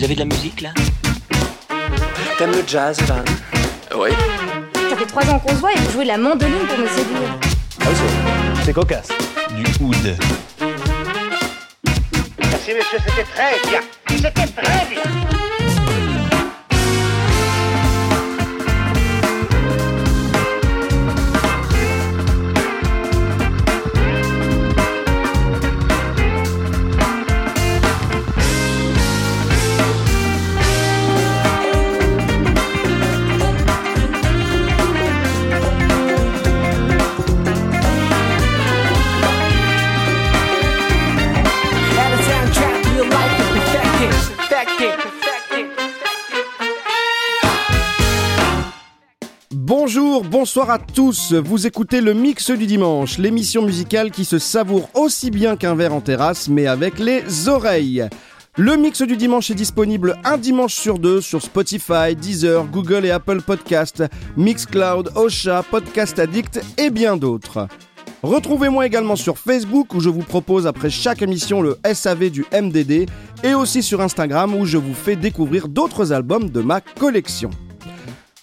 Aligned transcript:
Vous 0.00 0.04
avez 0.06 0.14
de 0.14 0.20
la 0.20 0.24
musique 0.24 0.62
là 0.62 0.70
T'aimes 2.38 2.52
le 2.52 2.64
jazz, 2.66 2.98
Jeanne 3.06 3.22
Oui. 3.94 4.08
Ça 4.88 4.96
fait 4.96 5.04
trois 5.04 5.22
ans 5.28 5.38
qu'on 5.38 5.50
se 5.50 5.56
voit 5.56 5.74
et 5.74 5.76
vous 5.76 5.90
jouez 5.92 6.04
de 6.04 6.08
la 6.08 6.16
mandoline 6.16 6.66
pour 6.66 6.78
me 6.78 6.86
séduire. 6.88 7.38
Ah, 7.82 7.84
c'est- 7.84 8.64
c'est 8.64 8.72
cocasse. 8.72 9.08
Du 9.50 9.62
oud. 9.84 10.16
Merci 12.38 12.70
monsieur, 12.72 12.98
c'était 13.06 13.24
très 13.24 13.60
bien. 13.68 13.80
C'était 14.08 14.30
très 14.30 14.86
bien. 14.88 15.02
Bonsoir 50.30 50.70
à 50.70 50.78
tous. 50.78 51.32
Vous 51.32 51.66
écoutez 51.66 52.00
le 52.00 52.14
mix 52.14 52.52
du 52.52 52.66
dimanche, 52.66 53.18
l'émission 53.18 53.62
musicale 53.62 54.12
qui 54.12 54.24
se 54.24 54.38
savoure 54.38 54.88
aussi 54.94 55.30
bien 55.30 55.56
qu'un 55.56 55.74
verre 55.74 55.92
en 55.92 56.00
terrasse, 56.00 56.48
mais 56.48 56.68
avec 56.68 57.00
les 57.00 57.48
oreilles. 57.48 58.08
Le 58.56 58.76
mix 58.76 59.02
du 59.02 59.16
dimanche 59.16 59.50
est 59.50 59.56
disponible 59.56 60.16
un 60.24 60.38
dimanche 60.38 60.74
sur 60.74 61.00
deux 61.00 61.20
sur 61.20 61.42
Spotify, 61.42 62.14
Deezer, 62.14 62.64
Google 62.66 63.06
et 63.06 63.10
Apple 63.10 63.42
Podcast, 63.42 64.04
Mixcloud, 64.36 65.10
Osha, 65.16 65.64
Podcast 65.64 66.18
Addict 66.18 66.60
et 66.78 66.90
bien 66.90 67.16
d'autres. 67.16 67.66
Retrouvez-moi 68.22 68.86
également 68.86 69.16
sur 69.16 69.36
Facebook 69.36 69.94
où 69.94 70.00
je 70.00 70.10
vous 70.10 70.22
propose 70.22 70.66
après 70.66 70.90
chaque 70.90 71.22
émission 71.22 71.60
le 71.60 71.78
SAV 71.92 72.30
du 72.30 72.44
MDD 72.52 73.08
et 73.42 73.54
aussi 73.54 73.82
sur 73.82 74.00
Instagram 74.00 74.54
où 74.54 74.64
je 74.64 74.78
vous 74.78 74.94
fais 74.94 75.16
découvrir 75.16 75.66
d'autres 75.66 76.12
albums 76.12 76.50
de 76.50 76.60
ma 76.60 76.80
collection. 76.80 77.50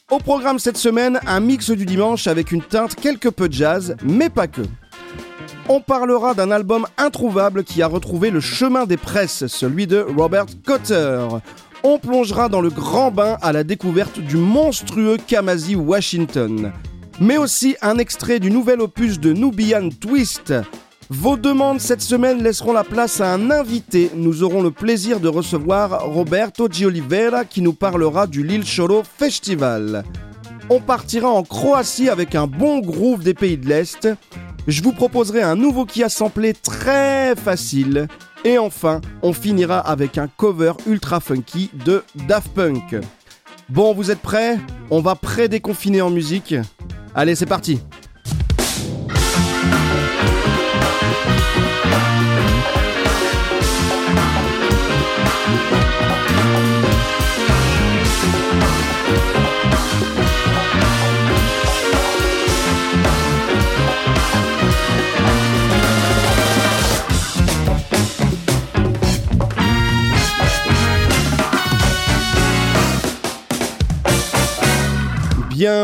Au 0.10 0.20
programme 0.20 0.58
cette 0.58 0.78
semaine, 0.78 1.20
un 1.28 1.42
mix 1.42 1.70
du 1.70 1.86
dimanche 1.86 2.28
avec 2.28 2.54
une 2.54 2.62
teinte 2.62 2.96
quelque 2.96 3.28
peu 3.28 3.50
jazz, 3.52 3.98
mais 4.06 4.30
pas 4.30 4.48
que. 4.48 4.62
On 5.68 5.82
parlera 5.82 6.34
d'un 6.34 6.50
album 6.50 6.88
introuvable 6.98 7.66
qui 7.66 7.82
a 7.82 7.88
retrouvé 7.88 8.30
le 8.30 8.40
chemin 8.40 8.86
des 8.86 8.96
presses, 8.96 9.48
celui 9.48 9.86
de 9.86 10.00
Robert 10.00 10.46
Cotter. 10.66 11.28
On 11.84 12.00
plongera 12.00 12.48
dans 12.48 12.62
le 12.62 12.70
grand 12.70 13.12
bain 13.12 13.38
à 13.42 13.52
la 13.52 13.66
découverte 13.66 14.18
du 14.18 14.38
monstrueux 14.38 15.18
Kamasi 15.28 15.76
Washington. 15.76 16.72
Mais 17.20 17.38
aussi 17.38 17.76
un 17.82 17.98
extrait 17.98 18.40
du 18.40 18.50
nouvel 18.50 18.80
opus 18.80 19.20
de 19.20 19.34
Nubian 19.34 19.90
Twist. 19.90 20.54
Vos 21.10 21.38
demandes 21.38 21.80
cette 21.80 22.02
semaine 22.02 22.44
laisseront 22.44 22.74
la 22.74 22.84
place 22.84 23.22
à 23.22 23.34
un 23.34 23.50
invité. 23.50 24.12
Nous 24.14 24.44
aurons 24.44 24.62
le 24.62 24.72
plaisir 24.72 25.22
de 25.22 25.30
recevoir 25.30 26.04
Roberto 26.04 26.68
Giolivera 26.70 27.46
qui 27.46 27.62
nous 27.62 27.72
parlera 27.72 28.28
du 28.28 28.44
Lil 28.44 28.66
Cholo 28.66 29.04
Festival. 29.18 30.04
On 30.70 30.82
partira 30.82 31.30
en 31.30 31.44
Croatie 31.44 32.10
avec 32.10 32.36
un 32.36 32.46
bon 32.46 32.80
groove 32.80 33.24
des 33.24 33.34
pays 33.34 33.58
de 33.58 33.70
l'Est. 33.70 34.10
Je 34.68 34.84
vous 34.84 34.92
proposerai 34.92 35.42
un 35.42 35.56
nouveau 35.56 35.86
qui 35.86 36.04
a 36.04 36.10
samplé 36.10 36.54
très 36.54 37.38
facile. 37.38 38.08
Et 38.44 38.58
enfin, 38.58 39.00
on 39.22 39.32
finira 39.32 39.80
avec 39.80 40.18
un 40.18 40.28
cover 40.28 40.74
ultra 40.88 41.22
funky 41.22 41.70
de 41.86 42.04
Daft 42.28 42.50
Punk. 42.50 42.98
Bon, 43.70 43.94
vous 43.94 44.12
êtes 44.12 44.20
prêts? 44.20 44.60
On 44.90 45.00
va 45.00 45.16
pré-déconfiner 45.16 46.02
en 46.02 46.10
musique. 46.10 46.54
Allez, 47.16 47.36
c'est 47.36 47.46
parti 47.46 47.80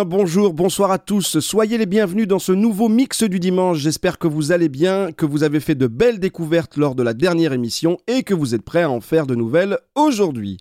Bonjour, 0.06 0.54
bonsoir 0.54 0.92
à 0.92 0.98
tous. 0.98 1.40
Soyez 1.40 1.78
les 1.78 1.86
bienvenus 1.86 2.28
dans 2.28 2.40
ce 2.40 2.54
nouveau 2.54 2.88
mix 2.88 3.24
du 3.24 3.40
dimanche. 3.40 3.80
J'espère 3.80 4.18
que 4.18 4.28
vous 4.28 4.54
allez 4.54 4.70
bien, 4.70 5.12
que 5.12 5.26
vous 5.26 5.44
avez 5.44 5.60
fait 5.60 5.76
de 5.76 5.88
belles 5.88 6.20
découvertes 6.20 6.78
lors 6.78 6.96
de 6.96 7.04
la 7.04 7.14
dernière 7.14 7.52
émission 7.52 7.98
et 8.08 8.24
que 8.24 8.34
vous 8.34 8.56
êtes 8.56 8.62
prêts 8.62 8.84
à 8.84 8.90
en 8.90 9.02
faire 9.02 9.28
de 9.28 9.36
nouvelles 9.36 9.78
aujourd'hui. 9.96 10.58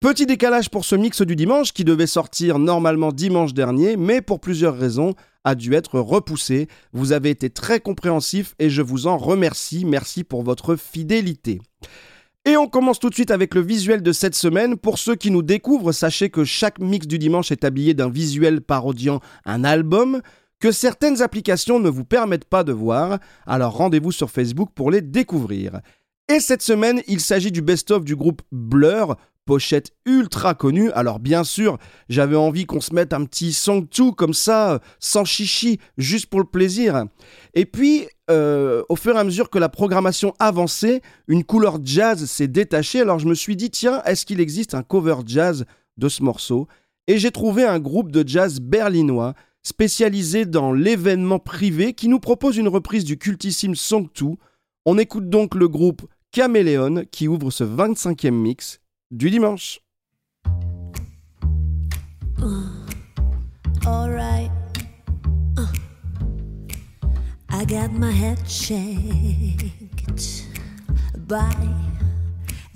Petit 0.00 0.26
décalage 0.26 0.68
pour 0.68 0.84
ce 0.84 0.96
mix 0.96 1.22
du 1.22 1.36
dimanche 1.36 1.72
qui 1.72 1.84
devait 1.84 2.08
sortir 2.08 2.58
normalement 2.58 3.12
dimanche 3.12 3.54
dernier, 3.54 3.96
mais 3.96 4.20
pour 4.20 4.40
plusieurs 4.40 4.76
raisons 4.76 5.14
a 5.44 5.54
dû 5.54 5.74
être 5.74 6.00
repoussé. 6.00 6.66
Vous 6.92 7.12
avez 7.12 7.30
été 7.30 7.50
très 7.50 7.78
compréhensifs 7.78 8.56
et 8.58 8.68
je 8.68 8.82
vous 8.82 9.06
en 9.06 9.16
remercie. 9.16 9.84
Merci 9.84 10.24
pour 10.24 10.42
votre 10.42 10.74
fidélité. 10.74 11.60
Et 12.46 12.56
on 12.56 12.68
commence 12.68 13.00
tout 13.00 13.10
de 13.10 13.14
suite 13.14 13.32
avec 13.32 13.56
le 13.56 13.60
visuel 13.60 14.04
de 14.04 14.12
cette 14.12 14.36
semaine. 14.36 14.76
Pour 14.76 15.00
ceux 15.00 15.16
qui 15.16 15.32
nous 15.32 15.42
découvrent, 15.42 15.90
sachez 15.90 16.30
que 16.30 16.44
chaque 16.44 16.78
mix 16.78 17.08
du 17.08 17.18
dimanche 17.18 17.50
est 17.50 17.64
habillé 17.64 17.92
d'un 17.92 18.08
visuel 18.08 18.60
parodiant 18.60 19.20
un 19.44 19.64
album 19.64 20.22
que 20.60 20.70
certaines 20.70 21.22
applications 21.22 21.80
ne 21.80 21.90
vous 21.90 22.04
permettent 22.04 22.44
pas 22.44 22.62
de 22.62 22.72
voir, 22.72 23.18
alors 23.46 23.76
rendez-vous 23.76 24.12
sur 24.12 24.30
Facebook 24.30 24.70
pour 24.76 24.92
les 24.92 25.02
découvrir. 25.02 25.80
Et 26.32 26.38
cette 26.38 26.62
semaine, 26.62 27.02
il 27.08 27.18
s'agit 27.20 27.50
du 27.50 27.62
best-of 27.62 28.04
du 28.04 28.14
groupe 28.14 28.42
Blur, 28.52 29.16
pochette 29.46 29.92
ultra 30.04 30.54
connue. 30.54 30.90
Alors 30.90 31.18
bien 31.18 31.44
sûr, 31.44 31.78
j'avais 32.10 32.36
envie 32.36 32.66
qu'on 32.66 32.82
se 32.82 32.92
mette 32.92 33.14
un 33.14 33.24
petit 33.24 33.54
song 33.54 33.86
2 33.96 34.12
comme 34.12 34.34
ça, 34.34 34.80
sans 35.00 35.24
chichi, 35.24 35.78
juste 35.96 36.26
pour 36.26 36.40
le 36.40 36.46
plaisir. 36.46 37.04
Et 37.54 37.64
puis, 37.64 38.06
euh, 38.30 38.82
au 38.90 38.96
fur 38.96 39.16
et 39.16 39.18
à 39.18 39.24
mesure 39.24 39.48
que 39.48 39.58
la 39.58 39.70
programmation 39.70 40.34
avançait, 40.38 41.00
une 41.28 41.44
couleur 41.44 41.78
jazz 41.82 42.26
s'est 42.26 42.48
détachée. 42.48 43.00
Alors 43.00 43.18
je 43.18 43.28
me 43.28 43.34
suis 43.34 43.56
dit, 43.56 43.70
tiens, 43.70 44.02
est-ce 44.04 44.26
qu'il 44.26 44.40
existe 44.40 44.74
un 44.74 44.82
cover 44.82 45.16
jazz 45.24 45.64
de 45.96 46.08
ce 46.10 46.22
morceau? 46.22 46.66
Et 47.06 47.18
j'ai 47.18 47.30
trouvé 47.30 47.64
un 47.64 47.78
groupe 47.78 48.10
de 48.10 48.26
jazz 48.26 48.60
berlinois 48.60 49.34
spécialisé 49.62 50.44
dans 50.44 50.72
l'événement 50.72 51.38
privé 51.38 51.92
qui 51.92 52.08
nous 52.08 52.20
propose 52.20 52.56
une 52.56 52.68
reprise 52.68 53.04
du 53.04 53.16
cultissime 53.16 53.74
Song 53.74 54.08
2. 54.20 54.26
On 54.84 54.98
écoute 54.98 55.28
donc 55.28 55.54
le 55.54 55.68
groupe 55.68 56.06
Caméléon 56.32 57.04
qui 57.10 57.28
ouvre 57.28 57.50
ce 57.50 57.64
25e 57.64 58.30
mix 58.30 58.80
du 59.10 59.30
dimanche. 59.30 59.80
Alright. 63.86 64.50
Uh. 65.56 65.66
I 67.48 67.64
got 67.64 67.92
my 67.92 68.10
head 68.10 68.38
shaked 68.48 70.46
by 71.28 71.54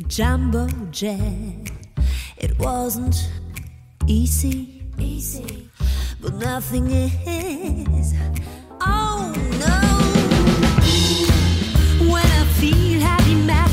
Jumbo 0.06 0.68
Jet. 0.90 1.70
It 2.36 2.58
wasn't 2.58 3.28
easy, 4.06 4.82
easy, 4.98 5.68
but 6.20 6.34
nothing 6.34 6.90
is. 6.90 8.14
Oh 8.80 9.32
no! 9.60 9.80
When 12.10 12.24
I 12.24 12.44
feel 12.58 13.00
heavy 13.00 13.34
metal 13.34 13.69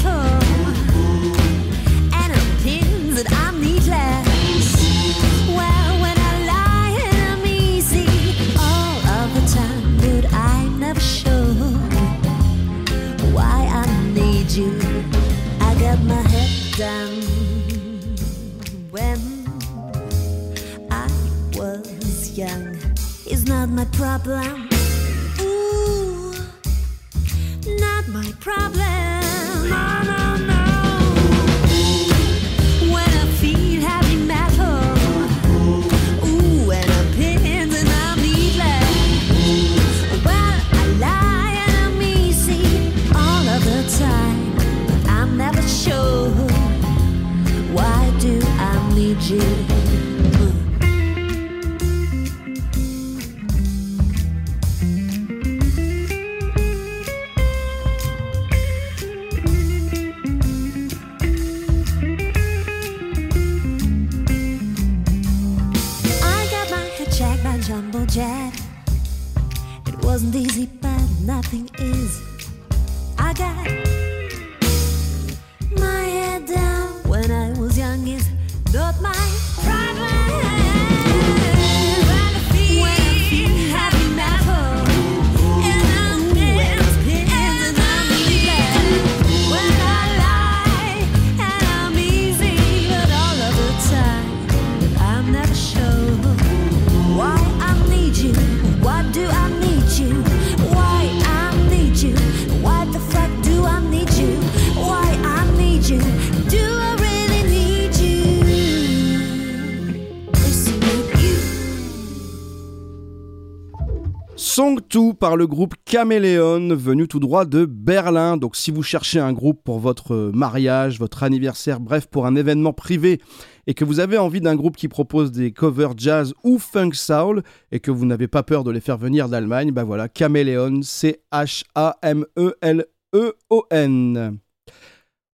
le 115.37 115.47
groupe 115.47 115.75
Caméléon, 115.85 116.75
venu 116.75 117.07
tout 117.07 117.19
droit 117.19 117.45
de 117.45 117.65
Berlin. 117.65 118.35
Donc 118.35 118.55
si 118.55 118.71
vous 118.71 118.83
cherchez 118.83 119.19
un 119.19 119.31
groupe 119.31 119.63
pour 119.63 119.79
votre 119.79 120.31
mariage, 120.33 120.99
votre 120.99 121.23
anniversaire, 121.23 121.79
bref, 121.79 122.07
pour 122.07 122.25
un 122.25 122.35
événement 122.35 122.73
privé, 122.73 123.21
et 123.67 123.73
que 123.75 123.85
vous 123.85 123.99
avez 123.99 124.17
envie 124.17 124.41
d'un 124.41 124.55
groupe 124.55 124.75
qui 124.75 124.87
propose 124.87 125.31
des 125.31 125.51
covers 125.51 125.93
jazz 125.95 126.33
ou 126.43 126.57
funk 126.57 126.93
soul, 126.93 127.43
et 127.71 127.79
que 127.79 127.91
vous 127.91 128.05
n'avez 128.05 128.27
pas 128.27 128.43
peur 128.43 128.63
de 128.63 128.71
les 128.71 128.81
faire 128.81 128.97
venir 128.97 129.29
d'Allemagne, 129.29 129.71
bah 129.71 129.83
voilà, 129.83 130.09
Caméléon, 130.09 130.81
C-H-A-M-E-L-E-O-N. 130.81 131.59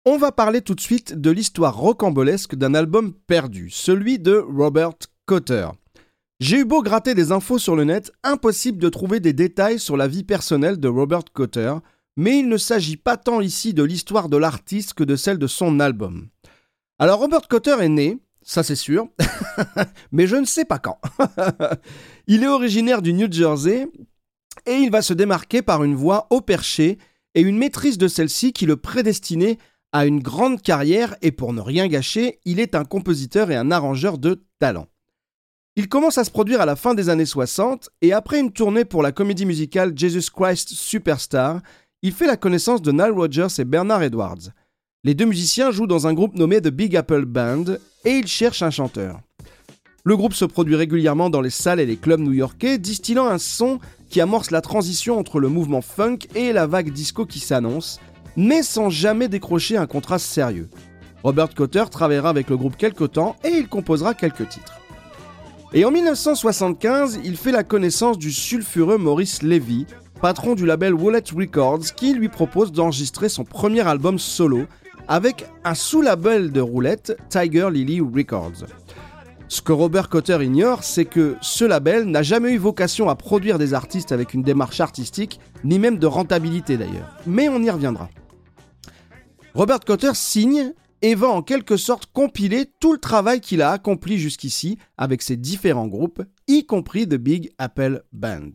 On 0.05 0.17
va 0.17 0.31
parler 0.31 0.61
tout 0.61 0.75
de 0.75 0.81
suite 0.81 1.13
de 1.19 1.29
l'histoire 1.29 1.75
rocambolesque 1.77 2.55
d'un 2.55 2.73
album 2.73 3.13
perdu, 3.27 3.69
celui 3.69 4.17
de 4.17 4.37
Robert 4.37 4.95
Cotter. 5.25 5.67
J'ai 6.39 6.59
eu 6.59 6.65
beau 6.65 6.81
gratter 6.81 7.15
des 7.15 7.33
infos 7.33 7.59
sur 7.59 7.75
le 7.75 7.83
net, 7.83 8.13
impossible 8.23 8.77
de 8.77 8.87
trouver 8.87 9.19
des 9.19 9.33
détails 9.33 9.77
sur 9.77 9.97
la 9.97 10.07
vie 10.07 10.23
personnelle 10.23 10.79
de 10.79 10.87
Robert 10.87 11.25
Cotter, 11.33 11.73
mais 12.15 12.39
il 12.39 12.47
ne 12.47 12.55
s'agit 12.55 12.95
pas 12.95 13.17
tant 13.17 13.41
ici 13.41 13.73
de 13.73 13.83
l'histoire 13.83 14.29
de 14.29 14.37
l'artiste 14.37 14.93
que 14.93 15.03
de 15.03 15.17
celle 15.17 15.37
de 15.37 15.47
son 15.47 15.81
album. 15.81 16.29
Alors 16.97 17.19
Robert 17.19 17.49
Cotter 17.49 17.75
est 17.81 17.89
né, 17.89 18.19
ça 18.41 18.63
c'est 18.63 18.77
sûr, 18.77 19.09
mais 20.13 20.27
je 20.27 20.37
ne 20.37 20.45
sais 20.45 20.63
pas 20.63 20.79
quand. 20.79 21.01
il 22.27 22.43
est 22.43 22.47
originaire 22.47 23.01
du 23.01 23.11
New 23.11 23.29
Jersey 23.29 23.89
et 24.65 24.75
il 24.75 24.91
va 24.91 25.01
se 25.01 25.13
démarquer 25.13 25.61
par 25.61 25.83
une 25.83 25.95
voix 25.95 26.27
au 26.29 26.39
perché 26.39 26.99
et 27.35 27.41
une 27.41 27.57
maîtrise 27.57 27.97
de 27.97 28.07
celle-ci 28.07 28.53
qui 28.53 28.65
le 28.65 28.77
prédestinait 28.77 29.57
à 29.91 30.05
une 30.05 30.21
grande 30.21 30.61
carrière 30.61 31.17
et 31.21 31.33
pour 31.33 31.51
ne 31.51 31.59
rien 31.59 31.89
gâcher, 31.89 32.39
il 32.45 32.61
est 32.61 32.75
un 32.75 32.85
compositeur 32.85 33.51
et 33.51 33.57
un 33.57 33.71
arrangeur 33.71 34.17
de 34.17 34.45
talent. 34.57 34.87
Il 35.79 35.87
commence 35.87 36.17
à 36.17 36.25
se 36.25 36.29
produire 36.29 36.59
à 36.59 36.65
la 36.65 36.75
fin 36.75 36.93
des 36.93 37.07
années 37.07 37.25
60 37.25 37.89
et 38.01 38.11
après 38.11 38.37
une 38.37 38.51
tournée 38.51 38.83
pour 38.83 39.01
la 39.01 39.13
comédie 39.13 39.45
musicale 39.45 39.93
Jesus 39.95 40.29
Christ 40.29 40.71
Superstar, 40.71 41.61
il 42.01 42.11
fait 42.11 42.27
la 42.27 42.35
connaissance 42.35 42.81
de 42.81 42.91
Nile 42.91 43.13
Rodgers 43.15 43.47
et 43.59 43.63
Bernard 43.63 44.03
Edwards. 44.03 44.51
Les 45.05 45.13
deux 45.13 45.23
musiciens 45.23 45.71
jouent 45.71 45.87
dans 45.87 46.05
un 46.05 46.13
groupe 46.13 46.35
nommé 46.35 46.59
The 46.59 46.67
Big 46.67 46.97
Apple 46.97 47.23
Band 47.23 47.63
et 48.03 48.11
ils 48.17 48.27
cherchent 48.27 48.61
un 48.61 48.71
chanteur. 48.71 49.21
Le 50.03 50.17
groupe 50.17 50.33
se 50.33 50.43
produit 50.43 50.75
régulièrement 50.75 51.29
dans 51.29 51.39
les 51.39 51.49
salles 51.49 51.79
et 51.79 51.85
les 51.85 51.95
clubs 51.95 52.19
new-yorkais, 52.19 52.77
distillant 52.77 53.27
un 53.27 53.37
son 53.37 53.79
qui 54.09 54.19
amorce 54.19 54.51
la 54.51 54.59
transition 54.59 55.17
entre 55.17 55.39
le 55.39 55.47
mouvement 55.47 55.81
funk 55.81 56.17
et 56.35 56.51
la 56.51 56.67
vague 56.67 56.91
disco 56.91 57.25
qui 57.25 57.39
s'annonce, 57.39 58.01
mais 58.35 58.63
sans 58.63 58.89
jamais 58.89 59.29
décrocher 59.29 59.77
un 59.77 59.87
contrat 59.87 60.19
sérieux. 60.19 60.67
Robert 61.23 61.55
Cotter 61.55 61.85
travaillera 61.89 62.27
avec 62.27 62.49
le 62.49 62.57
groupe 62.57 62.75
quelque 62.75 63.05
temps 63.05 63.37
et 63.45 63.51
il 63.51 63.69
composera 63.69 64.13
quelques 64.13 64.49
titres. 64.49 64.73
Et 65.71 65.85
en 65.85 65.91
1975, 65.91 67.19
il 67.23 67.37
fait 67.37 67.51
la 67.51 67.63
connaissance 67.63 68.17
du 68.17 68.31
sulfureux 68.31 68.97
Maurice 68.97 69.43
Levy, 69.43 69.85
patron 70.19 70.55
du 70.55 70.65
label 70.65 70.95
Wallet 70.95 71.23
Records, 71.35 71.93
qui 71.95 72.15
lui 72.15 72.27
propose 72.27 72.71
d'enregistrer 72.71 73.29
son 73.29 73.43
premier 73.43 73.87
album 73.87 74.17
solo 74.17 74.65
avec 75.07 75.45
un 75.63 75.75
sous-label 75.75 76.51
de 76.51 76.59
roulette, 76.59 77.15
Tiger 77.29 77.69
Lily 77.71 78.01
Records. 78.01 78.65
Ce 79.47 79.61
que 79.61 79.71
Robert 79.71 80.09
Cotter 80.09 80.39
ignore, 80.43 80.83
c'est 80.83 81.05
que 81.05 81.35
ce 81.39 81.65
label 81.65 82.05
n'a 82.05 82.23
jamais 82.23 82.53
eu 82.53 82.57
vocation 82.57 83.07
à 83.07 83.13
produire 83.13 83.59
des 83.59 83.75
artistes 83.75 84.11
avec 84.11 84.33
une 84.33 84.41
démarche 84.41 84.79
artistique, 84.79 85.39
ni 85.63 85.77
même 85.77 85.99
de 85.99 86.07
rentabilité 86.07 86.77
d'ailleurs. 86.77 87.15
Mais 87.27 87.47
on 87.47 87.61
y 87.61 87.69
reviendra. 87.69 88.09
Robert 89.53 89.81
Cotter 89.81 90.11
signe 90.15 90.73
et 91.01 91.15
va 91.15 91.29
en 91.29 91.41
quelque 91.41 91.77
sorte 91.77 92.07
compiler 92.11 92.65
tout 92.79 92.93
le 92.93 92.99
travail 92.99 93.41
qu'il 93.41 93.61
a 93.61 93.71
accompli 93.71 94.17
jusqu'ici 94.17 94.77
avec 94.97 95.21
ses 95.21 95.37
différents 95.37 95.87
groupes, 95.87 96.23
y 96.47 96.65
compris 96.65 97.07
The 97.07 97.15
Big 97.15 97.51
Apple 97.57 98.03
Band. 98.11 98.51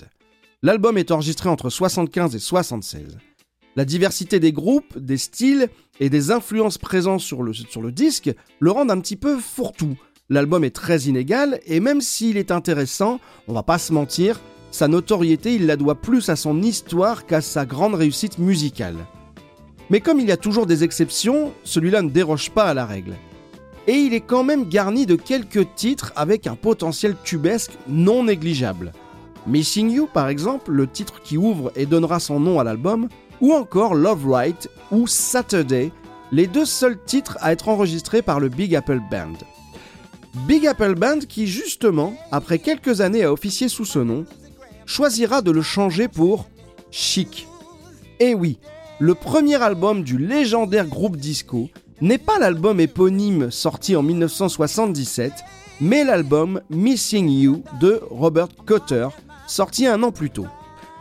L'album 0.63 0.97
est 0.97 1.11
enregistré 1.11 1.49
entre 1.49 1.71
75 1.71 2.35
et 2.35 2.39
76. 2.39 3.19
La 3.77 3.85
diversité 3.85 4.41
des 4.41 4.53
groupes, 4.53 4.99
des 4.99 5.19
styles 5.19 5.69
et 6.01 6.09
des 6.09 6.31
influences 6.31 6.79
présentes 6.79 7.21
sur 7.21 7.43
le, 7.43 7.53
sur 7.53 7.83
le 7.83 7.93
disque 7.93 8.31
le 8.61 8.71
rendent 8.71 8.91
un 8.91 9.01
petit 9.01 9.17
peu 9.17 9.39
fourre-tout. 9.39 9.97
L'album 10.31 10.65
est 10.65 10.75
très 10.75 11.03
inégal 11.03 11.61
et 11.67 11.81
même 11.81 12.01
s'il 12.01 12.37
est 12.37 12.51
intéressant, 12.51 13.21
on 13.49 13.53
va 13.53 13.63
pas 13.63 13.79
se 13.79 13.93
mentir, 13.93 14.41
sa 14.71 14.89
notoriété 14.89 15.55
il 15.55 15.67
la 15.67 15.77
doit 15.77 16.01
plus 16.01 16.29
à 16.29 16.37
son 16.37 16.63
histoire 16.63 17.27
qu'à 17.27 17.41
sa 17.41 17.67
grande 17.67 17.95
réussite 17.95 18.39
musicale. 18.39 19.07
Mais 19.91 20.01
comme 20.01 20.21
il 20.21 20.27
y 20.27 20.33
a 20.33 20.37
toujours 20.37 20.67
des 20.67 20.85
exceptions, 20.85 21.53
celui-là 21.65 22.03
ne 22.03 22.11
déroge 22.11 22.51
pas 22.51 22.65
à 22.65 22.75
la 22.75 22.87
règle. 22.87 23.15
Et 23.87 23.95
il 23.95 24.15
est 24.15 24.21
quand 24.21 24.45
même 24.45 24.69
garni 24.69 25.05
de 25.05 25.15
quelques 25.15 25.75
titres 25.75 26.13
avec 26.17 26.47
un 26.47 26.55
potentiel 26.55 27.15
tubesque 27.23 27.73
non 27.87 28.25
négligeable. 28.25 28.93
Missing 29.47 29.91
You 29.91 30.09
par 30.13 30.29
exemple, 30.29 30.73
le 30.73 30.87
titre 30.87 31.21
qui 31.23 31.37
ouvre 31.37 31.71
et 31.77 31.85
donnera 31.85 32.19
son 32.19 32.41
nom 32.41 32.59
à 32.59 32.65
l'album, 32.65 33.09
ou 33.43 33.53
encore 33.53 33.95
Love 33.95 34.27
Right 34.27 34.71
ou 34.91 35.07
Saturday, 35.07 35.93
les 36.33 36.47
deux 36.47 36.65
seuls 36.65 36.99
titres 37.05 37.37
à 37.41 37.53
être 37.53 37.69
enregistrés 37.69 38.23
par 38.23 38.41
le 38.41 38.49
Big 38.49 38.75
Apple 38.75 39.01
Band. 39.11 39.35
Big 40.47 40.67
Apple 40.67 40.95
Band 40.95 41.21
qui 41.29 41.47
justement, 41.47 42.15
après 42.33 42.59
quelques 42.59 43.03
années 43.03 43.23
à 43.23 43.33
officier 43.33 43.69
sous 43.69 43.85
ce 43.85 43.99
nom, 43.99 44.25
choisira 44.87 45.43
de 45.43 45.51
le 45.51 45.63
changer 45.63 46.09
pour 46.09 46.49
Chic. 46.91 47.47
Et 48.19 48.35
oui, 48.35 48.59
le 49.01 49.15
premier 49.15 49.61
album 49.61 50.05
du 50.05 50.19
légendaire 50.19 50.87
groupe 50.87 51.17
disco 51.17 51.69
n'est 52.01 52.19
pas 52.19 52.39
l'album 52.39 52.79
éponyme 52.79 53.51
sorti 53.51 53.97
en 53.97 54.03
1977, 54.03 55.33
mais 55.81 56.05
l'album 56.05 56.61
Missing 56.71 57.29
You 57.29 57.65
de 57.81 58.01
Robert 58.11 58.49
Cotter, 58.65 59.09
sorti 59.47 59.87
un 59.87 60.03
an 60.03 60.13
plus 60.13 60.31
tôt. 60.31 60.47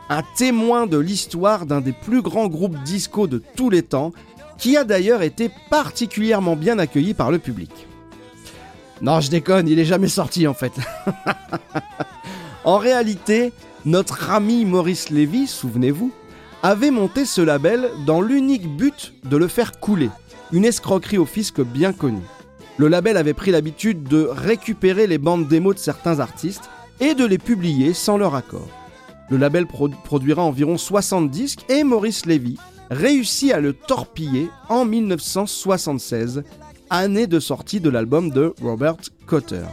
Un 0.10 0.24
témoin 0.36 0.88
de 0.88 0.98
l'histoire 0.98 1.66
d'un 1.66 1.82
des 1.82 1.94
plus 1.94 2.22
grands 2.22 2.48
groupes 2.48 2.82
disco 2.84 3.28
de 3.28 3.42
tous 3.56 3.70
les 3.70 3.84
temps, 3.84 4.12
qui 4.58 4.76
a 4.76 4.84
d'ailleurs 4.84 5.22
été 5.22 5.52
particulièrement 5.70 6.56
bien 6.56 6.80
accueilli 6.80 7.14
par 7.14 7.32
le 7.32 7.40
public. 7.40 7.72
Non, 9.02 9.20
je 9.20 9.30
déconne, 9.30 9.68
il 9.68 9.80
est 9.80 9.86
jamais 9.86 10.08
sorti 10.08 10.48
en 10.48 10.54
fait. 10.54 10.74
en 12.64 12.78
réalité, 12.78 13.52
notre 13.86 14.32
ami 14.32 14.66
Maurice 14.66 15.10
Lévy, 15.10 15.46
souvenez-vous, 15.48 16.12
avait 16.64 16.92
monté 16.92 17.26
ce 17.26 17.42
label 17.42 17.90
dans 18.06 18.22
l'unique 18.22 18.76
but 18.76 19.14
de 19.26 19.38
le 19.38 19.48
faire 19.48 19.80
couler, 19.80 20.10
une 20.52 20.66
escroquerie 20.66 21.18
au 21.18 21.26
fisc 21.26 21.62
bien 21.62 21.92
connue. 21.94 22.22
Le 22.78 22.88
label 22.88 23.18
avait 23.18 23.34
pris 23.34 23.52
l'habitude 23.52 24.04
de 24.04 24.22
récupérer 24.24 25.06
les 25.06 25.18
bandes 25.18 25.48
démos 25.48 25.76
de 25.76 25.80
certains 25.80 26.20
artistes 26.20 26.70
et 27.00 27.14
de 27.16 27.26
les 27.26 27.38
publier 27.38 27.94
sans 27.94 28.18
leur 28.18 28.34
accord. 28.34 28.68
Le 29.30 29.38
label 29.38 29.68
pro- 29.68 29.90
produira 29.90 30.42
environ 30.44 30.78
60 30.78 31.30
disques 31.30 31.66
et 31.70 31.84
Maurice 31.84 32.26
Lévy 32.26 32.58
réussit 32.90 33.52
à 33.52 33.60
le 33.60 33.74
torpiller 33.74 34.50
en 34.70 34.86
1976, 34.86 36.44
année 36.90 37.28
de 37.28 37.40
sortie 37.40 37.80
de 37.80 37.90
l'album 37.90 38.30
de 38.30 38.54
Robert 38.62 38.98
Cotter. 39.26 39.64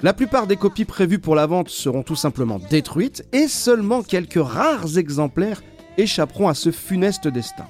La 0.00 0.12
plupart 0.12 0.46
des 0.46 0.56
copies 0.56 0.84
prévues 0.84 1.18
pour 1.18 1.34
la 1.34 1.46
vente 1.46 1.70
seront 1.70 2.02
tout 2.04 2.14
simplement 2.16 2.60
détruites 2.70 3.24
et 3.32 3.48
seulement 3.48 4.02
quelques 4.02 4.40
rares 4.40 4.96
exemplaires 4.96 5.62
échapperont 5.98 6.48
à 6.48 6.54
ce 6.54 6.70
funeste 6.70 7.28
destin. 7.28 7.66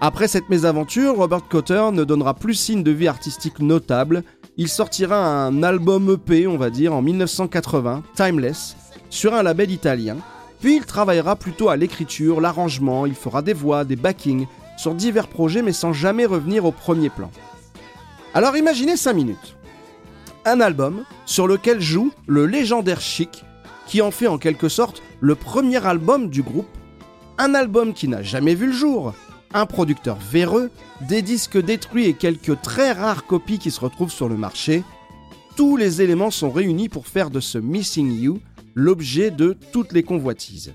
Après 0.00 0.28
cette 0.28 0.48
mésaventure, 0.48 1.16
Robert 1.16 1.48
Cotter 1.48 1.90
ne 1.92 2.04
donnera 2.04 2.34
plus 2.34 2.54
signe 2.54 2.82
de 2.82 2.90
vie 2.90 3.08
artistique 3.08 3.60
notable. 3.60 4.24
Il 4.56 4.68
sortira 4.68 5.46
un 5.46 5.62
album 5.62 6.10
EP, 6.10 6.46
on 6.46 6.58
va 6.58 6.70
dire, 6.70 6.92
en 6.92 7.00
1980, 7.00 8.02
Timeless, 8.14 8.76
sur 9.08 9.32
un 9.32 9.42
label 9.42 9.70
italien. 9.70 10.16
Puis 10.60 10.76
il 10.76 10.86
travaillera 10.86 11.36
plutôt 11.36 11.68
à 11.68 11.76
l'écriture, 11.76 12.40
l'arrangement, 12.40 13.06
il 13.06 13.14
fera 13.14 13.42
des 13.42 13.52
voix, 13.52 13.84
des 13.84 13.96
backings, 13.96 14.46
sur 14.76 14.94
divers 14.94 15.28
projets 15.28 15.62
mais 15.62 15.72
sans 15.72 15.92
jamais 15.92 16.26
revenir 16.26 16.64
au 16.64 16.72
premier 16.72 17.08
plan. 17.08 17.30
Alors 18.34 18.56
imaginez 18.56 18.96
5 18.96 19.12
minutes. 19.12 19.56
Un 20.44 20.60
album 20.60 21.04
sur 21.26 21.46
lequel 21.46 21.80
joue 21.80 22.10
le 22.26 22.46
légendaire 22.46 23.00
Chic, 23.00 23.44
qui 23.86 24.02
en 24.02 24.10
fait 24.10 24.26
en 24.26 24.38
quelque 24.38 24.68
sorte 24.68 25.02
le 25.20 25.34
premier 25.36 25.84
album 25.86 26.28
du 26.28 26.42
groupe. 26.42 26.66
Un 27.38 27.54
album 27.54 27.94
qui 27.94 28.08
n'a 28.08 28.22
jamais 28.22 28.54
vu 28.54 28.66
le 28.66 28.72
jour, 28.72 29.14
un 29.54 29.66
producteur 29.66 30.16
véreux, 30.16 30.70
des 31.00 31.22
disques 31.22 31.58
détruits 31.58 32.06
et 32.06 32.14
quelques 32.14 32.60
très 32.60 32.92
rares 32.92 33.26
copies 33.26 33.58
qui 33.58 33.70
se 33.70 33.80
retrouvent 33.80 34.12
sur 34.12 34.28
le 34.28 34.36
marché. 34.36 34.82
Tous 35.56 35.76
les 35.76 36.02
éléments 36.02 36.30
sont 36.30 36.50
réunis 36.50 36.88
pour 36.88 37.06
faire 37.06 37.30
de 37.30 37.40
ce 37.40 37.58
Missing 37.58 38.12
You 38.20 38.40
l'objet 38.74 39.30
de 39.30 39.56
toutes 39.72 39.92
les 39.92 40.02
convoitises. 40.02 40.72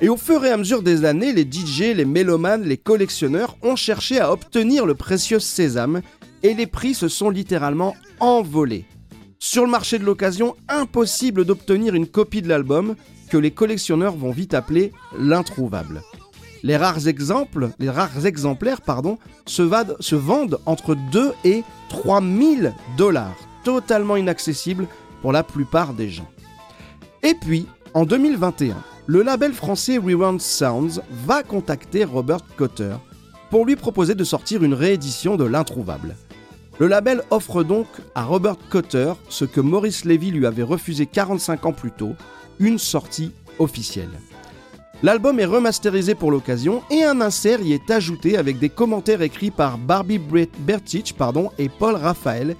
Et 0.00 0.08
au 0.08 0.16
fur 0.16 0.44
et 0.44 0.50
à 0.50 0.56
mesure 0.56 0.82
des 0.82 1.04
années, 1.04 1.32
les 1.32 1.42
DJ, 1.42 1.94
les 1.94 2.04
mélomanes, 2.04 2.62
les 2.62 2.76
collectionneurs 2.76 3.56
ont 3.62 3.74
cherché 3.74 4.20
à 4.20 4.32
obtenir 4.32 4.86
le 4.86 4.94
précieux 4.94 5.40
sésame 5.40 6.02
et 6.44 6.54
les 6.54 6.68
prix 6.68 6.94
se 6.94 7.08
sont 7.08 7.30
littéralement 7.30 7.96
envolés. 8.20 8.84
Sur 9.40 9.64
le 9.64 9.70
marché 9.70 9.98
de 9.98 10.04
l'occasion, 10.04 10.56
impossible 10.68 11.44
d'obtenir 11.44 11.94
une 11.94 12.06
copie 12.06 12.42
de 12.42 12.48
l'album 12.48 12.94
que 13.28 13.36
les 13.36 13.50
collectionneurs 13.50 14.16
vont 14.16 14.32
vite 14.32 14.54
appeler 14.54 14.92
l'introuvable. 15.18 16.02
Les 16.62 16.76
rares 16.76 17.06
exemples, 17.06 17.70
les 17.78 17.90
rares 17.90 18.26
exemplaires, 18.26 18.80
pardon, 18.80 19.18
se, 19.46 19.62
vendent 20.14 20.58
entre 20.66 20.96
2 21.12 21.32
et 21.44 21.62
3000 21.88 22.74
dollars, 22.96 23.36
totalement 23.62 24.16
inaccessible 24.16 24.88
pour 25.22 25.32
la 25.32 25.44
plupart 25.44 25.94
des 25.94 26.08
gens. 26.08 26.28
Et 27.22 27.34
puis, 27.34 27.66
en 27.94 28.04
2021, 28.04 28.76
le 29.06 29.22
label 29.22 29.52
français 29.52 29.98
Rewind 29.98 30.40
Sounds 30.40 31.00
va 31.24 31.42
contacter 31.42 32.04
Robert 32.04 32.42
Cotter 32.56 32.94
pour 33.50 33.64
lui 33.64 33.76
proposer 33.76 34.14
de 34.14 34.24
sortir 34.24 34.62
une 34.62 34.74
réédition 34.74 35.36
de 35.36 35.44
l'introuvable. 35.44 36.16
Le 36.78 36.86
label 36.86 37.22
offre 37.30 37.64
donc 37.64 37.86
à 38.14 38.22
Robert 38.24 38.56
Cotter 38.68 39.12
ce 39.28 39.44
que 39.44 39.60
Maurice 39.60 40.04
Levy 40.04 40.30
lui 40.30 40.46
avait 40.46 40.62
refusé 40.62 41.06
45 41.06 41.66
ans 41.66 41.72
plus 41.72 41.90
tôt, 41.90 42.14
une 42.58 42.78
sortie 42.78 43.32
officielle. 43.58 44.20
L'album 45.02 45.38
est 45.38 45.44
remasterisé 45.44 46.16
pour 46.16 46.32
l'occasion 46.32 46.82
et 46.90 47.04
un 47.04 47.20
insert 47.20 47.60
y 47.60 47.72
est 47.72 47.90
ajouté 47.90 48.36
avec 48.36 48.58
des 48.58 48.68
commentaires 48.68 49.22
écrits 49.22 49.52
par 49.52 49.78
Barbie 49.78 50.20
Bertich 50.58 51.12
pardon, 51.12 51.50
et 51.56 51.68
Paul 51.68 51.94
Raphael, 51.94 52.56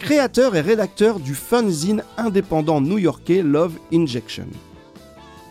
créateur 0.00 0.56
et 0.56 0.60
rédacteur 0.60 1.20
du 1.20 1.34
fanzine 1.34 2.02
indépendant 2.16 2.80
new-yorkais 2.80 3.42
Love 3.42 3.74
Injection. 3.92 4.46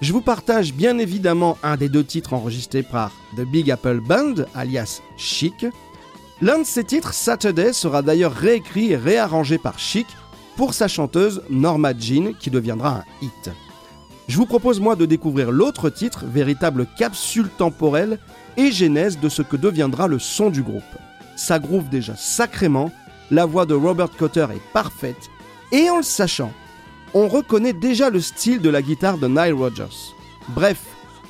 Je 0.01 0.11
vous 0.11 0.21
partage 0.21 0.73
bien 0.73 0.97
évidemment 0.97 1.57
un 1.63 1.77
des 1.77 1.87
deux 1.87 2.03
titres 2.03 2.33
enregistrés 2.33 2.83
par 2.83 3.11
The 3.37 3.41
Big 3.41 3.71
Apple 3.71 4.01
Band, 4.01 4.35
alias 4.53 5.01
Chic. 5.15 5.65
L'un 6.41 6.59
de 6.59 6.65
ces 6.65 6.83
titres, 6.83 7.13
Saturday, 7.13 7.71
sera 7.71 8.01
d'ailleurs 8.01 8.33
réécrit 8.33 8.91
et 8.91 8.97
réarrangé 8.97 9.57
par 9.57 9.79
Chic 9.79 10.07
pour 10.57 10.73
sa 10.73 10.89
chanteuse 10.89 11.43
Norma 11.49 11.93
Jean, 11.97 12.33
qui 12.37 12.49
deviendra 12.49 12.97
un 12.97 13.03
hit. 13.21 13.51
Je 14.27 14.37
vous 14.37 14.45
propose 14.45 14.79
moi 14.79 14.95
de 14.95 15.05
découvrir 15.05 15.51
l'autre 15.51 15.89
titre, 15.89 16.25
véritable 16.25 16.87
capsule 16.97 17.49
temporelle 17.49 18.19
et 18.57 18.71
genèse 18.71 19.19
de 19.19 19.29
ce 19.29 19.43
que 19.43 19.55
deviendra 19.55 20.07
le 20.07 20.17
son 20.17 20.49
du 20.49 20.63
groupe. 20.63 20.83
Ça 21.35 21.59
groove 21.59 21.89
déjà 21.89 22.15
sacrément, 22.15 22.91
la 23.29 23.45
voix 23.45 23.65
de 23.65 23.75
Robert 23.75 24.09
Cotter 24.11 24.47
est 24.51 24.71
parfaite, 24.73 25.29
et 25.71 25.89
en 25.89 25.97
le 25.97 26.03
sachant, 26.03 26.51
on 27.13 27.27
reconnaît 27.27 27.73
déjà 27.73 28.09
le 28.09 28.19
style 28.19 28.61
de 28.61 28.69
la 28.69 28.81
guitare 28.81 29.17
de 29.17 29.27
Nile 29.27 29.53
Rodgers. 29.53 30.13
Bref, 30.49 30.81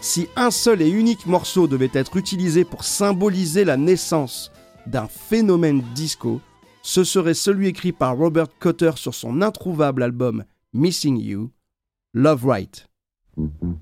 si 0.02 0.28
un 0.36 0.52
seul 0.52 0.82
et 0.82 0.90
unique 0.90 1.26
morceau 1.26 1.68
devait 1.68 1.90
être 1.94 2.16
utilisé 2.16 2.64
pour 2.64 2.84
symboliser 2.84 3.66
la 3.66 3.76
naissance 3.76 4.52
d'un 4.88 5.08
phénomène 5.08 5.84
disco, 5.94 6.42
ce 6.82 7.04
serait 7.04 7.34
celui 7.34 7.68
écrit 7.68 7.92
par 7.92 8.16
Robert 8.16 8.48
Cotter 8.60 8.92
sur 8.96 9.16
son 9.16 9.42
introuvable 9.42 10.04
album 10.04 10.44
Missing 10.74 11.20
You, 11.20 11.50
Love 12.16 12.46
Right. 12.46 12.86
Mm-hmm. 13.38 13.74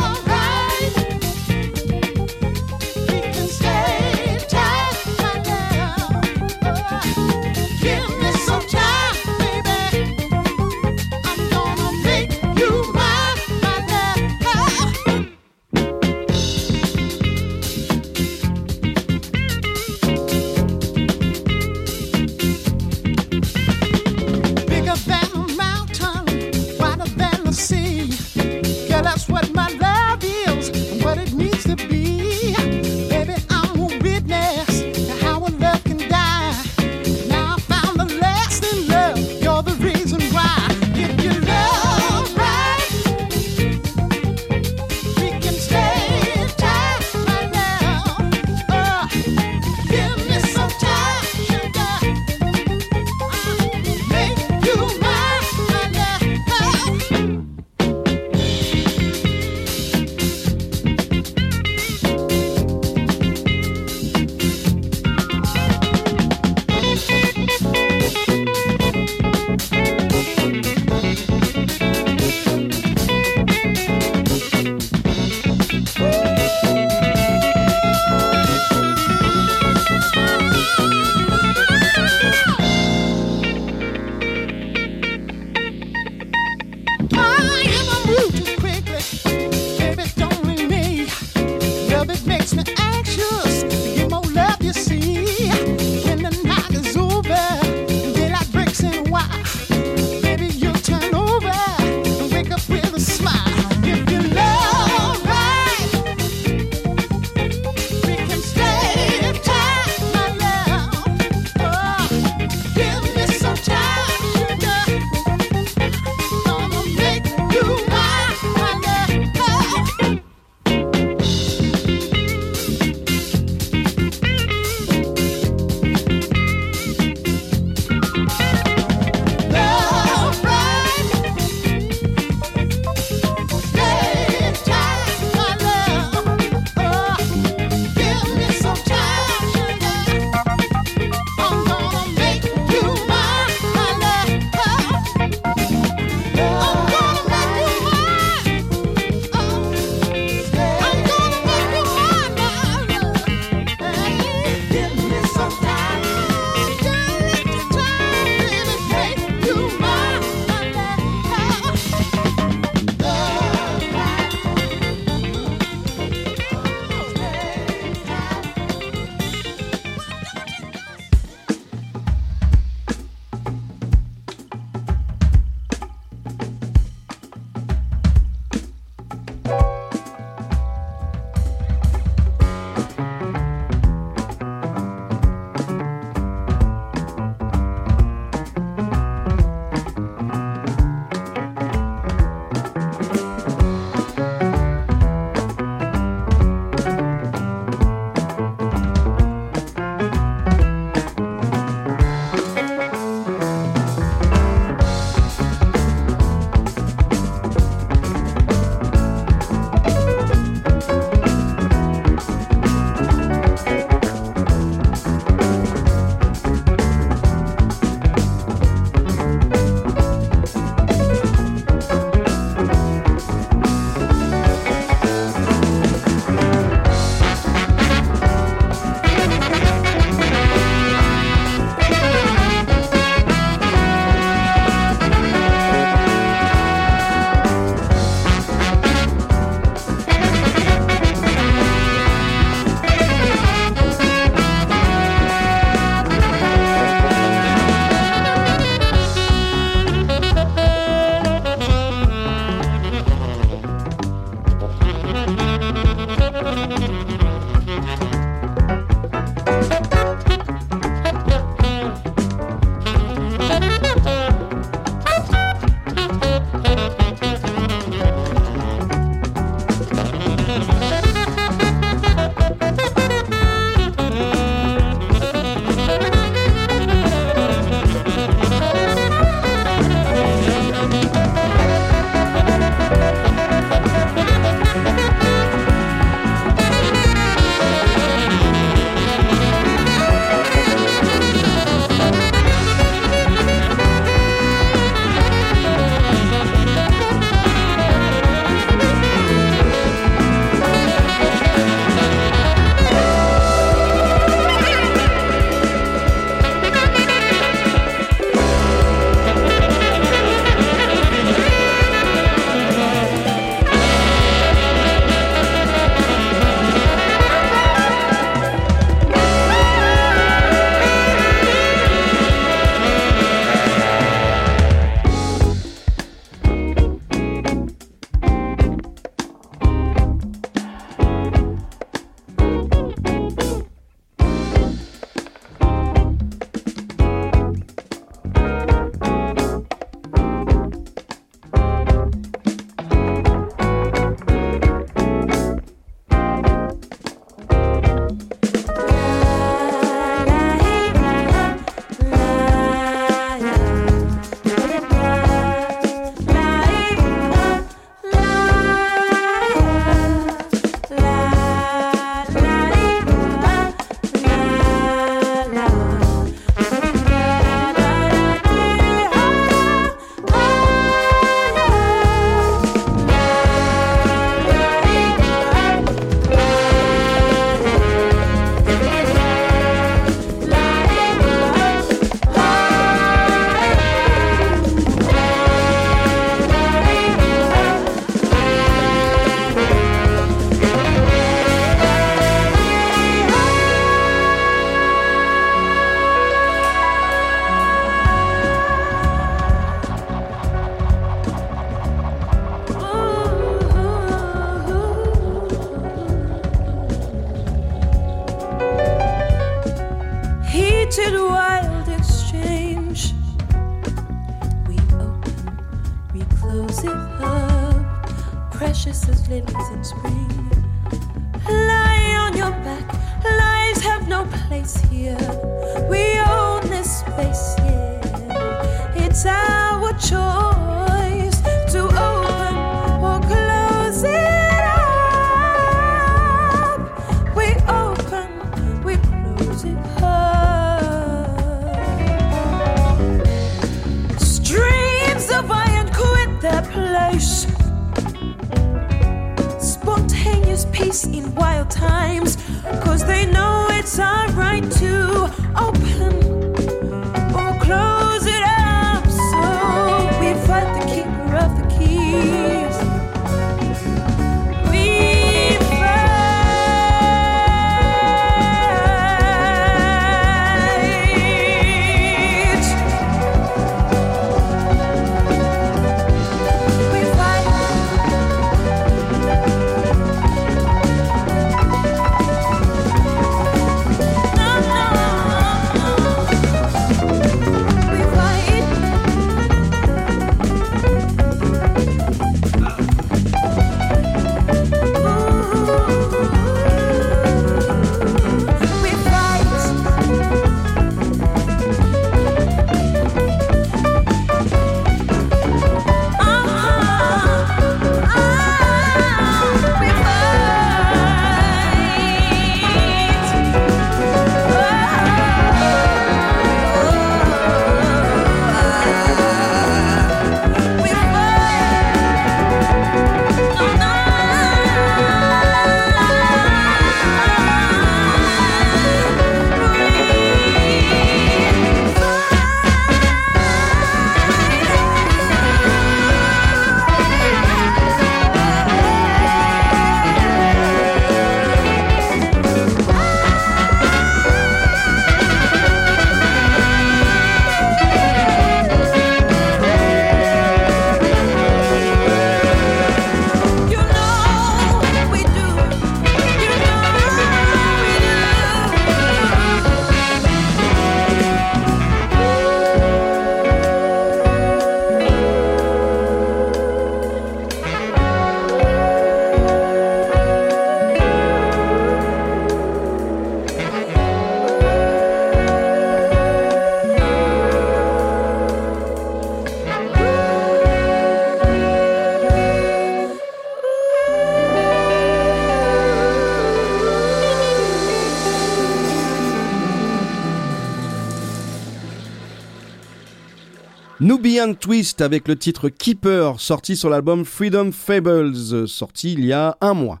Twist 594.66 595.00
avec 595.00 595.28
le 595.28 595.36
titre 595.36 595.68
Keeper, 595.68 596.40
sorti 596.40 596.74
sur 596.74 596.90
l'album 596.90 597.24
Freedom 597.24 597.70
Fables, 597.70 598.66
sorti 598.66 599.12
il 599.12 599.24
y 599.24 599.32
a 599.32 599.56
un 599.60 599.74
mois. 599.74 600.00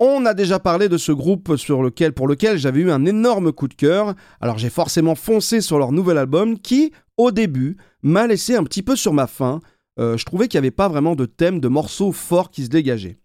On 0.00 0.24
a 0.24 0.32
déjà 0.32 0.58
parlé 0.58 0.88
de 0.88 0.96
ce 0.96 1.12
groupe 1.12 1.56
sur 1.58 1.82
lequel, 1.82 2.14
pour 2.14 2.26
lequel 2.26 2.56
j'avais 2.56 2.80
eu 2.80 2.90
un 2.90 3.04
énorme 3.04 3.52
coup 3.52 3.68
de 3.68 3.74
cœur, 3.74 4.14
alors 4.40 4.56
j'ai 4.56 4.70
forcément 4.70 5.14
foncé 5.14 5.60
sur 5.60 5.78
leur 5.78 5.92
nouvel 5.92 6.16
album 6.16 6.58
qui, 6.58 6.90
au 7.18 7.32
début, 7.32 7.76
m'a 8.02 8.26
laissé 8.26 8.56
un 8.56 8.64
petit 8.64 8.80
peu 8.80 8.96
sur 8.96 9.12
ma 9.12 9.26
faim. 9.26 9.60
Euh, 10.00 10.16
je 10.16 10.24
trouvais 10.24 10.48
qu'il 10.48 10.58
n'y 10.58 10.64
avait 10.64 10.70
pas 10.70 10.88
vraiment 10.88 11.14
de 11.14 11.26
thème, 11.26 11.60
de 11.60 11.68
morceaux 11.68 12.12
forts 12.12 12.50
qui 12.50 12.64
se 12.64 12.70
dégageaient. 12.70 13.18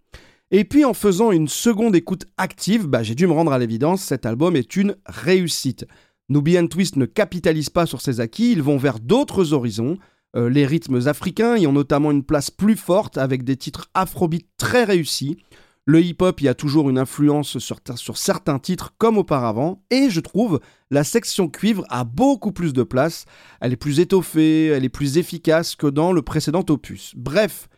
Et 0.52 0.66
puis 0.66 0.84
en 0.84 0.94
faisant 0.94 1.32
une 1.32 1.48
seconde 1.48 1.96
écoute 1.96 2.26
active, 2.36 2.88
bah, 2.88 3.04
j'ai 3.04 3.16
dû 3.16 3.26
me 3.26 3.32
rendre 3.32 3.54
à 3.54 3.58
l'évidence, 3.58 4.02
cet 4.02 4.26
album 4.26 4.58
est 4.58 4.76
une 4.76 4.98
réussite. 5.06 5.86
Nubian 6.28 6.68
Twist 6.68 6.98
ne 6.98 7.06
capitalise 7.06 7.70
pas 7.70 7.86
sur 7.86 8.02
ses 8.02 8.20
acquis, 8.20 8.52
ils 8.52 8.62
vont 8.62 8.76
vers 8.76 9.00
d'autres 9.00 9.54
horizons. 9.54 9.98
Euh, 10.38 10.50
les 10.50 10.66
rythmes 10.66 11.08
africains 11.08 11.58
y 11.58 11.66
ont 11.66 11.74
notamment 11.74 12.12
une 12.12 12.24
place 12.24 12.52
plus 12.52 12.76
forte 12.76 13.18
avec 13.18 13.44
des 13.44 13.58
titres 13.58 13.90
afrobeat 13.94 14.48
très 14.58 14.84
réussis. 14.84 15.38
Le 15.86 16.02
hip-hop 16.02 16.42
y 16.42 16.48
a 16.48 16.54
toujours 16.54 16.90
une 16.90 17.00
influence 17.00 17.60
sur, 17.60 17.80
sur 17.96 18.18
certains 18.18 18.60
titres 18.60 18.94
comme 18.98 19.18
auparavant, 19.18 19.82
et 19.90 20.10
je 20.10 20.20
trouve 20.20 20.60
la 20.92 21.06
section 21.06 21.48
cuivre 21.48 21.86
a 21.90 22.04
beaucoup 22.04 22.52
plus 22.52 22.74
de 22.74 22.84
place, 22.84 23.26
elle 23.62 23.72
est 23.72 23.78
plus 23.78 24.02
étoffée, 24.02 24.66
elle 24.66 24.84
est 24.84 24.90
plus 24.90 25.18
efficace 25.18 25.76
que 25.78 25.88
dans 25.88 26.12
le 26.12 26.22
précédent 26.22 26.66
opus. 26.70 27.14
Bref, 27.16 27.70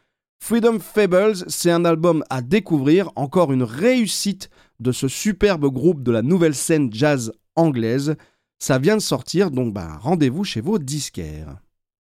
Freedom 0.43 0.79
Fables, 0.79 1.45
c'est 1.47 1.69
un 1.69 1.85
album 1.85 2.23
à 2.31 2.41
découvrir, 2.41 3.11
encore 3.15 3.53
une 3.53 3.63
réussite 3.63 4.49
de 4.79 4.91
ce 4.91 5.07
superbe 5.07 5.67
groupe 5.67 6.01
de 6.01 6.11
la 6.11 6.23
nouvelle 6.23 6.55
scène 6.55 6.91
jazz 6.91 7.31
anglaise. 7.55 8.15
Ça 8.57 8.79
vient 8.79 8.97
de 8.97 9.01
sortir, 9.01 9.51
donc 9.51 9.71
bah, 9.71 9.99
rendez-vous 10.01 10.43
chez 10.43 10.61
vos 10.61 10.79
disquaires. 10.79 11.57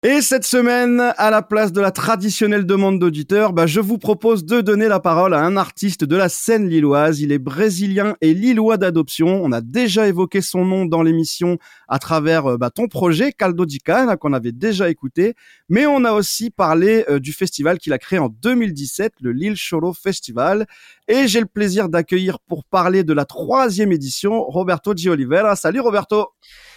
Et 0.04 0.20
cette 0.20 0.44
semaine, 0.44 1.00
à 1.16 1.30
la 1.30 1.42
place 1.42 1.70
de 1.70 1.80
la 1.80 1.92
traditionnelle 1.92 2.66
demande 2.66 2.98
d'auditeurs, 2.98 3.52
bah, 3.52 3.68
je 3.68 3.78
vous 3.78 3.98
propose 3.98 4.44
de 4.44 4.60
donner 4.60 4.88
la 4.88 4.98
parole 4.98 5.32
à 5.32 5.44
un 5.44 5.56
artiste 5.56 6.02
de 6.02 6.16
la 6.16 6.28
scène 6.28 6.68
lilloise. 6.68 7.20
Il 7.20 7.30
est 7.30 7.38
brésilien 7.38 8.16
et 8.20 8.34
lillois 8.34 8.78
d'adoption. 8.78 9.28
On 9.28 9.52
a 9.52 9.60
déjà 9.60 10.08
évoqué 10.08 10.40
son 10.40 10.64
nom 10.64 10.86
dans 10.86 11.04
l'émission 11.04 11.56
à 11.86 12.00
travers 12.00 12.46
euh, 12.46 12.56
bah, 12.56 12.70
ton 12.70 12.88
projet, 12.88 13.30
Caldo 13.30 13.64
di 13.64 13.78
Cana, 13.78 14.16
qu'on 14.16 14.32
avait 14.32 14.50
déjà 14.50 14.90
écouté. 14.90 15.34
Mais 15.68 15.86
on 15.86 16.04
a 16.04 16.10
aussi 16.14 16.50
parlé 16.50 17.04
euh, 17.08 17.20
du 17.20 17.32
festival 17.32 17.78
qu'il 17.78 17.92
a 17.92 17.98
créé 17.98 18.18
en 18.18 18.28
2017, 18.28 19.12
le 19.20 19.30
Lille 19.30 19.54
Cholo 19.56 19.92
Festival. 19.92 20.66
Et 21.06 21.28
j'ai 21.28 21.38
le 21.38 21.46
plaisir 21.46 21.88
d'accueillir 21.88 22.40
pour 22.40 22.64
parler 22.64 23.04
de 23.04 23.12
la 23.12 23.24
troisième 23.24 23.92
édition, 23.92 24.42
Roberto 24.42 24.94
Di 24.94 25.08
Oliveira. 25.08 25.54
Salut 25.54 25.78
Roberto 25.78 26.30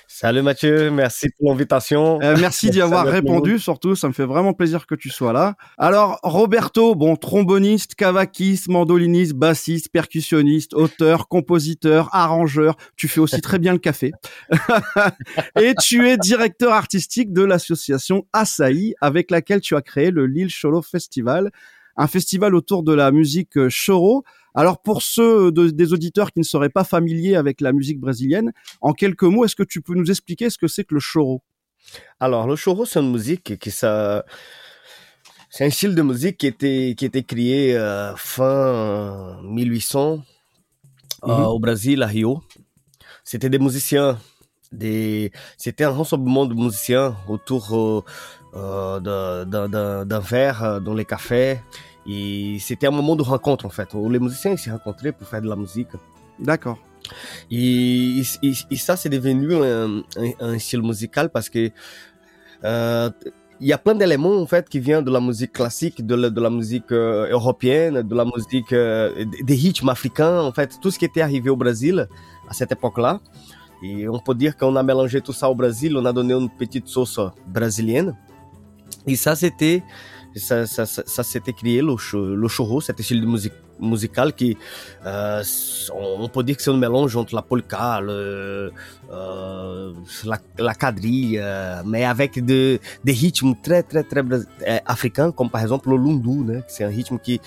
Salut 0.08 0.44
Mathieu, 0.44 0.92
merci 0.92 1.28
pour 1.38 1.50
l'invitation. 1.50 2.22
Euh, 2.22 2.36
merci 2.40 2.70
d'y 2.70 2.82
avoir 2.82 3.06
répondu, 3.06 3.60
surtout, 3.60 3.96
ça 3.96 4.08
me 4.08 4.14
fait 4.14 4.26
vraiment 4.26 4.54
plaisir 4.54 4.86
que 4.86 4.96
tu 4.96 5.10
sois 5.10 5.34
là. 5.34 5.56
Alors, 5.78 6.20
Roberto, 6.22 6.96
bon, 6.96 7.16
tromboniste, 7.16 7.96
cavaquiste, 7.96 8.68
mandoliniste, 8.68 9.34
bassiste, 9.34 9.90
percussionniste, 9.92 10.74
auteur, 10.74 11.28
compositeur, 11.28 12.10
arrangeur, 12.14 12.76
tu 12.96 13.08
fais 13.08 13.20
aussi 13.20 13.42
très 13.42 13.58
bien 13.58 13.74
le 13.74 13.80
café. 13.80 14.12
Et 15.60 15.74
tu 15.82 16.08
es 16.08 16.18
directeur 16.18 16.74
artistique 16.74 17.34
de 17.34 17.44
l'association 17.44 18.28
Asahi, 18.32 18.94
avec 19.02 19.32
laquelle 19.32 19.62
tu 19.62 19.76
as 19.76 19.82
créé 19.82 20.12
le 20.12 20.28
Lille 20.28 20.50
Cholo 20.50 20.82
Festival, 20.82 21.52
un 21.98 22.08
festival 22.08 22.56
autour 22.56 22.84
de 22.84 22.94
la 22.94 23.12
musique 23.12 23.58
euh, 23.58 23.70
choro. 23.70 24.24
Alors 24.56 24.82
pour 24.82 25.02
ceux 25.02 25.52
de- 25.52 25.70
des 25.70 25.94
auditeurs 25.94 26.32
qui 26.32 26.40
ne 26.40 26.44
seraient 26.46 26.70
pas 26.70 26.84
familiers 26.84 27.36
avec 27.36 27.62
la 27.62 27.74
musique 27.74 28.00
brésilienne, 28.00 28.52
en 28.82 28.94
quelques 28.94 29.24
mots, 29.24 29.44
est-ce 29.46 29.56
que 29.56 29.64
tu 29.64 29.82
peux 29.82 29.94
nous 29.96 30.10
expliquer 30.10 30.50
ce 30.50 30.58
que 30.58 30.68
c'est 30.68 30.84
que 30.86 30.94
le 30.96 31.02
choro? 31.02 31.42
Alors, 32.20 32.48
le 32.48 32.56
choro, 32.56 32.86
c'est 32.86 33.00
une 33.00 33.12
musique 33.12 33.60
qui 33.60 33.70
ça. 33.72 34.26
C'est 35.50 35.66
un 35.66 35.70
style 35.70 35.94
de 35.96 36.02
musique 36.02 36.38
qui 36.38 36.48
était, 36.48 36.96
qui 36.98 37.06
était 37.06 37.24
créé 37.24 37.78
euh, 37.78 38.16
fin 38.16 39.40
1800 39.44 40.20
euh, 41.24 41.28
Mhm. 41.28 41.46
au 41.46 41.60
Brésil, 41.60 42.02
à 42.04 42.08
Rio. 42.08 42.42
C'était 43.24 43.50
des 43.50 43.60
musiciens. 43.60 44.18
Des... 44.72 45.32
C'était 45.58 45.84
un 45.86 45.92
rassemblement 45.92 46.46
de 46.46 46.54
musiciens 46.56 47.16
autour 47.30 48.04
euh, 48.56 49.00
d'un- 49.00 50.20
verre 50.20 50.82
dans 50.82 50.94
les 50.94 51.06
cafés. 51.06 51.60
Et 52.08 52.58
c'était 52.60 52.88
un 52.88 52.92
moment 52.92 53.16
de 53.16 53.24
rencontre, 53.24 53.66
en 53.66 53.70
fait, 53.70 53.94
où 53.94 54.10
les 54.10 54.20
musiciens 54.20 54.56
se 54.58 54.70
rencontraient 54.70 55.12
pour 55.12 55.28
faire 55.28 55.42
de 55.42 55.50
la 55.50 55.56
musique. 55.56 55.88
D'accord. 56.40 56.78
Et, 57.52 58.22
et, 58.44 58.54
et 58.72 58.76
ça, 58.76 58.96
c'est 58.96 59.10
devenu 59.10 59.54
un, 59.56 59.98
un, 60.18 60.32
un 60.40 60.60
style 60.60 60.82
musical 60.82 61.30
parce 61.30 61.50
que 61.50 61.72
euh, 62.64 63.10
il 63.60 63.68
y 63.68 63.74
a 63.74 63.78
plein 63.78 63.96
d'éléments 63.96 64.38
en 64.42 64.46
fait 64.46 64.68
qui 64.68 64.80
viennent 64.80 65.04
de 65.04 65.12
la 65.12 65.22
musique 65.22 65.54
classique, 65.54 66.06
de 66.06 66.16
la, 66.16 66.30
de 66.30 66.42
la 66.42 66.50
musique 66.50 66.92
euh, 66.92 67.30
européenne, 67.30 68.02
de 68.02 68.16
la 68.16 68.26
musique 68.26 68.74
euh, 68.74 69.26
des 69.44 69.56
rythmes 69.56 69.90
africains, 69.90 70.42
en 70.42 70.52
fait, 70.52 70.78
tout 70.82 70.92
ce 70.92 71.00
qui 71.00 71.06
était 71.06 71.22
arrivé 71.22 71.50
au 71.50 71.56
Brésil 71.56 72.08
à 72.50 72.54
cette 72.54 72.72
époque-là. 72.72 73.20
Et 73.84 74.08
on 74.10 74.20
peut 74.20 74.36
dire 74.36 74.58
qu'on 74.58 74.76
a 74.76 74.84
mélangé 74.84 75.22
tout 75.22 75.34
ça 75.34 75.50
au 75.50 75.56
Brésil, 75.56 75.96
on 75.96 76.06
a 76.06 76.14
donné 76.14 76.34
une 76.34 76.50
petite 76.50 76.88
sauce 76.88 77.20
brésilienne. 77.48 78.16
Et 79.08 79.16
ça, 79.16 79.36
c'était 79.36 79.84
ça, 80.36 80.66
ça, 80.66 80.86
ça, 80.86 81.24
s'était 81.24 81.54
créé 81.54 81.82
le, 81.82 81.96
le 82.36 82.48
choro, 82.48 82.82
cet 82.82 83.02
style 83.02 83.26
musical 83.80 84.34
qui 84.34 84.58
euh, 85.06 85.44
on 85.94 86.28
peut 86.30 86.44
dire 86.44 86.58
que 86.58 86.64
c'est 86.64 86.72
un 86.72 86.78
mélange 86.78 87.16
entre 87.16 87.36
la 87.36 87.42
polka, 87.42 88.00
euh, 88.02 88.70
la, 90.24 90.40
la 90.58 90.74
quadrille, 90.74 91.40
euh, 91.40 91.82
mais 91.86 92.06
avec 92.06 92.44
de, 92.44 92.80
des 93.04 93.12
rythmes 93.12 93.54
très 93.62 93.84
très 93.84 94.04
très 94.04 94.24
africains, 94.86 95.32
comme 95.32 95.50
par 95.50 95.62
exemple 95.62 95.90
le 95.90 95.98
lundu, 95.98 96.44
né, 96.44 96.62
c'est 96.68 96.84
un 96.84 96.90
rythme 96.90 97.20
qui 97.20 97.40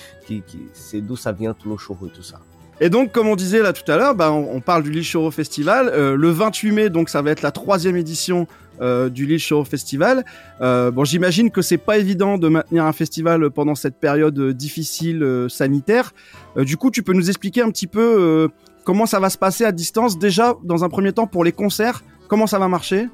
c'est 0.73 1.01
d'où 1.01 1.17
ça 1.17 1.33
vient 1.33 1.55
tout 1.55 1.69
le 1.69 1.77
choro 1.77 2.07
et 2.07 2.11
tout 2.11 2.23
ça. 2.23 2.41
Et 2.81 2.91
donc, 2.91 3.11
comme 3.11 3.27
on 3.27 3.35
disait 3.35 3.61
là 3.61 3.73
tout 3.73 3.91
à 3.91 3.97
l'heure, 3.97 4.15
bah, 4.15 4.31
on, 4.31 4.61
parle 4.61 4.85
du 4.85 4.91
Lille 4.91 5.05
Choro 5.05 5.31
Festival. 5.31 5.89
Euh, 5.89 6.15
le 6.15 6.31
28 6.31 6.73
mai, 6.73 6.91
donc 6.91 7.09
ça 7.09 7.23
va 7.23 7.31
être 7.31 7.43
la 7.43 7.51
troisième 7.51 7.97
édition 7.97 8.47
euh, 8.81 9.09
du 9.09 9.27
Lille 9.27 9.41
Choro 9.41 9.65
Festival. 9.65 10.25
Euh, 10.61 10.93
bon, 10.93 11.05
j'imagine 11.05 11.51
que 11.51 11.61
c'est 11.61 11.79
pas 11.79 11.99
évident 11.99 12.39
de 12.39 12.47
maintenir 12.49 12.85
un 12.85 12.93
festival 12.93 13.51
pendant 13.51 13.75
cette 13.75 13.97
période 13.97 14.39
difficile 14.53 15.47
sanitaire. 15.49 16.15
Du 16.57 16.77
coup, 16.77 16.93
tu 16.93 17.03
peux 17.03 17.15
nous 17.15 17.29
expliquer 17.29 17.63
un 17.63 17.71
petit 17.71 17.89
peu 17.89 18.49
comment 18.85 19.07
ça 19.07 19.19
va 19.19 19.29
se 19.29 19.39
passer 19.39 19.65
à 19.65 19.73
distance 19.73 20.19
déjà 20.19 20.55
dans 20.63 20.85
un 20.85 20.89
premier 20.89 21.13
temps 21.13 21.27
pour 21.27 21.43
les 21.43 21.53
concerts? 21.53 22.05
Comment 22.29 22.47
ça 22.47 22.61
va 22.61 22.69
marcher? 22.69 23.09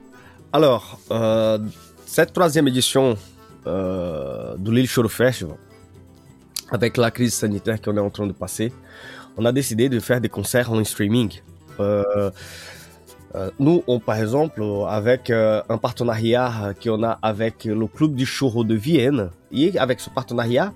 Alors, 0.52 1.00
cette 2.04 2.34
troisième 2.34 2.68
édition 2.68 3.16
du 3.64 4.74
Lille 4.74 4.88
Choro 4.88 5.08
Festival, 5.08 5.56
avec 6.70 6.98
la 6.98 7.10
crise 7.10 7.32
sanitaire 7.32 7.80
qu'on 7.80 7.96
est 7.96 8.00
en 8.00 8.10
train 8.10 8.26
de 8.26 8.32
passer, 8.32 8.70
on 9.36 9.44
a 9.44 9.52
décidé 9.52 9.88
de 9.88 10.00
faire 10.00 10.20
des 10.20 10.28
concerts 10.28 10.70
en 10.72 10.82
streaming. 10.84 11.30
Euh, 11.80 12.30
euh, 13.34 13.50
nous, 13.58 13.82
on, 13.88 13.98
par 13.98 14.16
exemple, 14.16 14.62
avec 14.88 15.28
euh, 15.30 15.60
un 15.68 15.76
partenariat 15.78 16.72
qu'on 16.82 17.02
a 17.02 17.18
avec 17.20 17.64
le 17.64 17.86
Club 17.86 18.14
du 18.14 18.26
Choro 18.26 18.62
de 18.64 18.74
Vienne, 18.74 19.30
et 19.52 19.76
avec 19.78 20.00
ce 20.00 20.08
partenariat, 20.10 20.72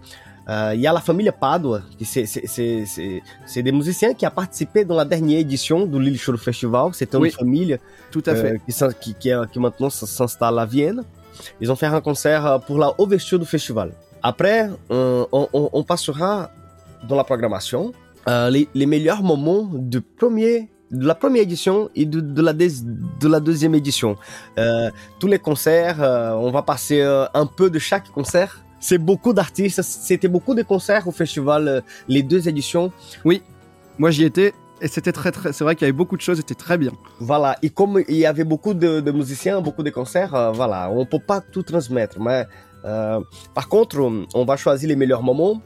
il 0.74 0.80
y 0.80 0.86
a 0.86 0.92
la 0.94 1.00
famille 1.00 1.30
Padua, 1.38 1.82
qui 1.98 2.06
c'est- 2.06 2.24
c'est- 2.24 2.46
c'est 2.46 2.84
c'est- 2.86 3.22
c'est 3.44 3.62
des 3.62 3.70
musiciens 3.70 4.14
qui 4.14 4.26
ont 4.26 4.30
participé 4.30 4.82
dans 4.82 4.94
la 4.96 5.04
dernière 5.04 5.40
édition 5.40 5.84
du 5.84 6.00
Lille 6.00 6.18
Choro 6.18 6.38
Festival. 6.38 6.88
C'était 6.94 7.18
une 7.18 7.24
Oui. 7.24 7.30
famille 7.30 7.78
Tout 8.10 8.22
à 8.24 8.34
fait. 8.34 8.54
euh, 8.82 8.90
qui, 8.98 9.12
qui, 9.14 9.30
qui, 9.52 9.58
maintenant 9.60 9.90
s'installe 9.90 10.58
à 10.58 10.64
Vienne. 10.64 11.02
Ils 11.60 11.70
ont 11.70 11.76
fait 11.76 11.86
un 11.86 12.00
concert 12.00 12.60
pour 12.66 12.78
la 12.78 12.90
ouverture 12.98 13.38
du 13.38 13.44
festival. 13.44 13.92
Après, 14.22 14.70
on, 14.88 15.26
on- 15.32 15.70
on 15.72 15.82
passera 15.84 16.50
dans 17.08 17.14
la 17.14 17.24
programmation 17.24 17.92
euh, 18.28 18.50
les, 18.50 18.68
les 18.74 18.86
meilleurs 18.86 19.22
moments 19.22 19.68
du 19.72 20.00
premier, 20.00 20.68
de 20.90 21.06
la 21.06 21.14
première 21.14 21.42
édition 21.42 21.88
et 21.94 22.04
de, 22.06 22.20
de, 22.20 22.42
la, 22.42 22.52
dés- 22.52 22.82
de 23.20 23.28
la 23.28 23.40
deuxième 23.40 23.74
édition. 23.74 24.16
Euh, 24.58 24.90
tous 25.18 25.26
les 25.26 25.38
concerts, 25.38 26.02
euh, 26.02 26.32
on 26.32 26.50
va 26.50 26.62
passer 26.62 27.02
un 27.34 27.46
peu 27.46 27.70
de 27.70 27.78
chaque 27.78 28.08
concert. 28.10 28.60
C'est 28.80 28.98
beaucoup 28.98 29.32
d'artistes, 29.32 29.82
c'était 29.82 30.28
beaucoup 30.28 30.54
de 30.54 30.62
concerts 30.62 31.08
au 31.08 31.10
festival, 31.10 31.82
les 32.06 32.22
deux 32.22 32.48
éditions. 32.48 32.92
Moi, 33.98 34.10
j'y 34.12 34.24
étais 34.24 34.52
et 34.80 34.86
c'était 34.86 35.10
très 35.10 35.32
très. 35.32 35.52
C'est 35.52 35.64
vrai 35.64 35.74
qu'il 35.74 35.86
y 35.86 35.88
avait 35.90 35.96
beaucoup 36.02 36.16
de 36.16 36.20
choses, 36.22 36.36
c'était 36.36 36.54
très 36.54 36.78
bien. 36.78 36.92
Voilà, 37.18 37.56
et 37.62 37.70
comme 37.70 38.02
il 38.08 38.14
y 38.16 38.26
avait 38.26 38.44
beaucoup 38.44 38.74
de, 38.74 39.00
de 39.00 39.10
musiciens, 39.10 39.60
beaucoup 39.60 39.82
de 39.82 39.90
concerts, 39.90 40.52
voilà, 40.54 40.88
on 40.92 41.04
peut 41.06 41.18
pas 41.18 41.40
tout 41.40 41.62
transmettre. 41.64 42.20
Mais 42.20 42.46
par 43.54 43.68
contre, 43.68 43.98
on- 43.98 44.26
on 44.34 44.44
va 44.44 44.56
choisir 44.56 44.88
les 44.88 44.94
meilleurs 44.96 45.24
moments 45.24 45.60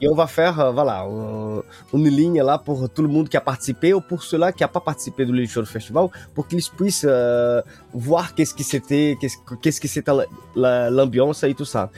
et 0.00 0.08
on 0.08 0.14
va 0.14 0.26
faire, 0.26 0.58
euh, 0.60 0.70
voilà, 0.72 1.04
euh, 1.06 1.62
une 1.92 2.08
ligne 2.08 2.42
là 2.42 2.58
pour 2.58 2.88
tout 2.88 3.02
le 3.02 3.08
monde 3.08 3.28
qui 3.28 3.36
a 3.36 3.40
participé 3.40 3.94
ou 3.94 4.00
pour 4.00 4.22
ceux-là 4.22 4.52
qui 4.52 4.62
n'ont 4.62 4.68
pas 4.68 4.80
participé 4.80 5.24
du 5.24 5.46
Show 5.46 5.64
Festival, 5.64 6.08
pour 6.34 6.46
qu'ils 6.48 6.62
puissent 6.76 7.06
euh, 7.08 7.62
voir 7.92 8.34
qu'est-ce 8.34 8.54
qui 8.54 8.64
c'était, 8.64 9.16
qu'est-ce 9.20 9.36
que- 9.38 9.54
qu'est-ce 9.54 9.80
que 9.80 9.88
c'était 9.88 10.12
la- 10.12 10.26
la- 10.56 10.90
l'ambiance 10.90 11.42
et 11.44 11.54
tout 11.54 11.64
ça. 11.64 11.90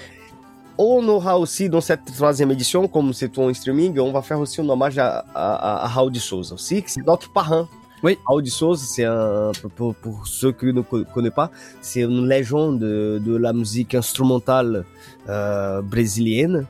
On 0.79 1.09
aura 1.09 1.39
aussi 1.39 1.71
dans 1.71 1.81
cette 1.81 2.05
troisième 2.15 2.51
édition, 2.51 2.87
comme 2.87 3.15
c'est 3.15 3.37
en 3.39 3.53
streaming, 3.55 3.99
on 3.99 4.13
va 4.13 4.21
faire 4.21 4.39
aussi 4.39 4.61
un 4.61 4.69
hommage 4.69 4.99
à, 4.99 5.25
à, 5.35 5.85
à 5.85 5.89
Raul 5.89 6.13
de 6.13 6.19
Souza 6.19 6.55
aussi, 6.55 6.83
que 6.83 6.91
c'est 6.91 7.07
notre 7.07 7.33
parrain. 7.33 7.67
Oui. 8.03 8.19
Raul 8.27 8.43
de 8.43 8.51
Souza, 8.51 8.85
c'est 8.87 9.05
un, 9.05 9.53
pour- 9.75 9.95
pour, 9.95 10.27
ceux 10.27 10.53
qui 10.53 10.67
ne 10.67 10.83
co- 10.83 11.03
connaissent 11.15 11.33
pas, 11.33 11.51
c'est 11.81 12.03
une 12.03 12.29
légende 12.29 12.79
de, 12.79 13.23
de 13.25 13.37
la 13.37 13.55
musique 13.55 13.95
instrumentale 13.95 14.85
euh, 15.31 15.81
brésilienne. 15.81 16.67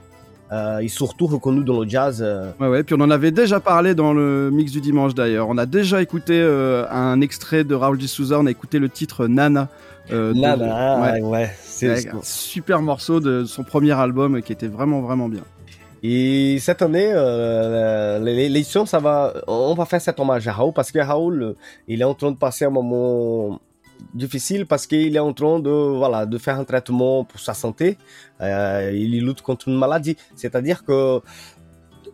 Euh, 0.53 0.79
et 0.79 0.87
surtout 0.89 1.27
reconnu 1.27 1.65
dans 1.65 1.81
le 1.83 1.89
jazz. 1.89 2.21
euh, 2.25 2.51
Ouais, 2.61 2.69
ouais. 2.69 2.83
Puis 2.85 2.95
on 2.97 3.01
en 3.03 3.11
avait 3.11 3.33
déjà 3.33 3.59
parlé 3.59 3.95
dans 3.97 4.13
le 4.13 4.51
mix 4.53 4.71
du 4.71 4.81
dimanche 4.81 5.13
d'ailleurs. 5.15 5.49
On 5.49 5.59
a 5.59 5.67
déjà 5.67 6.01
écouté 6.01 6.35
euh, 6.41 6.85
un 6.91 7.21
extrait 7.21 7.65
de 7.65 7.75
Raoul 7.75 7.99
Di 7.99 8.07
Souza. 8.07 8.39
On 8.39 8.47
a 8.47 8.51
écouté 8.53 8.79
le 8.79 8.89
titre 8.89 9.27
Nana. 9.27 9.69
euh, 10.13 10.33
de- 10.33 10.41
là, 10.41 10.55
là, 10.55 11.01
ouais. 11.15 11.21
ouais, 11.21 11.51
c'est 11.65 12.09
un 12.11 12.21
super 12.23 12.81
morceau 12.81 13.19
de 13.19 13.45
son 13.45 13.65
premier 13.65 13.91
album 13.93 14.41
qui 14.41 14.53
était 14.53 14.69
vraiment 14.69 15.01
vraiment 15.01 15.29
bien. 15.29 15.43
Et 16.05 16.59
cette 16.61 16.83
année, 16.83 17.11
euh, 17.13 18.21
l'édition, 18.21 18.87
ça 18.87 19.01
va, 19.01 19.33
on 19.49 19.75
va 19.75 19.85
faire 19.87 20.01
cet 20.01 20.21
hommage 20.21 20.47
à 20.47 20.53
Raoul 20.53 20.73
parce 20.73 20.93
que 20.93 21.01
Raoul, 21.01 21.43
euh, 21.43 21.53
il 21.89 22.01
est 22.01 22.05
en 22.05 22.15
train 22.15 22.31
de 22.31 22.37
passer 22.37 22.65
un 22.65 22.71
moment 22.71 23.59
difficile 24.15 24.67
parce 24.67 24.87
qu'il 24.87 25.15
est 25.17 25.19
en 25.21 25.33
train 25.33 25.59
de, 25.61 25.71
voilà, 25.71 26.27
de 26.27 26.39
faire 26.39 26.59
un 26.59 26.65
traitement 26.65 27.25
pour 27.25 27.41
sa 27.41 27.55
santé. 27.55 27.99
Euh, 28.41 28.91
il 28.95 29.25
lutte 29.25 29.43
contre 29.43 29.69
une 29.69 29.77
maladie, 29.79 30.17
c'est-à-dire 30.35 30.85
que 30.85 31.21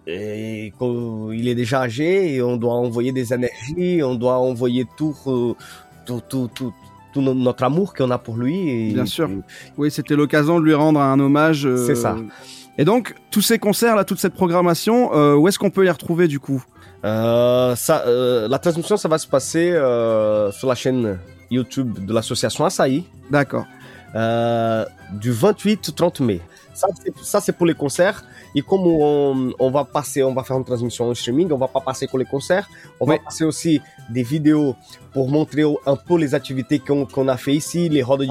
et 0.07 0.73
qu'il 0.79 1.47
est 1.49 1.55
déjà 1.55 1.83
âgé 1.83 2.35
et 2.35 2.43
on 2.43 2.57
doit 2.57 2.75
envoyer 2.75 3.13
des 3.13 3.33
énergies, 3.33 4.03
on 4.03 4.15
doit 4.17 4.39
envoyer 4.39 4.85
tout, 4.97 5.15
euh, 5.29 5.55
tout, 6.07 6.21
tout, 6.29 6.51
tout, 6.53 6.75
tout 7.13 7.21
no- 7.21 7.35
notre 7.35 7.63
amour 7.63 7.95
qu'on 7.95 8.11
a 8.11 8.19
pour 8.19 8.37
lui. 8.37 8.69
Et, 8.69 8.93
Bien 8.95 9.07
sûr. 9.07 9.31
Oui, 9.79 9.91
c'était 9.93 10.17
l'occasion 10.17 10.59
de 10.59 10.65
lui 10.65 10.75
rendre 10.75 10.99
un 11.01 11.21
hommage. 11.21 11.67
euh, 11.67 11.87
C'est 11.87 11.95
ça. 11.95 12.17
Et 12.79 12.85
donc 12.85 13.15
tous 13.31 13.43
ces 13.43 13.59
concerts 13.59 13.95
là, 13.95 14.05
toute 14.05 14.19
cette 14.19 14.35
programmation, 14.35 15.15
euh, 15.15 15.35
où 15.37 15.47
est-ce 15.47 15.59
qu'on 15.59 15.71
peut 15.71 15.85
les 15.85 15.91
retrouver 15.91 16.27
du 16.27 16.41
coup? 16.41 16.65
Euh, 17.05 17.77
ça, 17.77 18.05
la 18.07 18.59
transmission, 18.59 18.97
ça 18.97 19.09
va 19.09 19.19
se 19.19 19.27
passer 19.29 19.71
sur 20.53 20.69
la 20.69 20.75
chaîne 20.75 21.19
YouTube 21.53 22.05
de 22.07 22.13
l'association 22.13 22.65
Açaï 22.65 23.05
D'accord. 23.31 23.65
euh, 24.15 24.85
du 25.13 25.31
28 25.33 25.89
au 25.89 25.93
30 25.93 26.21
mai. 26.21 26.41
Ça, 26.75 26.89
c'est- 27.41 27.53
pour 27.53 27.67
les 27.67 27.75
concerts. 27.75 28.25
Et 28.55 28.63
comme 28.63 28.81
on, 28.87 29.53
on 29.59 29.71
va 29.71 29.85
passer, 29.85 30.23
on 30.23 30.35
va 30.35 30.43
faire 30.43 30.57
une 30.59 30.65
transmission 30.65 31.09
en 31.09 31.15
streaming, 31.15 31.51
on 31.53 31.57
va 31.59 31.69
pas 31.69 31.81
passer 31.81 32.07
que 32.07 32.17
les 32.17 32.25
concerts, 32.25 32.67
on 33.01 33.07
Oui. 33.07 33.17
va 33.17 33.23
passer 33.25 33.45
aussi 33.45 33.81
des 34.11 34.23
vidéos 34.23 34.75
pour 35.13 35.29
montrer 35.29 35.65
un 35.87 35.97
peu 35.97 36.17
les 36.19 36.35
activités 36.35 36.79
qu'on 36.79 37.29
a 37.29 37.37
fait 37.37 37.55
ici, 37.55 37.89
les 37.89 38.03
rodes 38.03 38.21
de 38.21 38.27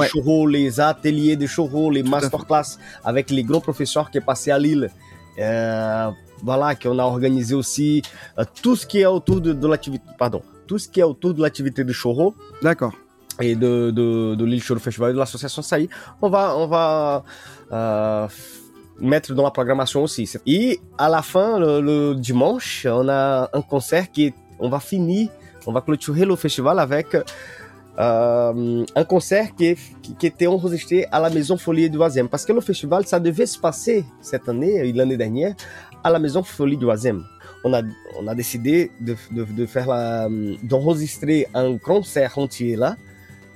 les 0.47 0.79
ateliers 0.79 1.35
de 1.35 1.45
churro, 1.47 1.89
les 1.91 2.03
masterclass 2.03 2.77
avec 3.03 3.29
les 3.31 3.43
grands 3.43 3.61
professeurs 3.61 4.09
qui 4.11 4.17
est 4.19 4.25
passé 4.25 4.51
à 4.51 4.59
Lille. 4.59 4.89
Euh, 5.39 6.09
voilà, 6.43 6.75
qu'on 6.75 6.97
a 6.99 7.03
organisé 7.03 7.53
aussi 7.55 8.01
euh, 8.37 8.43
tout 8.61 8.75
ce 8.75 8.85
qui 8.85 8.99
est 9.01 9.05
autour 9.05 9.39
de, 9.41 9.53
de 9.53 9.67
l'activité, 9.67 10.03
pardon, 10.17 10.41
tout 10.67 10.77
ce 10.77 10.87
qui 10.87 10.99
est 10.99 11.03
autour 11.03 11.33
de 11.33 11.41
l'activité 11.41 11.83
de 11.83 11.93
D'accord. 12.61 12.93
Et 13.39 13.55
de, 13.55 13.91
de, 13.91 14.35
de 14.35 14.45
l'île 14.45 14.61
Festival 14.61 15.13
de 15.13 15.17
l'association 15.17 15.61
Saï, 15.61 15.89
on 16.21 16.29
va, 16.29 16.55
on 16.57 16.67
va 16.67 17.23
euh, 17.71 18.27
mettre 18.99 19.33
dans 19.33 19.43
la 19.43 19.51
programmation 19.51 20.03
aussi. 20.03 20.29
Et 20.45 20.79
à 20.97 21.09
la 21.09 21.21
fin, 21.21 21.59
le, 21.59 22.13
dimanche, 22.13 22.85
on 22.89 23.07
a 23.09 23.49
un 23.53 23.61
concert 23.61 24.11
qui 24.11 24.33
on 24.59 24.69
va 24.69 24.79
finir, 24.79 25.29
on 25.65 25.71
va 25.71 25.81
clôturer 25.81 26.25
le 26.25 26.35
festival 26.35 26.79
avec 26.79 27.15
euh, 27.99 28.85
un 28.95 29.03
concert 29.03 29.55
qui, 29.55 29.75
qui, 30.17 30.27
était 30.27 30.47
enregistré 30.47 31.07
à 31.11 31.19
la 31.19 31.29
Maison 31.29 31.57
Folie 31.57 31.89
du 31.89 31.97
Oisem. 31.97 32.29
Parce 32.29 32.45
que 32.45 32.53
le 32.53 32.61
festival, 32.61 33.05
ça 33.05 33.19
devait 33.19 33.45
se 33.45 33.57
passer 33.57 34.05
cette 34.21 34.47
année 34.47 34.75
et 34.75 34.93
l'année 34.93 35.17
dernière 35.17 35.55
à 36.03 36.09
la 36.09 36.19
Maison 36.19 36.43
Folie 36.43 36.77
du 36.77 36.85
Oisem. 36.85 37.23
on 37.63 37.73
a, 37.73 37.81
on 38.19 38.27
a 38.27 38.35
décidé 38.35 38.91
de, 38.99 39.15
de, 39.31 39.43
de 39.43 40.67
d'enregistrer 40.67 41.47
un 41.53 41.77
concert 41.77 42.37
entier 42.37 42.75
là 42.75 42.95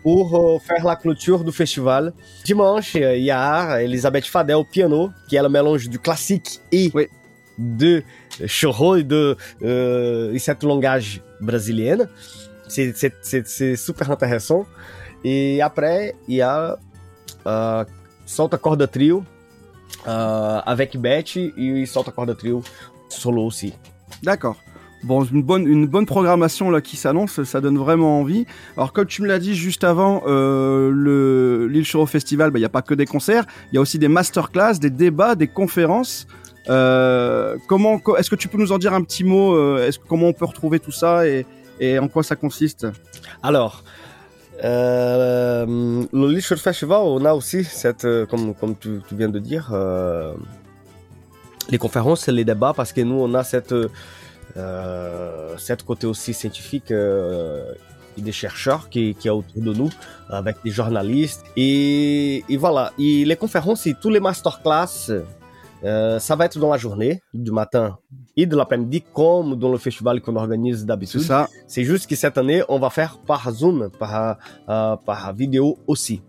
pour 0.06 0.62
faire 0.62 0.86
la 0.86 0.96
clôture 0.96 1.44
du 1.44 1.52
festival. 1.52 2.14
Dimanche, 2.44 2.94
il 2.94 3.24
y 3.24 3.32
a 3.32 3.82
Elisabeth 3.82 4.26
Fadel 4.28 4.58
au 4.58 4.64
piano, 4.64 5.10
qui 5.28 5.36
est 5.36 5.42
le 5.42 5.50
mélange 5.50 5.90
du 5.90 5.98
classique 5.98 6.60
et 6.72 6.92
Oui. 6.94 7.08
de 7.58 8.04
choro 8.48 8.98
et 8.98 9.04
de 9.04 9.36
euh, 9.64 10.32
et 10.32 10.38
cette 10.38 10.62
langage 10.62 11.22
brésilienne. 11.42 12.08
C'est 12.68 13.76
super 13.76 14.12
intéressant. 14.12 14.68
Et 15.24 15.60
après, 15.64 16.14
il 16.28 16.36
y 16.36 16.42
a 16.44 16.78
euh, 17.48 17.84
Solta 18.28 18.58
Corda 18.60 18.86
Trio 18.86 19.24
euh, 20.08 20.60
avec 20.74 20.98
Beth 20.98 21.36
et 21.36 21.86
Solta 21.88 22.12
Corda 22.12 22.36
Trio 22.36 22.62
solo 23.10 23.42
aussi. 23.46 23.74
D'accord. 24.22 24.58
Bon, 25.04 25.24
une 25.24 25.44
bonne, 25.44 25.68
une 25.68 25.86
bonne 25.86 26.08
programmation 26.08 26.72
là 26.72 26.82
qui 26.82 26.98
s'annonce, 26.98 27.44
ça 27.44 27.62
donne 27.62 27.78
vraiment 27.78 28.20
envie. 28.20 28.46
Alors 28.76 28.92
comme 28.92 29.06
tu 29.06 29.22
me 29.22 29.28
l'as 29.28 29.38
dit 29.38 29.54
juste 29.54 29.84
avant, 29.84 30.24
euh, 30.26 30.90
le 30.92 31.68
l'île 31.68 31.86
Festival, 32.08 32.50
bah, 32.50 32.58
il 32.58 32.62
n'y 32.62 32.66
a 32.66 32.70
pas 32.70 32.82
que 32.82 32.96
des 32.96 33.06
concerts, 33.06 33.46
il 33.72 33.76
y 33.76 33.78
a 33.78 33.82
aussi 33.82 34.00
des 34.00 34.08
masterclass, 34.08 34.80
des 34.80 34.90
débats, 34.90 35.36
des 35.36 35.48
conférences. 35.48 36.26
Euh, 36.70 37.58
est-ce 38.18 38.30
que 38.30 38.36
tu 38.36 38.48
peux 38.48 38.58
nous 38.58 38.72
en 38.72 38.80
dire 38.80 38.94
un 38.94 39.04
petit 39.04 39.24
mot 39.24 39.56
euh, 39.56 39.88
Est-ce 39.88 40.00
comment 40.00 40.28
on 40.28 40.34
peut 40.34 40.46
retrouver 40.46 40.80
tout 40.80 40.92
ça 40.92 41.28
et, 41.28 41.46
et 41.80 42.00
en 42.00 42.08
quoi 42.08 42.24
ça 42.24 42.36
consiste? 42.36 42.88
Alors, 43.44 43.84
euh, 44.64 46.04
le 46.12 46.28
Leisure 46.28 46.58
Festival, 46.58 47.02
on 47.04 47.24
a 47.26 47.34
aussi 47.34 47.64
cette, 47.64 48.06
euh, 48.06 48.26
comme, 48.26 48.56
comme 48.56 48.76
tu, 48.76 49.02
tu 49.08 49.16
viens 49.16 49.30
de 49.30 49.38
dire, 49.38 49.72
les 51.70 51.78
conférences 51.78 52.28
et 52.28 52.32
les 52.32 52.46
débats, 52.46 52.74
parce 52.76 52.94
que 52.94 53.02
nous, 53.02 53.16
on 53.16 53.34
a 53.36 53.44
cette, 53.44 53.74
cette 55.58 55.84
côté 55.84 56.08
aussi 56.08 56.34
scientifique 56.34 56.92
euh, 56.92 57.74
et 58.18 58.22
des 58.22 58.32
chercheurs 58.32 58.90
qui, 58.90 59.16
qui 59.16 59.28
est 59.28 59.32
autour 59.32 59.62
de 59.62 59.74
nous, 59.74 59.90
avec 60.30 60.58
des 60.64 60.72
journalistes. 60.72 61.44
Et, 61.58 62.44
et 62.48 62.58
voilà, 62.58 62.94
et 62.98 63.26
les 63.26 63.36
conférences 63.36 63.86
et 63.88 63.94
tous 63.94 64.10
les 64.10 64.20
masterclass, 64.20 65.12
euh, 65.84 66.20
ça 66.20 66.36
va 66.36 66.46
être 66.46 66.58
dans 66.58 66.72
la 66.72 66.78
journée, 66.78 67.22
du 67.34 67.52
matin 67.52 67.98
et 68.38 68.46
de 68.46 68.56
l'après-midi, 68.56 69.04
comme 69.14 69.56
dans 69.56 69.72
le 69.72 69.78
festival 69.78 70.22
qu'on 70.22 70.36
organise 70.36 70.80
C'est 70.80 70.86
d'habitude. 70.86 71.22
ça. 71.22 71.48
C'est 71.68 71.84
juste 71.84 72.08
que 72.10 72.16
cette 72.16 72.38
année, 72.38 72.64
on 72.70 72.80
va 72.80 72.90
faire 72.90 73.18
par 73.20 73.50
Zoom, 73.52 73.90
par, 73.98 74.38
euh, 74.68 74.96
par 74.98 75.34
vidéo 75.34 75.78
aussi. 75.88 76.22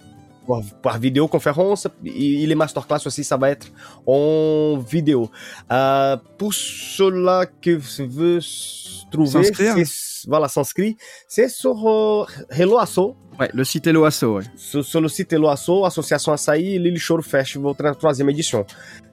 Par, 0.46 0.60
par 0.82 0.98
vidéoconférence 0.98 1.88
et, 2.04 2.46
les 2.46 2.54
masterclass 2.54 3.00
aussi, 3.06 3.24
ça 3.24 3.36
va 3.36 3.50
être 3.50 3.66
en 4.06 4.78
vidéo. 4.78 5.28
Euh, 5.72 6.16
pour 6.38 6.52
ceux-là 6.54 7.46
qui 7.60 7.72
veulent 7.74 8.38
s- 8.38 9.04
trouver, 9.10 9.28
S'inscrire. 9.44 9.74
c'est- 9.86 10.28
voilà, 10.28 10.48
s'inscrire, 10.48 10.94
c'est 11.28 11.48
sur 11.48 11.76
euh, 11.88 12.24
Hello 12.50 12.78
Asso, 12.78 13.14
Ouais, 13.38 13.50
le 13.52 13.64
site 13.64 13.86
Eloasso, 13.86 14.36
ouais. 14.36 14.44
sur, 14.56 14.82
sur 14.84 15.00
le 15.00 15.08
site 15.08 15.32
Hello 15.32 15.48
Asso, 15.48 15.84
Association 15.84 16.32
Açaí, 16.32 16.78
Lily 16.78 16.98
Shore 16.98 17.22
Festival, 17.22 17.74
troisième 17.98 18.30
édition. 18.30 18.64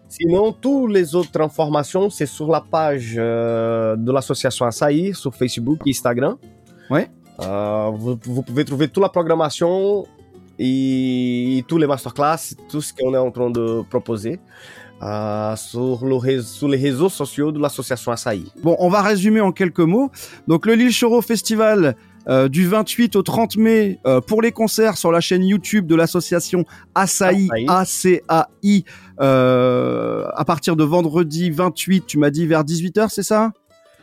Sinon, 0.07 0.53
toutes 0.53 0.91
les 0.91 1.13
autres 1.15 1.41
informations, 1.41 2.09
c'est 2.09 2.25
sur 2.27 2.47
la 2.49 2.61
page 2.61 3.15
euh, 3.17 3.95
de 3.95 4.11
l'association 4.11 4.65
Açaí, 4.65 5.13
sur 5.13 5.33
Facebook 5.35 5.79
et 5.85 5.89
Instagram. 5.89 6.37
Ouais. 6.89 7.09
Euh, 7.41 7.89
vous, 7.95 8.17
vous 8.23 8.43
pouvez 8.43 8.63
trouver 8.63 8.87
toute 8.87 9.01
la 9.01 9.09
programmation 9.09 10.05
et, 10.59 11.57
et 11.57 11.63
tous 11.63 11.77
les 11.77 11.87
masterclass, 11.87 12.55
tout 12.69 12.81
ce 12.81 12.93
qu'on 12.93 13.13
est 13.13 13.17
en 13.17 13.31
train 13.31 13.49
de 13.49 13.83
proposer 13.89 14.39
euh, 15.01 15.55
sur, 15.55 16.05
le, 16.05 16.41
sur 16.41 16.67
les 16.67 16.77
réseaux 16.77 17.09
sociaux 17.09 17.51
de 17.51 17.59
l'association 17.59 18.11
Açaí. 18.11 18.45
Bon, 18.61 18.75
on 18.79 18.89
va 18.89 19.01
résumer 19.01 19.41
en 19.41 19.51
quelques 19.51 19.79
mots. 19.79 20.11
Donc 20.47 20.65
le 20.65 20.75
Lille 20.75 20.93
Choro 20.93 21.21
Festival 21.21 21.95
euh, 22.29 22.47
du 22.47 22.65
28 22.67 23.17
au 23.17 23.21
30 23.21 23.57
mai 23.57 23.99
euh, 24.05 24.21
pour 24.21 24.41
les 24.41 24.53
concerts 24.53 24.95
sur 24.97 25.11
la 25.11 25.19
chaîne 25.19 25.43
YouTube 25.43 25.87
de 25.87 25.95
l'association 25.95 26.63
Asahi. 26.95 27.49
A-C-A-I, 27.67 28.85
euh, 29.19 30.25
à 30.33 30.45
partir 30.45 30.75
de 30.77 30.83
vendredi 30.85 31.49
28, 31.49 32.05
tu 32.05 32.17
m'as 32.17 32.29
dit 32.29 32.47
vers 32.47 32.63
18h, 32.63 33.09
c'est 33.09 33.23
ça? 33.23 33.51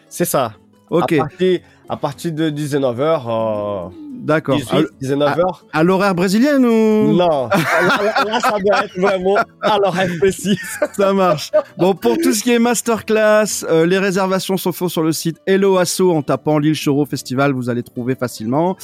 C'est 0.08 0.26
ça. 0.26 0.52
Ok, 0.90 1.12
À 1.12 1.18
partir, 1.18 1.60
à 1.88 1.96
partir 1.96 2.32
de 2.32 2.50
19h, 2.50 3.22
euh, 3.26 3.88
d'accord. 4.10 4.56
18, 4.56 4.86
19h, 5.02 5.40
À, 5.72 5.78
à 5.78 5.82
l'horaire 5.82 6.14
brésilienne 6.14 6.64
ou? 6.64 7.12
Non, 7.12 7.48
là, 7.48 8.24
là, 8.24 8.40
ça 8.40 8.56
doit 8.58 8.84
être 8.84 8.98
vraiment 8.98 9.36
à 9.62 9.78
l'horaire 9.78 10.10
précis. 10.18 10.58
Ça 10.92 11.12
marche. 11.12 11.50
Bon, 11.78 11.94
pour 11.94 12.16
tout 12.18 12.32
ce 12.32 12.42
qui 12.42 12.52
est 12.52 12.58
masterclass, 12.58 13.64
euh, 13.68 13.86
les 13.86 13.98
réservations 13.98 14.56
sont 14.56 14.72
faites 14.72 14.88
sur 14.88 15.02
le 15.02 15.12
site 15.12 15.38
Hello 15.46 15.78
Asso 15.78 16.10
en 16.10 16.22
tapant 16.22 16.58
Lille 16.58 16.74
Choro 16.74 17.04
Festival, 17.06 17.52
vous 17.52 17.70
allez 17.70 17.82
trouver 17.82 18.14
facilement. 18.14 18.76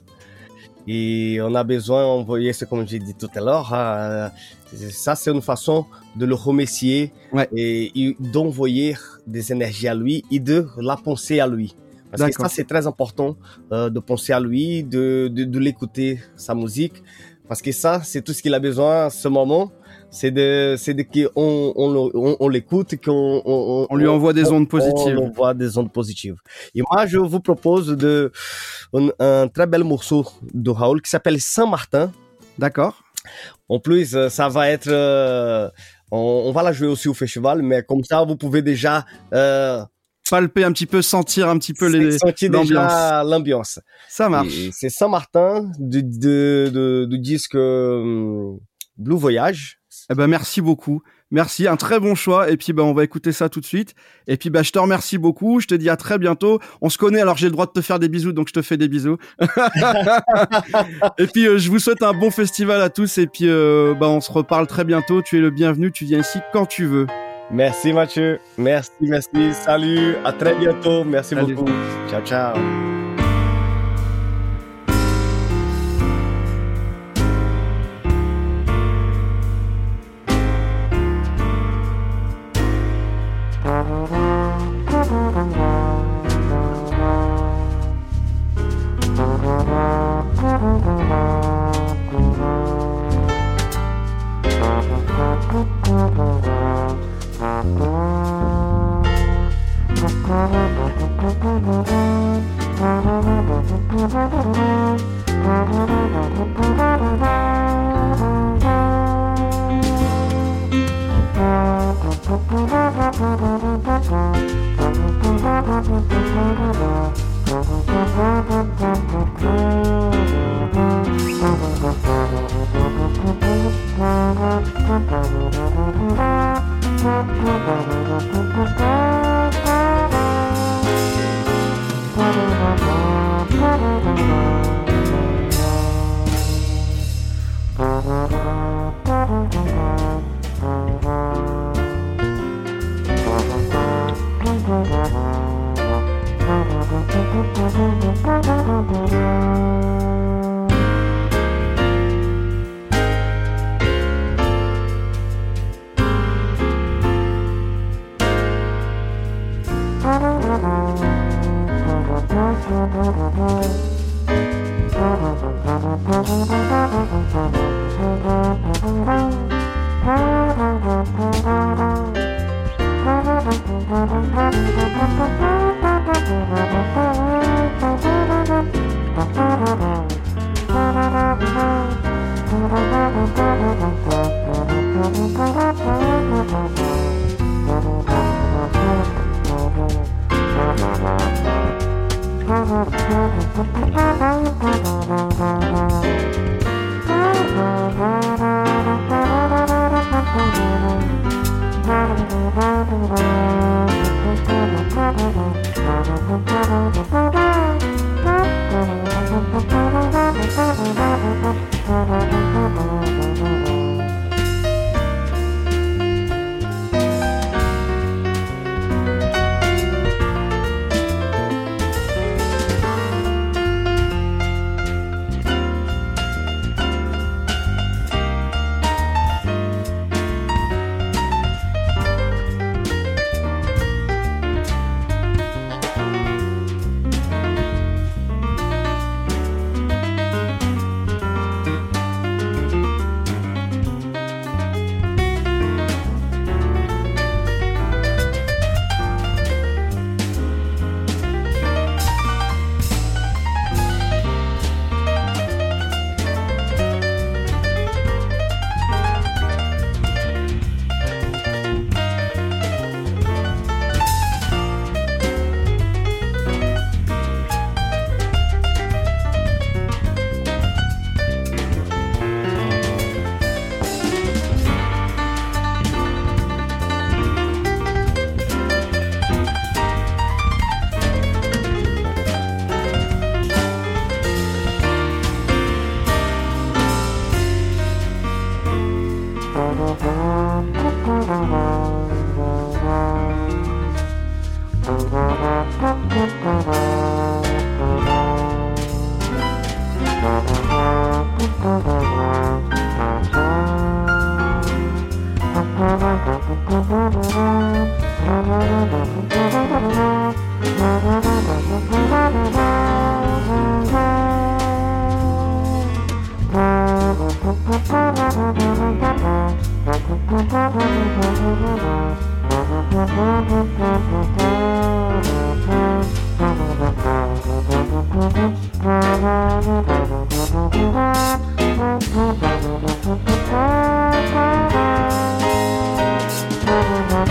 et 0.94 1.40
on 1.42 1.54
a 1.56 1.64
besoin 1.64 2.02
d'envoyer 2.04 2.52
ce 2.54 2.66
comme 2.66 2.88
j'ai 2.88 3.00
dit 3.00 3.14
tout 3.14 3.30
à 3.36 3.42
l'heure, 3.42 3.70
euh, 3.74 4.28
ça 5.06 5.14
c'est 5.16 5.32
une 5.32 5.42
façon 5.42 5.86
de 6.16 6.26
le 6.26 6.36
remercier 6.36 7.12
Ouais. 7.32 7.48
et, 7.56 7.92
et 8.02 8.18
d'envoyer 8.20 8.96
des 9.28 9.52
énergies 9.52 9.88
à 9.88 9.94
lui 9.94 10.24
et 10.32 10.40
de 10.40 10.58
la 10.90 10.96
penser 10.98 11.40
à 11.40 11.48
lui. 11.48 11.76
Parce 12.10 12.24
que 12.32 12.42
ça 12.42 12.50
c'est 12.50 12.68
très 12.74 12.88
important 12.88 13.38
euh, 13.72 13.90
de 13.96 14.00
penser 14.00 14.34
à 14.34 14.40
lui, 14.40 14.84
de, 14.84 15.30
de, 15.32 15.44
de 15.44 15.60
l'écouter, 15.60 16.20
sa 16.36 16.56
musique, 16.56 16.98
parce 17.48 17.62
que 17.62 17.72
ça 17.72 18.02
c'est 18.04 18.24
tout 18.26 18.34
ce 18.34 18.42
qu'il 18.42 18.54
a 18.56 18.60
besoin 18.60 19.06
à 19.06 19.10
ce 19.12 19.28
moment 19.28 19.72
c'est 20.12 20.32
de 20.32 20.76
c'est 20.78 20.94
de 20.94 21.04
qu'on 21.04 21.74
on, 21.76 22.12
on, 22.14 22.38
on 22.40 22.50
l'écoute 22.50 22.96
qu'on 23.04 23.42
on, 23.46 23.88
On 23.90 23.96
lui 23.96 24.08
envoie 24.08 24.34
des 24.34 24.50
ondes 24.52 24.68
positives. 24.68 25.18
on 25.20 25.28
envoie 25.28 25.54
des 25.54 25.78
ondes 25.78 25.92
positives. 25.92 26.36
Et 26.76 26.82
moi 26.90 27.06
je 27.06 27.18
vous 27.18 27.40
propose 27.40 27.88
de 27.90 28.32
un, 28.94 29.10
un 29.20 29.48
très 29.48 29.68
bel 29.68 29.84
morceau 29.84 30.26
de 30.54 30.70
Raoul 30.70 31.02
qui 31.02 31.10
s'appelle 31.10 31.40
Saint 31.40 31.68
Martin 31.68 32.12
D'accord. 32.58 33.02
En 33.68 33.80
plus 33.80 34.16
euh, 34.16 34.30
ça 34.30 34.50
va 34.50 34.70
être 34.70 34.88
euh, 34.88 35.70
on, 36.12 36.44
on 36.48 36.52
va 36.52 36.64
la 36.64 36.74
jouer 36.74 36.88
aussi 36.88 37.08
au 37.08 37.14
festival 37.14 37.62
mais 37.62 37.84
comme 37.84 38.04
ça 38.04 38.24
vous 38.24 38.36
pouvez 38.36 38.62
déjà 38.62 39.06
euh, 39.34 39.84
palper 40.30 40.64
un 40.64 40.72
petit 40.72 40.86
peu, 40.86 41.02
sentir 41.02 41.50
un 41.50 41.58
petit 41.58 41.74
peu 41.74 41.88
les 41.88 42.18
déjà 42.50 43.24
l'ambiance. 43.24 43.80
Ça 44.08 44.30
marche. 44.30 44.54
C'est 44.72 44.90
Saint 44.90 45.08
Martin 45.08 45.72
du, 45.80 46.04
de, 46.04 46.70
de, 46.72 47.06
du 47.06 47.20
disque 47.20 47.56
euh, 47.56 48.52
Blue 48.98 49.18
Voyage 49.18 49.79
Eh 50.12 50.16
ben 50.16 50.28
merci 50.28 50.62
beaucoup. 50.62 51.02
Merci, 51.32 51.68
un 51.68 51.76
très 51.76 52.00
bon 52.00 52.16
choix. 52.16 52.50
Et 52.50 52.58
puis, 52.58 52.74
bah, 52.74 52.84
on 52.84 52.94
va 52.94 53.04
écouter 53.04 53.32
ça 53.32 53.50
tout 53.50 53.60
de 53.60 53.66
suite. 53.66 53.94
Et 54.28 54.36
puis, 54.38 54.50
bah, 54.50 54.64
je 54.64 54.72
te 54.72 54.80
remercie 54.80 55.20
beaucoup. 55.20 55.60
Je 55.60 55.68
te 55.68 55.76
dis 55.76 55.90
à 55.90 55.96
très 55.96 56.18
bientôt. 56.18 56.60
On 56.82 56.90
se 56.90 56.98
connaît, 56.98 57.22
alors 57.22 57.38
j'ai 57.38 57.46
le 57.46 57.52
droit 57.52 57.68
de 57.68 57.72
te 57.72 57.82
faire 57.82 58.00
des 58.00 58.10
bisous, 58.10 58.32
donc 58.32 58.48
je 58.48 58.54
te 58.54 58.62
fais 58.64 58.78
des 58.78 58.88
bisous. 58.88 59.18
et 61.20 61.28
puis, 61.28 61.48
euh, 61.48 61.60
je 61.60 61.70
vous 61.70 61.78
souhaite 61.78 62.02
un 62.02 62.14
bon 62.14 62.32
festival 62.32 62.82
à 62.82 62.90
tous. 62.90 63.20
Et 63.20 63.28
puis, 63.28 63.46
euh, 63.48 63.94
bah, 63.94 64.08
on 64.10 64.22
se 64.22 64.32
reparle 64.32 64.66
très 64.66 64.86
bientôt. 64.86 65.22
Tu 65.22 65.38
es 65.38 65.42
le 65.42 65.52
bienvenu. 65.52 65.92
Tu 65.92 66.06
viens 66.06 66.20
ici 66.20 66.40
quand 66.52 66.66
tu 66.66 66.86
veux. 66.86 67.06
Merci 67.52 67.94
Mathieu. 67.94 68.40
Merci, 68.58 68.92
merci. 69.02 69.54
Salut. 69.54 70.16
À 70.24 70.34
très 70.34 70.56
bientôt. 70.56 71.04
Merci 71.04 71.36
Salut. 71.36 71.56
beaucoup. 71.56 71.72
Ciao, 72.10 72.22
ciao. 72.24 72.89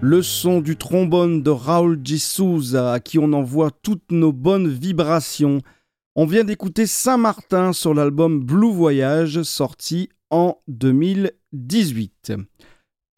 Le 0.00 0.22
son 0.22 0.60
du 0.60 0.76
trombone 0.76 1.42
de 1.42 1.50
Raoul 1.50 2.00
G. 2.04 2.18
Souza, 2.18 2.92
à 2.92 3.00
qui 3.00 3.18
on 3.18 3.32
envoie 3.32 3.70
toutes 3.70 4.12
nos 4.12 4.32
bonnes 4.32 4.68
vibrations. 4.68 5.62
On 6.14 6.26
vient 6.26 6.44
d'écouter 6.44 6.86
Saint-Martin 6.86 7.72
sur 7.72 7.92
l'album 7.92 8.40
Blue 8.40 8.72
Voyage, 8.72 9.42
sorti 9.42 10.08
en 10.30 10.58
2018. 10.68 12.34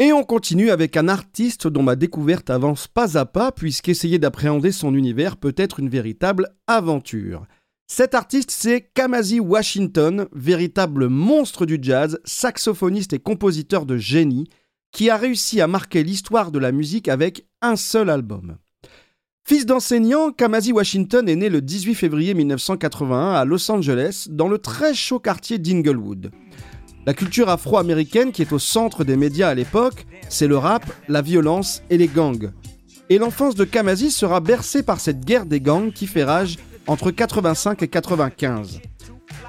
Et 0.01 0.13
on 0.13 0.23
continue 0.23 0.71
avec 0.71 0.97
un 0.97 1.09
artiste 1.09 1.67
dont 1.67 1.83
ma 1.83 1.97
découverte 1.97 2.51
avance 2.51 2.87
pas 2.87 3.19
à 3.19 3.27
pas, 3.27 3.51
puisqu'essayer 3.51 4.21
d'appréhender 4.21 4.71
son 4.71 4.95
univers 4.95 5.37
peut 5.37 5.55
être 5.57 5.81
une 5.81 5.89
véritable 5.89 6.49
aventure. 6.69 7.47
Cet 7.89 8.15
artiste, 8.15 8.53
c'est 8.53 8.91
Kamasi 8.95 9.41
Washington, 9.41 10.29
véritable 10.33 11.09
monstre 11.09 11.67
du 11.67 11.81
jazz, 11.83 12.21
saxophoniste 12.25 13.13
et 13.13 13.19
compositeur 13.19 13.87
de 13.87 13.97
génie, 13.97 14.49
qui 14.93 15.11
a 15.11 15.17
réussi 15.17 15.61
à 15.61 15.67
marquer 15.67 16.05
l'histoire 16.05 16.53
de 16.53 16.61
la 16.61 16.71
musique 16.71 17.09
avec 17.09 17.49
un 17.61 17.75
seul 17.75 18.09
album. 18.09 18.59
Fils 19.49 19.67
d'enseignant, 19.67 20.31
Kamasi 20.31 20.73
Washington 20.73 21.29
est 21.29 21.35
né 21.35 21.49
le 21.49 21.61
18 21.61 21.95
février 21.97 22.35
1981 22.35 23.33
à 23.33 23.45
Los 23.45 23.69
Angeles, 23.69 24.29
dans 24.31 24.49
le 24.49 24.59
très 24.59 24.95
chaud 24.95 25.19
quartier 25.19 25.59
d'Inglewood. 25.59 26.31
La 27.09 27.15
culture 27.15 27.49
afro-américaine 27.49 28.33
qui 28.33 28.43
est 28.43 28.53
au 28.53 28.59
centre 28.59 29.03
des 29.03 29.17
médias 29.17 29.49
à 29.49 29.55
l'époque, 29.55 30.05
c'est 30.29 30.47
le 30.47 30.59
rap, 30.59 30.85
la 31.09 31.23
violence 31.23 31.83
et 31.89 31.97
les 31.97 32.07
gangs. 32.07 32.53
Et 33.09 33.17
l'enfance 33.17 33.55
de 33.55 33.65
Kamasi 33.65 34.11
sera 34.11 34.41
bercée 34.41 34.83
par 34.83 35.01
cette 35.01 35.25
guerre 35.25 35.47
des 35.47 35.63
gangs 35.63 35.91
qui 35.91 36.07
fait 36.07 36.23
rage 36.23 36.59
entre 36.87 37.11
85 37.11 37.83
et 37.83 37.89
95. 37.89 38.83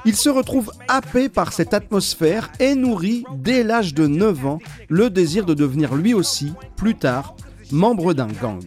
Il 0.06 0.16
se 0.16 0.30
retrouve 0.30 0.72
happé 0.88 1.28
par 1.28 1.52
cette 1.52 1.74
atmosphère 1.74 2.50
et 2.62 2.76
nourrit, 2.76 3.26
dès 3.36 3.66
l'âge 3.66 3.94
de 3.94 4.08
9 4.08 4.46
ans, 4.46 4.60
le 4.88 5.10
désir 5.10 5.46
de 5.46 5.54
devenir 5.54 5.96
lui 5.96 6.14
aussi, 6.14 6.54
plus 6.78 6.96
tard, 6.96 7.36
membre 7.74 8.14
d'un 8.14 8.28
gang. 8.42 8.64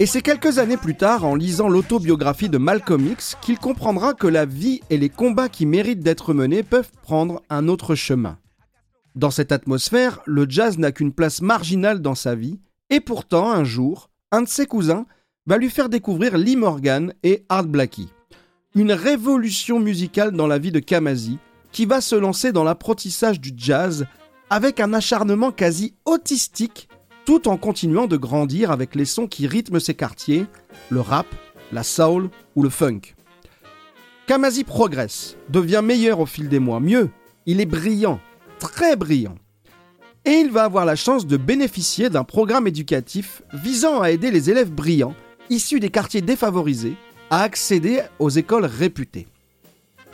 Et 0.00 0.06
c'est 0.06 0.22
quelques 0.22 0.58
années 0.58 0.76
plus 0.76 0.96
tard, 0.96 1.24
en 1.24 1.36
lisant 1.36 1.68
l'autobiographie 1.68 2.48
de 2.48 2.58
Malcolm 2.58 3.06
X, 3.06 3.36
qu'il 3.40 3.58
comprendra 3.58 4.12
que 4.12 4.26
la 4.26 4.44
vie 4.44 4.80
et 4.90 4.98
les 4.98 5.08
combats 5.08 5.48
qui 5.48 5.66
méritent 5.66 6.00
d'être 6.00 6.34
menés 6.34 6.64
peuvent 6.64 6.90
prendre 7.02 7.42
un 7.48 7.68
autre 7.68 7.94
chemin. 7.94 8.38
Dans 9.14 9.30
cette 9.30 9.52
atmosphère, 9.52 10.20
le 10.26 10.46
jazz 10.48 10.78
n'a 10.78 10.90
qu'une 10.90 11.12
place 11.12 11.42
marginale 11.42 12.02
dans 12.02 12.16
sa 12.16 12.34
vie, 12.34 12.58
et 12.90 12.98
pourtant, 12.98 13.52
un 13.52 13.62
jour, 13.62 14.10
un 14.32 14.42
de 14.42 14.48
ses 14.48 14.66
cousins 14.66 15.06
va 15.46 15.58
lui 15.58 15.70
faire 15.70 15.88
découvrir 15.88 16.36
Lee 16.38 16.56
Morgan 16.56 17.14
et 17.22 17.44
Art 17.48 17.66
Blakey. 17.66 18.08
Une 18.74 18.92
révolution 18.92 19.78
musicale 19.78 20.32
dans 20.32 20.48
la 20.48 20.58
vie 20.58 20.72
de 20.72 20.80
Kamasi, 20.80 21.38
qui 21.70 21.86
va 21.86 22.00
se 22.00 22.16
lancer 22.16 22.50
dans 22.50 22.64
l'apprentissage 22.64 23.40
du 23.40 23.52
jazz 23.56 24.06
avec 24.50 24.80
un 24.80 24.92
acharnement 24.92 25.52
quasi 25.52 25.94
autistique 26.04 26.88
tout 27.24 27.48
en 27.48 27.56
continuant 27.56 28.06
de 28.06 28.16
grandir 28.16 28.70
avec 28.70 28.94
les 28.94 29.04
sons 29.04 29.26
qui 29.26 29.46
rythment 29.46 29.80
ses 29.80 29.94
quartiers, 29.94 30.46
le 30.90 31.00
rap, 31.00 31.26
la 31.72 31.82
soul 31.82 32.28
ou 32.54 32.62
le 32.62 32.70
funk. 32.70 33.00
Kamasi 34.26 34.64
progresse, 34.64 35.36
devient 35.48 35.82
meilleur 35.82 36.20
au 36.20 36.26
fil 36.26 36.48
des 36.48 36.58
mois, 36.58 36.80
mieux, 36.80 37.10
il 37.46 37.60
est 37.60 37.66
brillant, 37.66 38.20
très 38.58 38.96
brillant. 38.96 39.36
Et 40.24 40.32
il 40.32 40.50
va 40.50 40.64
avoir 40.64 40.86
la 40.86 40.96
chance 40.96 41.26
de 41.26 41.36
bénéficier 41.36 42.08
d'un 42.08 42.24
programme 42.24 42.66
éducatif 42.66 43.42
visant 43.52 44.00
à 44.00 44.10
aider 44.10 44.30
les 44.30 44.48
élèves 44.50 44.72
brillants, 44.72 45.14
issus 45.50 45.80
des 45.80 45.90
quartiers 45.90 46.22
défavorisés, 46.22 46.96
à 47.28 47.42
accéder 47.42 48.00
aux 48.18 48.30
écoles 48.30 48.64
réputées. 48.64 49.26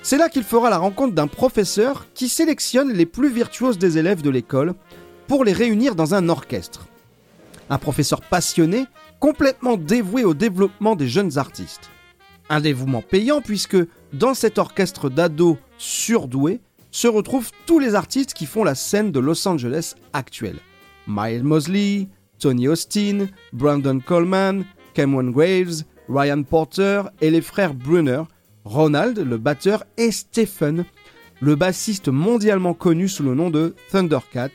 C'est 0.03 0.17
là 0.17 0.29
qu'il 0.29 0.43
fera 0.43 0.71
la 0.71 0.79
rencontre 0.79 1.15
d'un 1.15 1.29
professeur 1.29 2.07
qui 2.15 2.29
sélectionne 2.29 2.93
les 2.93 3.07
plus 3.07 3.31
virtuoses 3.31 3.79
des 3.79 3.99
élèves 3.99 4.23
de 4.23 4.31
l'école 4.31 4.75
pour 5.29 5.45
les 5.45 5.53
réunir 5.53 5.95
dans 5.95 6.15
un 6.15 6.29
orchestre. 6.29 6.90
Un 7.71 7.79
professeur 7.79 8.21
passionné, 8.21 8.87
complètement 9.21 9.77
dévoué 9.77 10.25
au 10.25 10.35
développement 10.35 10.97
des 10.97 11.09
jeunes 11.09 11.39
artistes. 11.39 11.91
Un 12.49 12.61
dévouement 12.61 13.01
payant 13.01 13.41
puisque 13.41 13.79
dans 14.13 14.35
cet 14.35 14.59
orchestre 14.59 15.09
d'ados 15.09 15.57
surdoués 15.79 16.61
se 16.91 17.07
retrouvent 17.07 17.53
tous 17.67 17.79
les 17.79 17.95
artistes 17.95 18.35
qui 18.35 18.47
font 18.47 18.65
la 18.65 18.75
scène 18.75 19.13
de 19.13 19.21
Los 19.21 19.47
Angeles 19.47 19.95
actuelle. 20.13 20.59
Miles 21.07 21.45
Mosley, 21.45 22.09
Tony 22.41 22.67
Austin, 22.67 23.27
Brandon 23.53 24.01
Coleman, 24.01 24.65
Cameron 24.95 25.31
Graves, 25.31 25.85
Ryan 26.09 26.43
Porter 26.43 27.03
et 27.21 27.31
les 27.31 27.41
frères 27.41 27.75
Brunner, 27.75 28.23
Ronald, 28.65 29.19
le 29.19 29.39
batteur, 29.39 29.85
et 29.97 30.11
Stephen, 30.11 30.85
le 31.41 31.55
bassiste 31.55 32.09
mondialement 32.09 32.75
connu 32.75 33.09
sous 33.09 33.23
le 33.23 33.35
nom 33.35 33.49
de 33.49 33.77
Thundercat, 33.93 34.51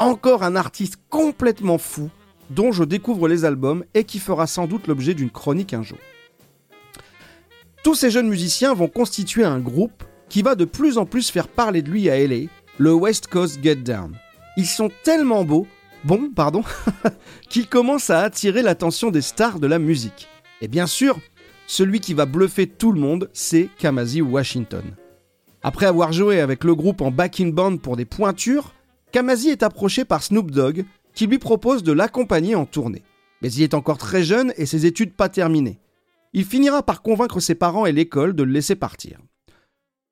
encore 0.00 0.42
un 0.42 0.56
artiste 0.56 0.96
complètement 1.08 1.78
fou 1.78 2.10
dont 2.50 2.72
je 2.72 2.84
découvre 2.84 3.28
les 3.28 3.44
albums 3.44 3.84
et 3.94 4.04
qui 4.04 4.18
fera 4.18 4.46
sans 4.46 4.66
doute 4.66 4.86
l'objet 4.86 5.14
d'une 5.14 5.30
chronique 5.30 5.72
un 5.72 5.82
jour. 5.82 5.98
Tous 7.82 7.94
ces 7.94 8.10
jeunes 8.10 8.28
musiciens 8.28 8.74
vont 8.74 8.88
constituer 8.88 9.44
un 9.44 9.58
groupe 9.58 10.04
qui 10.28 10.42
va 10.42 10.54
de 10.54 10.64
plus 10.64 10.98
en 10.98 11.06
plus 11.06 11.30
faire 11.30 11.48
parler 11.48 11.82
de 11.82 11.90
lui 11.90 12.10
à 12.10 12.18
LA, 12.18 12.48
le 12.78 12.92
West 12.92 13.28
Coast 13.28 13.62
Get 13.62 13.76
Down. 13.76 14.14
Ils 14.56 14.66
sont 14.66 14.90
tellement 15.02 15.44
beaux, 15.44 15.66
bon, 16.04 16.30
pardon, 16.30 16.62
qu'ils 17.48 17.68
commencent 17.68 18.10
à 18.10 18.20
attirer 18.20 18.62
l'attention 18.62 19.10
des 19.10 19.22
stars 19.22 19.60
de 19.60 19.66
la 19.66 19.78
musique. 19.78 20.28
Et 20.60 20.68
bien 20.68 20.86
sûr, 20.86 21.18
celui 21.66 22.00
qui 22.00 22.14
va 22.14 22.26
bluffer 22.26 22.66
tout 22.66 22.92
le 22.92 23.00
monde, 23.00 23.30
c'est 23.32 23.68
Kamasi 23.78 24.20
Washington. 24.20 24.82
Après 25.62 25.86
avoir 25.86 26.12
joué 26.12 26.40
avec 26.40 26.64
le 26.64 26.74
groupe 26.74 27.00
en 27.00 27.10
backing 27.10 27.52
band 27.52 27.76
pour 27.76 27.96
des 27.96 28.04
pointures, 28.04 28.72
Kamasi 29.12 29.50
est 29.50 29.62
approché 29.62 30.04
par 30.04 30.22
Snoop 30.22 30.50
Dogg 30.50 30.84
qui 31.14 31.26
lui 31.26 31.38
propose 31.38 31.82
de 31.82 31.92
l'accompagner 31.92 32.54
en 32.54 32.66
tournée. 32.66 33.02
Mais 33.42 33.52
il 33.52 33.62
est 33.62 33.74
encore 33.74 33.98
très 33.98 34.22
jeune 34.22 34.52
et 34.56 34.66
ses 34.66 34.86
études 34.86 35.14
pas 35.14 35.28
terminées. 35.28 35.80
Il 36.32 36.44
finira 36.44 36.82
par 36.82 37.02
convaincre 37.02 37.40
ses 37.40 37.54
parents 37.54 37.86
et 37.86 37.92
l'école 37.92 38.34
de 38.34 38.42
le 38.42 38.52
laisser 38.52 38.76
partir. 38.76 39.18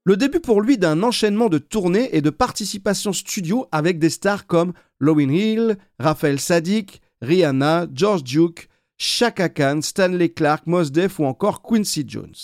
Le 0.05 0.17
début 0.17 0.41
pour 0.41 0.63
lui 0.63 0.79
d'un 0.79 1.03
enchaînement 1.03 1.49
de 1.49 1.59
tournées 1.59 2.17
et 2.17 2.23
de 2.23 2.31
participations 2.31 3.13
studio 3.13 3.67
avec 3.73 3.99
des 3.99 4.11
stars 4.11 4.47
comme 4.47 4.73
Lowin 5.01 5.29
Hill, 5.29 5.77
Raphaël 5.99 6.41
Sadik, 6.41 7.03
Rihanna, 7.21 7.87
George 7.93 8.25
Duke, 8.25 8.69
Chaka 8.97 9.49
Khan, 9.49 9.81
Stanley 9.83 10.31
Clark, 10.31 10.67
Mos 10.67 10.91
Def 10.91 11.19
ou 11.19 11.25
encore 11.25 11.63
Quincy 11.63 12.05
Jones. 12.07 12.35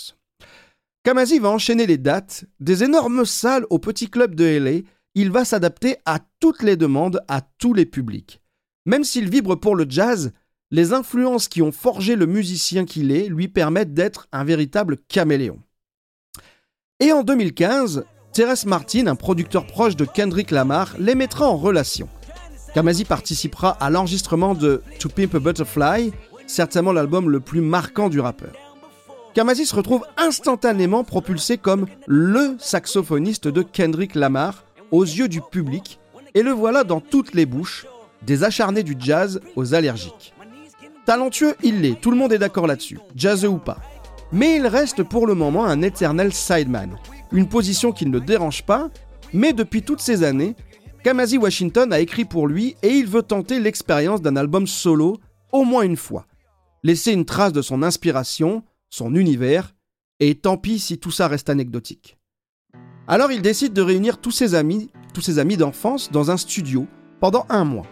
Kamasi 1.05 1.39
va 1.39 1.51
enchaîner 1.51 1.87
les 1.87 1.99
dates, 1.99 2.45
des 2.61 2.85
énormes 2.85 3.25
salles 3.25 3.67
au 3.71 3.79
petit 3.79 4.09
club 4.09 4.35
de 4.35 4.45
LA, 4.45 4.83
il 5.15 5.31
va 5.31 5.45
s'adapter 5.45 5.97
à 6.05 6.19
toutes 6.41 6.63
les 6.63 6.77
demandes, 6.77 7.23
à 7.29 7.41
tous 7.41 7.73
les 7.73 7.87
publics. 7.87 8.41
Même 8.87 9.05
s'il 9.05 9.31
vibre 9.31 9.57
pour 9.57 9.77
le 9.77 9.87
jazz, 9.89 10.33
les 10.71 10.93
influences 10.93 11.49
qui 11.49 11.63
ont 11.63 11.73
forgé 11.73 12.17
le 12.17 12.27
musicien 12.27 12.85
qu'il 12.85 13.13
est 13.13 13.29
lui 13.29 13.49
permettent 13.49 13.95
d'être 13.95 14.27
un 14.33 14.45
véritable 14.45 14.99
caméléon. 15.09 15.59
Et 17.01 17.13
en 17.13 17.23
2015, 17.23 18.05
Terrence 18.33 18.67
Martin, 18.67 19.07
un 19.07 19.15
producteur 19.15 19.67
proche 19.67 19.97
de 19.97 20.05
Kendrick 20.05 20.51
Lamar, 20.51 20.95
les 20.99 21.15
mettra 21.15 21.49
en 21.49 21.57
relation. 21.57 22.09
Kamasi 22.75 23.05
participera 23.05 23.71
à 23.71 23.89
l'enregistrement 23.89 24.55
de 24.55 24.83
To 24.99 25.09
Pimp 25.09 25.35
a 25.35 25.39
Butterfly, 25.39 26.13
certainement 26.47 26.93
l'album 26.93 27.31
le 27.31 27.41
plus 27.41 27.61
marquant 27.61 28.09
du 28.09 28.19
rappeur. 28.21 28.53
Kamasi 29.35 29.67
se 29.67 29.77
retrouve 29.77 30.05
instantanément 30.17 31.05
propulsé 31.05 31.57
comme 31.57 31.87
LE 32.07 32.57
saxophoniste 32.59 33.49
de 33.49 33.63
Kendrick 33.63 34.15
Lamar 34.15 34.65
aux 34.91 35.05
yeux 35.05 35.29
du 35.29 35.41
public, 35.41 35.99
et 36.35 36.43
le 36.43 36.51
voilà 36.51 36.83
dans 36.85 37.01
toutes 37.01 37.35
les 37.35 37.47
bouches, 37.47 37.87
des 38.23 38.45
acharnés 38.45 38.83
du 38.83 38.97
jazz 38.99 39.41
aux 39.57 39.75
allergiques. 39.75 40.35
Talentueux, 41.07 41.55
il 41.63 41.83
l'est, 41.83 42.01
tout 42.01 42.11
le 42.11 42.17
monde 42.17 42.33
est 42.33 42.39
d'accord 42.39 42.67
là-dessus, 42.67 42.99
jazzeux 43.15 43.49
ou 43.49 43.59
pas. 43.59 43.79
Mais 44.33 44.57
il 44.57 44.67
reste 44.67 45.03
pour 45.03 45.27
le 45.27 45.35
moment 45.35 45.65
un 45.65 45.83
éternel 45.83 46.33
sideman, 46.33 46.97
une 47.33 47.49
position 47.49 47.93
qui 47.93 48.07
ne 48.07 48.13
le 48.13 48.21
dérange 48.21 48.65
pas, 48.65 48.91
mais 49.33 49.53
depuis 49.53 49.83
toutes 49.83 50.01
ces 50.01 50.23
années, 50.23 50.57
Kamasi 51.03 51.37
Washington 51.37 51.93
a 51.93 52.01
écrit 52.01 52.25
pour 52.25 52.47
lui 52.47 52.77
et 52.83 52.89
il 52.89 53.07
veut 53.07 53.23
tenter 53.23 53.61
l'expérience 53.61 54.23
d'un 54.23 54.37
album 54.37 54.67
solo 54.67 55.19
au 55.53 55.65
moins 55.65 55.83
une 55.83 55.99
fois. 55.99 56.27
Laisser 56.83 57.13
une 57.13 57.27
trace 57.27 57.53
de 57.53 57.63
son 57.63 57.83
inspiration, 57.83 58.65
son 58.89 59.15
univers, 59.15 59.75
et 60.21 60.35
tant 60.35 60.57
pis 60.57 60.79
si 60.79 60.99
tout 60.99 61.11
ça 61.11 61.29
reste 61.29 61.51
anecdotique. 61.51 62.17
Alors 63.07 63.31
il 63.31 63.43
décide 63.43 63.75
de 63.75 63.83
réunir 63.83 64.19
tous 64.19 64.31
ses 64.31 64.55
amis, 64.55 64.91
tous 65.13 65.21
ses 65.21 65.39
amis 65.39 65.59
d'enfance 65.59 66.11
dans 66.11 66.31
un 66.31 66.39
studio 66.39 66.87
pendant 67.21 67.45
un 67.51 67.65
mois. 67.65 67.87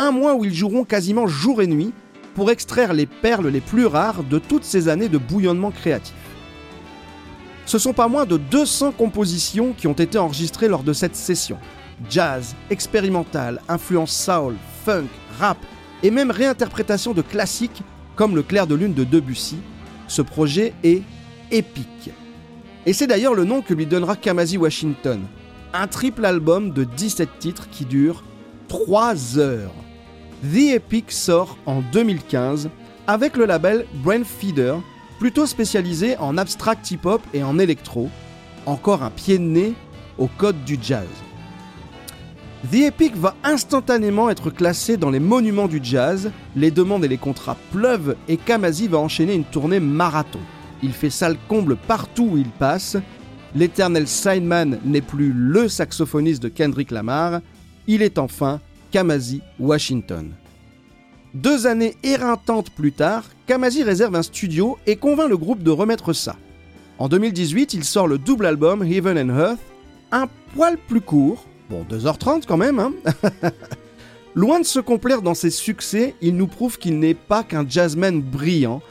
Un 0.00 0.12
mois 0.12 0.36
où 0.36 0.44
ils 0.44 0.54
joueront 0.54 0.84
quasiment 0.84 1.26
jour 1.26 1.60
et 1.60 1.66
nuit 1.66 1.92
pour 2.36 2.52
extraire 2.52 2.92
les 2.92 3.06
perles 3.06 3.48
les 3.48 3.60
plus 3.60 3.84
rares 3.84 4.22
de 4.22 4.38
toutes 4.38 4.62
ces 4.62 4.88
années 4.88 5.08
de 5.08 5.18
bouillonnement 5.18 5.72
créatif. 5.72 6.14
Ce 7.66 7.80
sont 7.80 7.92
pas 7.92 8.06
moins 8.06 8.24
de 8.24 8.36
200 8.36 8.92
compositions 8.92 9.72
qui 9.76 9.88
ont 9.88 9.94
été 9.94 10.16
enregistrées 10.16 10.68
lors 10.68 10.84
de 10.84 10.92
cette 10.92 11.16
session. 11.16 11.58
Jazz, 12.08 12.54
expérimental, 12.70 13.60
influence 13.68 14.16
soul, 14.16 14.54
funk, 14.84 15.08
rap 15.40 15.58
et 16.04 16.12
même 16.12 16.30
réinterprétation 16.30 17.12
de 17.12 17.22
classiques 17.22 17.82
comme 18.14 18.36
Le 18.36 18.44
clair 18.44 18.68
de 18.68 18.76
lune 18.76 18.94
de 18.94 19.02
Debussy. 19.02 19.58
Ce 20.06 20.22
projet 20.22 20.74
est 20.84 21.02
épique. 21.50 22.10
Et 22.86 22.92
c'est 22.92 23.08
d'ailleurs 23.08 23.34
le 23.34 23.44
nom 23.44 23.62
que 23.62 23.74
lui 23.74 23.86
donnera 23.86 24.14
Kamasi 24.14 24.58
Washington. 24.58 25.22
Un 25.74 25.88
triple 25.88 26.24
album 26.24 26.70
de 26.70 26.84
17 26.84 27.40
titres 27.40 27.68
qui 27.68 27.84
dure 27.84 28.22
3 28.68 29.38
heures. 29.38 29.74
The 30.42 30.74
Epic 30.74 31.10
sort 31.10 31.58
en 31.66 31.82
2015 31.92 32.70
avec 33.08 33.36
le 33.36 33.44
label 33.44 33.86
Brain 34.04 34.22
Feeder, 34.22 34.76
plutôt 35.18 35.46
spécialisé 35.46 36.16
en 36.18 36.38
abstract 36.38 36.92
hip-hop 36.92 37.20
et 37.34 37.42
en 37.42 37.58
électro. 37.58 38.08
Encore 38.64 39.02
un 39.02 39.10
pied 39.10 39.38
de 39.38 39.42
nez 39.42 39.74
au 40.16 40.28
code 40.28 40.62
du 40.64 40.78
jazz. 40.80 41.08
The 42.70 42.82
Epic 42.86 43.16
va 43.16 43.34
instantanément 43.42 44.30
être 44.30 44.50
classé 44.50 44.96
dans 44.96 45.10
les 45.10 45.18
monuments 45.18 45.66
du 45.66 45.80
jazz, 45.82 46.30
les 46.54 46.70
demandes 46.70 47.04
et 47.04 47.08
les 47.08 47.18
contrats 47.18 47.56
pleuvent 47.72 48.14
et 48.28 48.36
Kamasi 48.36 48.86
va 48.86 48.98
enchaîner 48.98 49.34
une 49.34 49.44
tournée 49.44 49.80
marathon. 49.80 50.40
Il 50.84 50.92
fait 50.92 51.10
salle 51.10 51.36
comble 51.48 51.74
partout 51.74 52.28
où 52.32 52.38
il 52.38 52.50
passe. 52.50 52.96
L'éternel 53.56 54.06
sideman 54.06 54.78
n'est 54.84 55.00
plus 55.00 55.32
le 55.32 55.68
saxophoniste 55.68 56.42
de 56.42 56.48
Kendrick 56.48 56.92
Lamar, 56.92 57.40
il 57.88 58.02
est 58.02 58.18
enfin 58.18 58.60
Kamasi 58.90 59.42
Washington. 59.60 60.30
Deux 61.34 61.66
années 61.66 61.94
éreintantes 62.02 62.70
plus 62.70 62.92
tard, 62.92 63.24
Kamasi 63.46 63.82
réserve 63.82 64.16
un 64.16 64.22
studio 64.22 64.78
et 64.86 64.96
convainc 64.96 65.28
le 65.28 65.36
groupe 65.36 65.62
de 65.62 65.70
remettre 65.70 66.12
ça. 66.12 66.36
En 66.98 67.08
2018, 67.08 67.74
il 67.74 67.84
sort 67.84 68.08
le 68.08 68.18
double 68.18 68.46
album 68.46 68.82
Heaven 68.82 69.18
and 69.18 69.38
Earth, 69.38 69.60
un 70.10 70.26
poil 70.54 70.78
plus 70.88 71.00
court, 71.02 71.44
bon 71.70 71.84
2h30 71.88 72.44
quand 72.46 72.56
même, 72.56 72.78
hein 72.78 72.92
Loin 74.34 74.60
de 74.60 74.64
se 74.64 74.80
complaire 74.80 75.22
dans 75.22 75.34
ses 75.34 75.50
succès, 75.50 76.14
il 76.20 76.36
nous 76.36 76.46
prouve 76.46 76.78
qu'il 76.78 76.98
n'est 76.98 77.14
pas 77.14 77.42
qu'un 77.42 77.68
jazzman 77.68 78.20
brillant, 78.20 78.82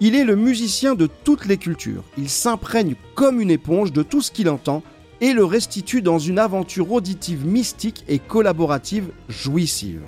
il 0.00 0.16
est 0.16 0.24
le 0.24 0.34
musicien 0.34 0.94
de 0.94 1.08
toutes 1.24 1.46
les 1.46 1.56
cultures. 1.56 2.04
Il 2.18 2.28
s'imprègne 2.28 2.96
comme 3.14 3.40
une 3.40 3.50
éponge 3.50 3.92
de 3.92 4.02
tout 4.02 4.20
ce 4.20 4.32
qu'il 4.32 4.48
entend 4.48 4.82
et 5.20 5.32
le 5.32 5.44
restitue 5.44 6.02
dans 6.02 6.18
une 6.18 6.38
aventure 6.38 6.92
auditive 6.92 7.46
mystique 7.46 8.04
et 8.08 8.18
collaborative 8.18 9.10
jouissive. 9.28 10.02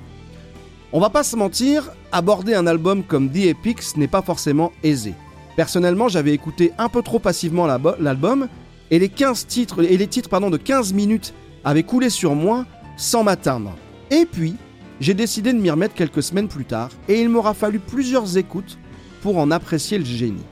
On 0.92 1.00
va 1.00 1.10
pas 1.10 1.22
se 1.22 1.36
mentir, 1.36 1.90
aborder 2.12 2.54
un 2.54 2.66
album 2.66 3.02
comme 3.02 3.30
The 3.30 3.46
Epics 3.46 3.96
n'est 3.96 4.08
pas 4.08 4.22
forcément 4.22 4.72
aisé. 4.82 5.14
Personnellement, 5.56 6.08
j'avais 6.08 6.32
écouté 6.32 6.72
un 6.78 6.88
peu 6.88 7.02
trop 7.02 7.18
passivement 7.18 7.66
l'album 7.66 8.48
et 8.90 8.98
les 8.98 9.08
15 9.08 9.46
titres 9.46 9.82
et 9.82 9.96
de 9.96 10.56
15 10.56 10.92
minutes 10.92 11.34
avaient 11.64 11.82
coulé 11.82 12.10
sur 12.10 12.34
moi 12.34 12.66
sans 12.96 13.24
m'atteindre. 13.24 13.74
Et 14.10 14.26
puis, 14.26 14.54
j'ai 15.00 15.14
décidé 15.14 15.52
de 15.52 15.58
m'y 15.58 15.70
remettre 15.70 15.94
quelques 15.94 16.22
semaines 16.22 16.48
plus 16.48 16.64
tard 16.64 16.90
et 17.08 17.20
il 17.20 17.28
m'aura 17.28 17.54
fallu 17.54 17.78
plusieurs 17.78 18.36
écoutes 18.38 18.78
pour 19.22 19.38
en 19.38 19.50
apprécier 19.50 19.98
le 19.98 20.04
génie. 20.04 20.44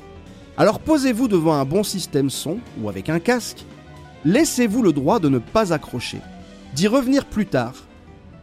Alors 0.57 0.81
posez-vous 0.81 1.29
devant 1.29 1.55
un 1.55 1.65
bon 1.65 1.83
système 1.83 2.31
son 2.31 2.59
ou 2.81 2.89
avec 2.89 3.09
un 3.09 3.21
casque, 3.21 3.65
laissez-vous 4.25 4.83
le 4.83 4.93
droit 4.93 5.21
de 5.21 5.29
ne 5.29 5.39
pas 5.39 5.73
accrocher, 5.73 6.21
d'y 6.75 6.89
revenir 6.89 7.25
plus 7.27 7.47
tard, 7.47 7.75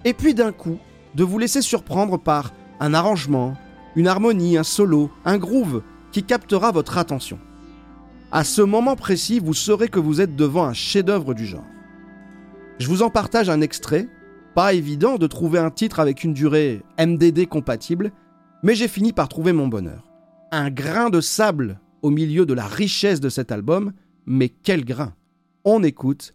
et 0.06 0.14
puis 0.14 0.34
d'un 0.34 0.52
coup, 0.52 0.78
de 1.16 1.24
vous 1.24 1.40
laisser 1.40 1.62
surprendre 1.62 2.18
par 2.18 2.54
un 2.80 2.94
arrangement, 2.94 3.56
une 3.96 4.08
harmonie, 4.08 4.58
un 4.58 4.64
solo, 4.64 5.12
un 5.26 5.38
groove 5.38 5.84
qui 6.12 6.24
captera 6.24 6.72
votre 6.72 6.98
attention. 6.98 7.40
À 8.32 8.44
ce 8.44 8.62
moment 8.62 8.96
précis, 8.96 9.40
vous 9.40 9.54
saurez 9.54 9.90
que 9.90 10.00
vous 10.00 10.22
êtes 10.22 10.36
devant 10.36 10.66
un 10.66 10.74
chef-d'œuvre 10.74 11.34
du 11.34 11.46
genre. 11.46 11.66
Je 12.80 12.88
vous 12.88 13.04
en 13.04 13.10
partage 13.10 13.50
un 13.50 13.62
extrait, 13.62 14.08
pas 14.56 14.74
évident 14.74 15.18
de 15.18 15.28
trouver 15.28 15.60
un 15.60 15.70
titre 15.70 16.00
avec 16.00 16.24
une 16.24 16.34
durée 16.34 16.82
MDD 17.00 17.48
compatible, 17.48 18.12
mais 18.64 18.76
j'ai 18.76 18.88
fini 18.88 19.14
par 19.14 19.28
trouver 19.28 19.54
mon 19.54 19.68
bonheur. 19.68 20.08
Un 20.52 20.70
grain 20.70 21.10
de 21.10 21.22
sable 21.22 21.80
au 22.02 22.10
milieu 22.10 22.46
de 22.46 22.54
la 22.54 22.66
richesse 22.66 23.20
de 23.20 23.30
cet 23.30 23.52
album, 23.52 23.94
mais 24.26 24.50
quel 24.50 24.86
grain 24.86 25.14
On 25.64 25.84
écoute 25.84 26.34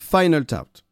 Final 0.00 0.44
Tout. 0.44 0.85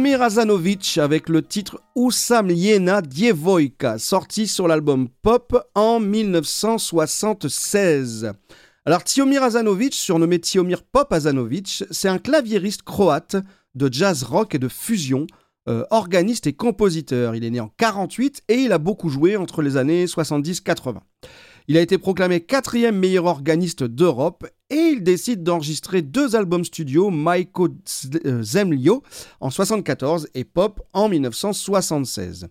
Tiomir 0.00 0.22
Azanovic 0.22 0.96
avec 0.96 1.28
le 1.28 1.42
titre 1.42 1.82
Usamljena 1.94 3.02
Djevojka, 3.06 3.98
sorti 3.98 4.46
sur 4.46 4.66
l'album 4.66 5.10
Pop 5.20 5.54
en 5.74 6.00
1976. 6.00 8.32
Alors 8.86 9.04
Tiomir 9.04 9.42
Azanovic, 9.42 9.92
surnommé 9.92 10.38
Tiomir 10.38 10.84
Pop 10.84 11.12
Azanovic, 11.12 11.84
c'est 11.90 12.08
un 12.08 12.16
claviériste 12.16 12.80
croate 12.80 13.36
de 13.74 13.92
jazz 13.92 14.22
rock 14.22 14.54
et 14.54 14.58
de 14.58 14.68
fusion, 14.68 15.26
euh, 15.68 15.84
organiste 15.90 16.46
et 16.46 16.54
compositeur. 16.54 17.36
Il 17.36 17.44
est 17.44 17.50
né 17.50 17.60
en 17.60 17.68
48 17.76 18.44
et 18.48 18.54
il 18.54 18.72
a 18.72 18.78
beaucoup 18.78 19.10
joué 19.10 19.36
entre 19.36 19.60
les 19.60 19.76
années 19.76 20.06
70-80. 20.06 21.00
Il 21.68 21.76
a 21.76 21.82
été 21.82 21.98
proclamé 21.98 22.40
quatrième 22.40 22.96
meilleur 22.96 23.26
organiste 23.26 23.84
d'Europe 23.84 24.46
et 24.70 24.92
il 24.92 25.02
décide 25.02 25.42
d'enregistrer 25.42 26.00
deux 26.00 26.36
albums 26.36 26.64
studio, 26.64 27.10
Maiko 27.10 27.68
euh, 28.24 28.42
Zemlio 28.42 29.02
en 29.40 29.50
74 29.50 30.28
et 30.34 30.44
Pop 30.44 30.80
en 30.92 31.08
1976. 31.08 32.48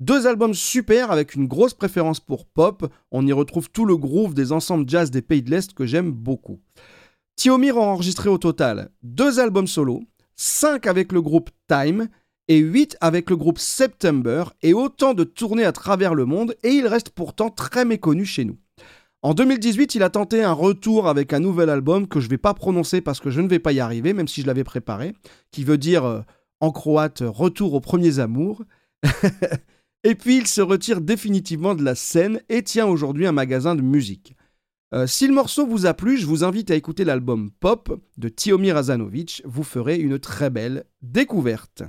Deux 0.00 0.26
albums 0.26 0.54
super 0.54 1.12
avec 1.12 1.36
une 1.36 1.46
grosse 1.46 1.74
préférence 1.74 2.18
pour 2.18 2.44
pop, 2.44 2.92
on 3.12 3.24
y 3.24 3.32
retrouve 3.32 3.70
tout 3.70 3.84
le 3.84 3.96
groove 3.96 4.34
des 4.34 4.50
ensembles 4.50 4.88
jazz 4.88 5.12
des 5.12 5.22
pays 5.22 5.42
de 5.42 5.50
l'Est 5.50 5.74
que 5.74 5.86
j'aime 5.86 6.10
beaucoup. 6.10 6.58
Tiomir 7.36 7.76
a 7.76 7.82
enregistré 7.82 8.28
au 8.28 8.38
total 8.38 8.90
deux 9.04 9.38
albums 9.38 9.68
solo, 9.68 10.02
cinq 10.34 10.88
avec 10.88 11.12
le 11.12 11.22
groupe 11.22 11.50
Time 11.68 12.08
et 12.48 12.58
8 12.58 12.96
avec 13.00 13.30
le 13.30 13.36
groupe 13.36 13.58
September 13.58 14.44
et 14.62 14.74
autant 14.74 15.14
de 15.14 15.22
tournées 15.22 15.64
à 15.64 15.72
travers 15.72 16.14
le 16.14 16.24
monde 16.24 16.56
et 16.64 16.70
il 16.70 16.88
reste 16.88 17.10
pourtant 17.10 17.50
très 17.50 17.84
méconnu 17.84 18.24
chez 18.24 18.44
nous. 18.44 18.58
En 19.24 19.34
2018, 19.34 19.94
il 19.94 20.02
a 20.02 20.10
tenté 20.10 20.42
un 20.42 20.52
retour 20.52 21.06
avec 21.06 21.32
un 21.32 21.38
nouvel 21.38 21.70
album 21.70 22.08
que 22.08 22.18
je 22.18 22.26
ne 22.26 22.30
vais 22.30 22.38
pas 22.38 22.54
prononcer 22.54 23.00
parce 23.00 23.20
que 23.20 23.30
je 23.30 23.40
ne 23.40 23.46
vais 23.46 23.60
pas 23.60 23.72
y 23.72 23.78
arriver, 23.78 24.14
même 24.14 24.26
si 24.26 24.42
je 24.42 24.48
l'avais 24.48 24.64
préparé, 24.64 25.14
qui 25.52 25.62
veut 25.62 25.78
dire 25.78 26.04
euh, 26.04 26.22
en 26.58 26.72
croate 26.72 27.22
Retour 27.24 27.74
aux 27.74 27.80
premiers 27.80 28.18
amours. 28.18 28.64
et 30.04 30.16
puis 30.16 30.38
il 30.38 30.48
se 30.48 30.60
retire 30.60 31.00
définitivement 31.00 31.76
de 31.76 31.84
la 31.84 31.94
scène 31.94 32.40
et 32.48 32.64
tient 32.64 32.86
aujourd'hui 32.86 33.28
un 33.28 33.32
magasin 33.32 33.76
de 33.76 33.82
musique. 33.82 34.34
Euh, 34.92 35.06
si 35.06 35.28
le 35.28 35.34
morceau 35.34 35.68
vous 35.68 35.86
a 35.86 35.94
plu, 35.94 36.18
je 36.18 36.26
vous 36.26 36.42
invite 36.42 36.72
à 36.72 36.74
écouter 36.74 37.04
l'album 37.04 37.52
Pop 37.60 38.00
de 38.18 38.28
Tiomir 38.28 38.76
Azanovic, 38.76 39.42
vous 39.44 39.62
ferez 39.62 39.98
une 39.98 40.18
très 40.18 40.50
belle 40.50 40.84
découverte. 41.00 41.84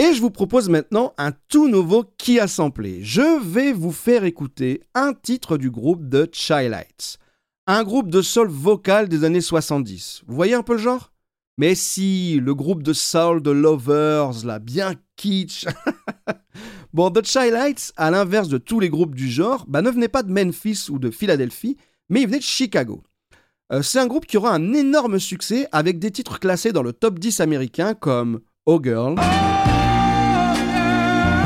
Et 0.00 0.12
je 0.14 0.20
vous 0.20 0.30
propose 0.30 0.68
maintenant 0.68 1.12
un 1.18 1.32
tout 1.48 1.66
nouveau 1.66 2.04
qui 2.18 2.38
a 2.38 2.46
samplé. 2.46 3.00
Je 3.02 3.42
vais 3.44 3.72
vous 3.72 3.90
faire 3.90 4.22
écouter 4.22 4.84
un 4.94 5.12
titre 5.12 5.58
du 5.58 5.72
groupe 5.72 6.08
The 6.08 6.32
Childlights, 6.32 7.18
un 7.66 7.82
groupe 7.82 8.08
de 8.08 8.22
soul 8.22 8.48
vocal 8.48 9.08
des 9.08 9.24
années 9.24 9.40
70. 9.40 10.22
Vous 10.28 10.36
voyez 10.36 10.54
un 10.54 10.62
peu 10.62 10.74
le 10.74 10.78
genre? 10.78 11.12
Mais 11.58 11.74
si, 11.74 12.38
le 12.40 12.54
groupe 12.54 12.84
de 12.84 12.92
soul 12.92 13.42
de 13.42 13.50
Lovers, 13.50 14.46
là, 14.46 14.60
bien 14.60 14.94
kitsch. 15.16 15.66
bon, 16.92 17.10
The 17.10 17.26
Childlights, 17.26 17.92
à 17.96 18.12
l'inverse 18.12 18.48
de 18.48 18.58
tous 18.58 18.78
les 18.78 18.90
groupes 18.90 19.16
du 19.16 19.28
genre, 19.28 19.64
bah, 19.66 19.82
ne 19.82 19.90
venait 19.90 20.06
pas 20.06 20.22
de 20.22 20.30
Memphis 20.30 20.86
ou 20.90 21.00
de 21.00 21.10
Philadelphie, 21.10 21.76
mais 22.08 22.20
il 22.20 22.26
venait 22.28 22.38
de 22.38 22.44
Chicago. 22.44 23.02
Euh, 23.72 23.82
c'est 23.82 23.98
un 23.98 24.06
groupe 24.06 24.26
qui 24.26 24.36
aura 24.36 24.54
un 24.54 24.72
énorme 24.74 25.18
succès 25.18 25.66
avec 25.72 25.98
des 25.98 26.12
titres 26.12 26.38
classés 26.38 26.70
dans 26.70 26.84
le 26.84 26.92
top 26.92 27.18
10 27.18 27.40
américain 27.40 27.94
comme 27.94 28.38
Oh 28.64 28.80
Girl. 28.80 29.16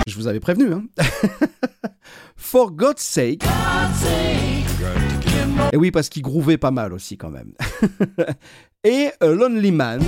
Je 0.06 0.16
vous 0.16 0.26
avais 0.26 0.40
prévenu, 0.40 0.72
hein. 0.72 0.84
For 2.36 2.72
God's 2.72 3.02
sake. 3.02 3.44
Et 5.72 5.76
oui, 5.76 5.90
parce 5.90 6.08
qu'il 6.08 6.22
grouvait 6.22 6.58
pas 6.58 6.70
mal 6.70 6.92
aussi 6.92 7.16
quand 7.16 7.30
même. 7.30 7.54
Et 8.84 9.10
A 9.20 9.26
Lonely 9.26 9.70
Man. 9.70 10.02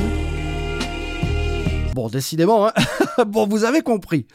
Bon, 1.95 2.09
décidément, 2.09 2.67
hein. 2.67 2.73
bon, 3.27 3.47
vous 3.47 3.65
avez 3.65 3.83
compris. 3.83 4.27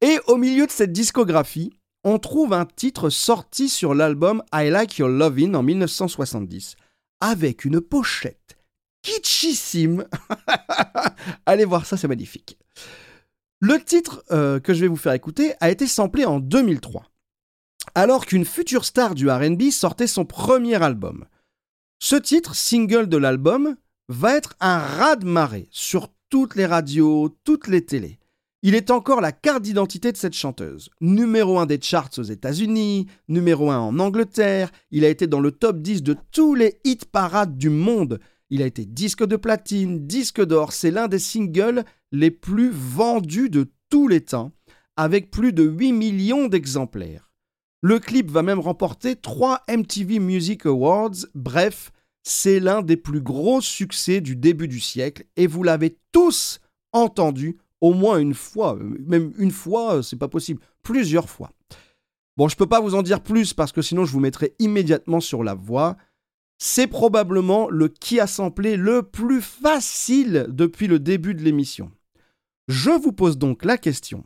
Et 0.00 0.18
au 0.26 0.36
milieu 0.36 0.66
de 0.66 0.70
cette 0.70 0.92
discographie, 0.92 1.72
on 2.04 2.18
trouve 2.18 2.52
un 2.52 2.66
titre 2.66 3.08
sorti 3.08 3.68
sur 3.68 3.94
l'album 3.94 4.42
I 4.52 4.68
Like 4.68 4.98
Your 4.98 5.08
Lovin' 5.08 5.54
en 5.54 5.62
1970, 5.62 6.76
avec 7.20 7.64
une 7.64 7.80
pochette 7.80 8.58
kitschissime. 9.02 10.04
Allez 11.46 11.64
voir 11.64 11.86
ça, 11.86 11.96
c'est 11.96 12.08
magnifique. 12.08 12.57
Le 13.60 13.82
titre 13.82 14.22
euh, 14.30 14.60
que 14.60 14.72
je 14.72 14.80
vais 14.80 14.86
vous 14.86 14.96
faire 14.96 15.14
écouter 15.14 15.54
a 15.58 15.68
été 15.68 15.88
samplé 15.88 16.24
en 16.24 16.38
2003, 16.38 17.10
alors 17.96 18.24
qu'une 18.24 18.44
future 18.44 18.84
star 18.84 19.16
du 19.16 19.28
RB 19.28 19.70
sortait 19.72 20.06
son 20.06 20.24
premier 20.24 20.80
album. 20.80 21.24
Ce 21.98 22.14
titre, 22.14 22.54
single 22.54 23.08
de 23.08 23.16
l'album, 23.16 23.74
va 24.08 24.36
être 24.36 24.54
un 24.60 24.78
raz-de-marée 24.78 25.66
sur 25.72 26.08
toutes 26.30 26.54
les 26.54 26.66
radios, 26.66 27.36
toutes 27.42 27.66
les 27.66 27.84
télés. 27.84 28.20
Il 28.62 28.76
est 28.76 28.92
encore 28.92 29.20
la 29.20 29.32
carte 29.32 29.62
d'identité 29.62 30.12
de 30.12 30.16
cette 30.16 30.34
chanteuse. 30.34 30.90
Numéro 31.00 31.58
1 31.58 31.66
des 31.66 31.80
charts 31.80 32.10
aux 32.18 32.22
États-Unis, 32.22 33.08
numéro 33.26 33.72
1 33.72 33.78
en 33.78 33.98
Angleterre, 33.98 34.70
il 34.92 35.04
a 35.04 35.08
été 35.08 35.26
dans 35.26 35.40
le 35.40 35.50
top 35.50 35.78
10 35.78 36.04
de 36.04 36.16
tous 36.30 36.54
les 36.54 36.80
hit 36.84 37.06
parades 37.06 37.58
du 37.58 37.70
monde. 37.70 38.20
Il 38.50 38.62
a 38.62 38.66
été 38.66 38.86
disque 38.86 39.24
de 39.24 39.36
platine, 39.36 40.06
disque 40.06 40.44
d'or, 40.44 40.72
c'est 40.72 40.90
l'un 40.90 41.08
des 41.08 41.18
singles 41.18 41.84
les 42.12 42.30
plus 42.30 42.70
vendus 42.70 43.50
de 43.50 43.70
tous 43.90 44.08
les 44.08 44.22
temps, 44.22 44.52
avec 44.96 45.30
plus 45.30 45.52
de 45.52 45.64
8 45.64 45.92
millions 45.92 46.48
d'exemplaires. 46.48 47.30
Le 47.82 47.98
clip 47.98 48.30
va 48.30 48.42
même 48.42 48.58
remporter 48.58 49.16
3 49.16 49.64
MTV 49.68 50.18
Music 50.18 50.66
Awards, 50.66 51.26
bref, 51.34 51.92
c'est 52.22 52.58
l'un 52.58 52.82
des 52.82 52.96
plus 52.96 53.20
gros 53.20 53.60
succès 53.60 54.20
du 54.20 54.34
début 54.34 54.68
du 54.68 54.80
siècle, 54.80 55.24
et 55.36 55.46
vous 55.46 55.62
l'avez 55.62 55.98
tous 56.12 56.60
entendu 56.92 57.58
au 57.80 57.92
moins 57.92 58.18
une 58.18 58.34
fois, 58.34 58.76
euh, 58.76 58.96
même 59.06 59.32
une 59.38 59.50
fois, 59.50 59.96
euh, 59.96 60.02
c'est 60.02 60.16
pas 60.16 60.28
possible, 60.28 60.60
plusieurs 60.82 61.28
fois. 61.28 61.52
Bon, 62.36 62.48
je 62.48 62.56
peux 62.56 62.66
pas 62.66 62.80
vous 62.80 62.94
en 62.94 63.02
dire 63.02 63.20
plus 63.20 63.52
parce 63.52 63.72
que 63.72 63.82
sinon 63.82 64.04
je 64.04 64.12
vous 64.12 64.20
mettrai 64.20 64.54
immédiatement 64.58 65.20
sur 65.20 65.42
la 65.42 65.54
voie. 65.54 65.96
C'est 66.58 66.88
probablement 66.88 67.70
le 67.70 67.88
qui 67.88 68.18
a 68.20 68.26
samplé 68.26 68.76
le 68.76 69.02
plus 69.02 69.40
facile 69.40 70.46
depuis 70.48 70.88
le 70.88 70.98
début 70.98 71.34
de 71.34 71.42
l'émission. 71.42 71.90
Je 72.66 72.90
vous 72.90 73.12
pose 73.12 73.38
donc 73.38 73.64
la 73.64 73.78
question. 73.78 74.24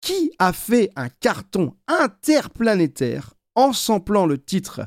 Qui 0.00 0.32
a 0.38 0.52
fait 0.52 0.90
un 0.96 1.08
carton 1.08 1.74
interplanétaire 1.86 3.34
en 3.54 3.72
samplant 3.72 4.26
le 4.26 4.38
titre 4.38 4.82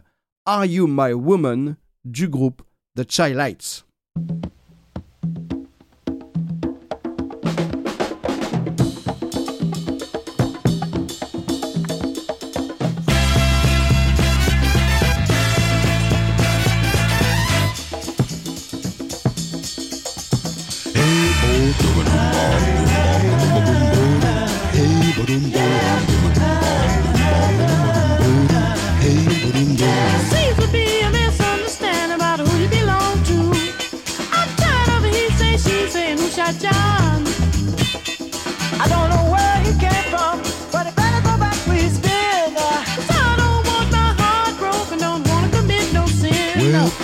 Are 0.46 0.66
You 0.66 0.88
My 0.88 1.14
Woman 1.14 1.76
du 2.04 2.28
groupe 2.28 2.64
The 2.96 3.10
Childlights 3.10 3.86
Seems 4.18 4.59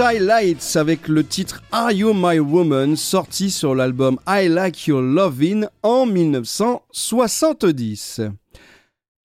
Lights 0.00 0.76
avec 0.76 1.08
le 1.08 1.26
titre 1.26 1.60
Are 1.72 1.90
You 1.90 2.12
My 2.14 2.38
Woman 2.38 2.94
sorti 2.94 3.50
sur 3.50 3.74
l'album 3.74 4.20
I 4.28 4.46
Like 4.48 4.86
Your 4.86 5.02
Lovin' 5.02 5.66
en 5.82 6.06
1970. 6.06 8.20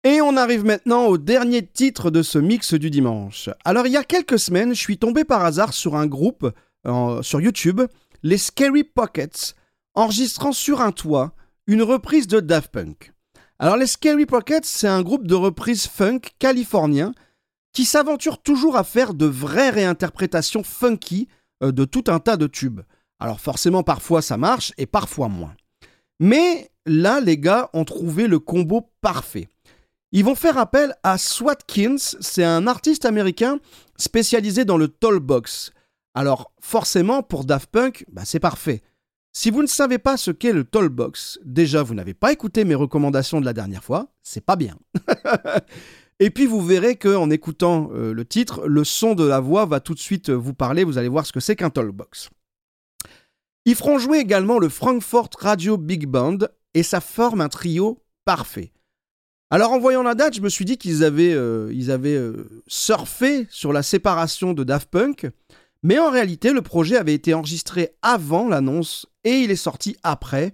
Et 0.04 0.20
on 0.22 0.36
arrive 0.36 0.66
maintenant 0.66 1.06
au 1.06 1.20
dernier 1.20 1.64
titre 1.64 2.10
de 2.10 2.24
ce 2.24 2.40
mix 2.40 2.74
du 2.74 2.90
dimanche. 2.90 3.52
Alors 3.64 3.86
il 3.86 3.94
y 3.94 3.98
a 3.98 4.04
quelques 4.04 4.40
semaines, 4.40 4.74
je 4.74 4.80
suis 4.80 4.98
tombé 4.98 5.24
par 5.24 5.46
hasard 5.46 5.76
sur 5.76 5.96
un 5.96 6.08
groupe 6.08 6.52
euh, 6.88 7.22
sur 7.22 7.40
YouTube, 7.40 7.82
les 8.24 8.40
Scary 8.40 8.84
Pockets, 8.84 9.54
enregistrant 9.94 10.54
sur 10.54 10.82
un 10.82 10.92
toit 10.92 11.36
une 11.68 11.84
reprise 11.84 12.26
de 12.26 12.40
Daft 12.40 12.72
Punk. 12.72 13.14
Alors 13.60 13.78
les 13.78 13.86
Scary 13.86 14.26
Pockets, 14.26 14.66
c'est 14.66 14.88
un 14.88 15.04
groupe 15.04 15.28
de 15.28 15.36
reprises 15.36 15.86
funk 15.86 16.22
californien 16.40 17.14
qui 17.74 17.86
s'aventure 17.86 18.42
toujours 18.42 18.78
à 18.78 18.84
faire 18.84 19.14
de 19.14 19.26
vraies 19.26 19.72
réinterprétations 19.72 20.64
funky 20.64 21.28
euh, 21.64 21.72
de 21.72 21.86
tout 21.86 22.06
un 22.08 22.20
tas 22.20 22.38
de 22.38 22.48
tubes. 22.48 22.82
Alors 23.20 23.40
forcément, 23.40 23.84
parfois 23.84 24.22
ça 24.22 24.38
marche 24.38 24.74
et 24.78 24.86
parfois 24.86 25.28
moins. 25.28 25.56
Mais 26.20 26.72
là, 26.86 27.20
les 27.20 27.38
gars 27.38 27.70
ont 27.74 27.86
trouvé 27.86 28.28
le 28.28 28.40
combo 28.40 28.90
parfait. 29.02 29.50
Ils 30.12 30.24
vont 30.24 30.36
faire 30.36 30.60
appel 30.60 30.96
à 31.02 31.18
Swatkins, 31.18 31.98
c'est 31.98 32.44
un 32.44 32.68
artiste 32.68 33.06
américain 33.06 33.60
spécialisé 33.98 34.64
dans 34.64 34.78
le 34.78 34.88
tollbox. 34.88 35.72
Alors 36.14 36.52
forcément, 36.62 37.24
pour 37.24 37.46
Daft 37.46 37.72
Punk, 37.72 38.06
bah, 38.12 38.22
c'est 38.24 38.40
parfait. 38.40 38.84
Si 39.36 39.50
vous 39.50 39.64
ne 39.64 39.68
savez 39.68 39.98
pas 39.98 40.16
ce 40.16 40.30
qu'est 40.30 40.54
le 40.54 40.64
tollbox, 40.64 41.40
déjà 41.44 41.82
vous 41.82 41.96
n'avez 41.96 42.14
pas 42.14 42.32
écouté 42.32 42.66
mes 42.66 42.76
recommandations 42.76 43.42
de 43.42 43.46
la 43.46 43.54
dernière 43.54 43.84
fois, 43.84 44.10
c'est 44.22 44.46
pas 44.46 44.56
bien. 44.56 44.78
Et 46.24 46.30
puis 46.30 46.46
vous 46.46 46.62
verrez 46.62 46.96
qu'en 46.96 47.30
écoutant 47.30 47.90
euh, 47.94 48.14
le 48.14 48.24
titre, 48.24 48.66
le 48.66 48.86
son 48.86 49.14
de 49.14 49.26
la 49.26 49.42
voix 49.42 49.66
va 49.66 49.82
tout 49.82 49.94
de 49.94 50.00
suite 50.00 50.30
euh, 50.30 50.34
vous 50.34 50.54
parler, 50.54 50.86
vous 50.86 50.98
allez 50.98 51.10
voir 51.10 51.26
ce 51.26 51.34
que 51.34 51.42
c'est 51.42 51.58
qu'un 51.58 51.70
tollbox. 51.70 52.30
Ils 53.66 53.76
feront 53.76 53.98
jouer 53.98 54.20
également 54.20 54.58
le 54.58 54.70
Frankfurt 54.70 55.36
Radio 55.38 55.76
Big 55.76 56.06
Band 56.06 56.38
et 56.76 56.82
ça 56.82 57.02
forme 57.02 57.42
un 57.42 57.50
trio 57.50 58.06
parfait. 58.24 58.72
Alors 59.50 59.74
en 59.74 59.80
voyant 59.80 60.02
la 60.02 60.16
date, 60.16 60.34
je 60.36 60.40
me 60.40 60.48
suis 60.48 60.64
dit 60.64 60.78
qu'ils 60.78 61.04
avaient, 61.04 61.34
euh, 61.34 62.46
surfé 62.68 63.46
sur 63.50 63.74
la 63.74 63.84
séparation 63.84 64.54
de 64.54 64.64
Daft 64.64 64.90
Punk, 64.90 65.30
mais 65.82 66.00
en 66.00 66.10
réalité 66.10 66.54
le 66.54 66.62
projet 66.62 66.96
avait 66.96 67.16
été 67.16 67.34
enregistré 67.34 67.98
avant 68.02 68.48
l'annonce 68.48 69.08
et 69.26 69.40
il 69.40 69.52
est 69.52 69.58
sorti 69.58 69.98
après, 70.04 70.54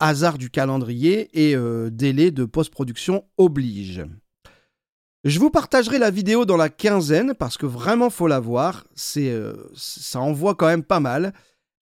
hasard 0.00 0.36
du 0.36 0.50
calendrier 0.50 1.28
et 1.32 1.54
délai 1.92 2.32
de 2.32 2.44
post-production 2.44 3.24
oblige. 3.36 4.02
Je 5.26 5.40
vous 5.40 5.50
partagerai 5.50 5.98
la 5.98 6.12
vidéo 6.12 6.44
dans 6.44 6.56
la 6.56 6.68
quinzaine 6.68 7.34
parce 7.34 7.56
que 7.56 7.66
vraiment 7.66 8.10
faut 8.10 8.28
la 8.28 8.38
voir, 8.38 8.84
c'est, 8.94 9.28
euh, 9.28 9.54
ça 9.74 10.20
envoie 10.20 10.54
quand 10.54 10.68
même 10.68 10.84
pas 10.84 11.00
mal. 11.00 11.34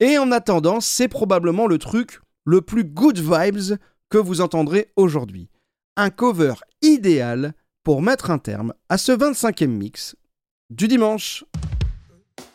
Et 0.02 0.18
en 0.18 0.34
attendant, 0.34 0.82
c'est 0.82 1.08
probablement 1.08 1.66
le 1.66 1.78
truc 1.78 2.20
le 2.44 2.60
plus 2.60 2.84
good 2.84 3.18
vibes 3.18 3.78
que 4.10 4.18
vous 4.18 4.42
entendrez 4.42 4.92
aujourd'hui. 4.98 5.48
Un 5.96 6.10
cover 6.10 6.56
idéal 6.82 7.54
pour 7.86 8.02
mettre 8.02 8.30
un 8.30 8.40
terme 8.40 8.74
à 8.90 8.98
ce 8.98 9.14
25e 9.14 9.68
mix 9.68 10.18
du 10.70 10.90
dimanche. 10.90 11.46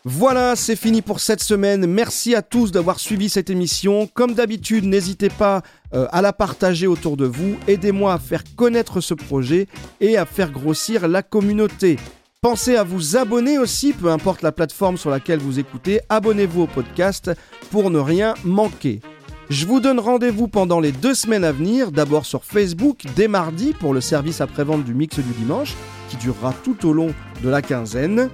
Voilà, 0.03 0.55
c'est 0.55 0.75
fini 0.75 1.01
pour 1.01 1.19
cette 1.19 1.41
semaine. 1.41 1.87
Merci 1.87 2.35
à 2.35 2.43
tous 2.43 2.71
d'avoir 2.71 2.99
suivi 2.99 3.27
cette 3.27 3.49
émission. 3.49 4.05
Comme 4.05 4.35
d'habitude, 4.35 4.85
n'hésitez 4.85 5.29
pas 5.29 5.63
euh, 5.95 6.07
à 6.11 6.21
la 6.21 6.33
partager 6.33 6.87
autour 6.87 7.17
de 7.17 7.25
vous. 7.25 7.55
Aidez-moi 7.67 8.13
à 8.13 8.19
faire 8.19 8.43
connaître 8.55 9.01
ce 9.01 9.13
projet 9.13 9.67
et 10.01 10.17
à 10.17 10.25
faire 10.25 10.51
grossir 10.51 11.07
la 11.07 11.23
communauté. 11.23 11.97
Pensez 12.41 12.75
à 12.75 12.83
vous 12.83 13.17
abonner 13.17 13.57
aussi, 13.57 13.93
peu 13.93 14.11
importe 14.11 14.41
la 14.43 14.51
plateforme 14.51 14.97
sur 14.97 15.09
laquelle 15.09 15.39
vous 15.39 15.57
écoutez. 15.57 16.01
Abonnez-vous 16.09 16.63
au 16.63 16.67
podcast 16.67 17.31
pour 17.71 17.89
ne 17.89 17.97
rien 17.97 18.35
manquer. 18.43 19.01
Je 19.49 19.65
vous 19.65 19.79
donne 19.79 19.99
rendez-vous 19.99 20.47
pendant 20.47 20.79
les 20.79 20.91
deux 20.91 21.13
semaines 21.13 21.43
à 21.43 21.51
venir, 21.51 21.91
d'abord 21.91 22.25
sur 22.25 22.43
Facebook 22.43 23.03
dès 23.15 23.27
mardi 23.27 23.73
pour 23.73 23.93
le 23.93 24.01
service 24.01 24.41
après-vente 24.41 24.83
du 24.83 24.93
mix 24.93 25.17
du 25.17 25.33
dimanche, 25.39 25.75
qui 26.09 26.17
durera 26.17 26.53
tout 26.63 26.87
au 26.87 26.93
long 26.93 27.13
de 27.43 27.49
la 27.49 27.61
quinzaine. 27.61 28.29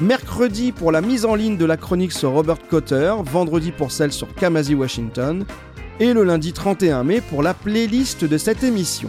Mercredi 0.00 0.72
pour 0.72 0.90
la 0.90 1.00
mise 1.00 1.24
en 1.24 1.34
ligne 1.34 1.56
de 1.56 1.64
la 1.64 1.76
chronique 1.76 2.12
sur 2.12 2.30
Robert 2.32 2.66
Cotter, 2.68 3.14
vendredi 3.24 3.72
pour 3.72 3.92
celle 3.92 4.10
sur 4.10 4.34
Kamasi 4.34 4.74
Washington, 4.74 5.44
et 6.00 6.12
le 6.12 6.24
lundi 6.24 6.52
31 6.52 7.04
mai 7.04 7.20
pour 7.20 7.42
la 7.42 7.54
playlist 7.54 8.24
de 8.24 8.38
cette 8.38 8.64
émission. 8.64 9.08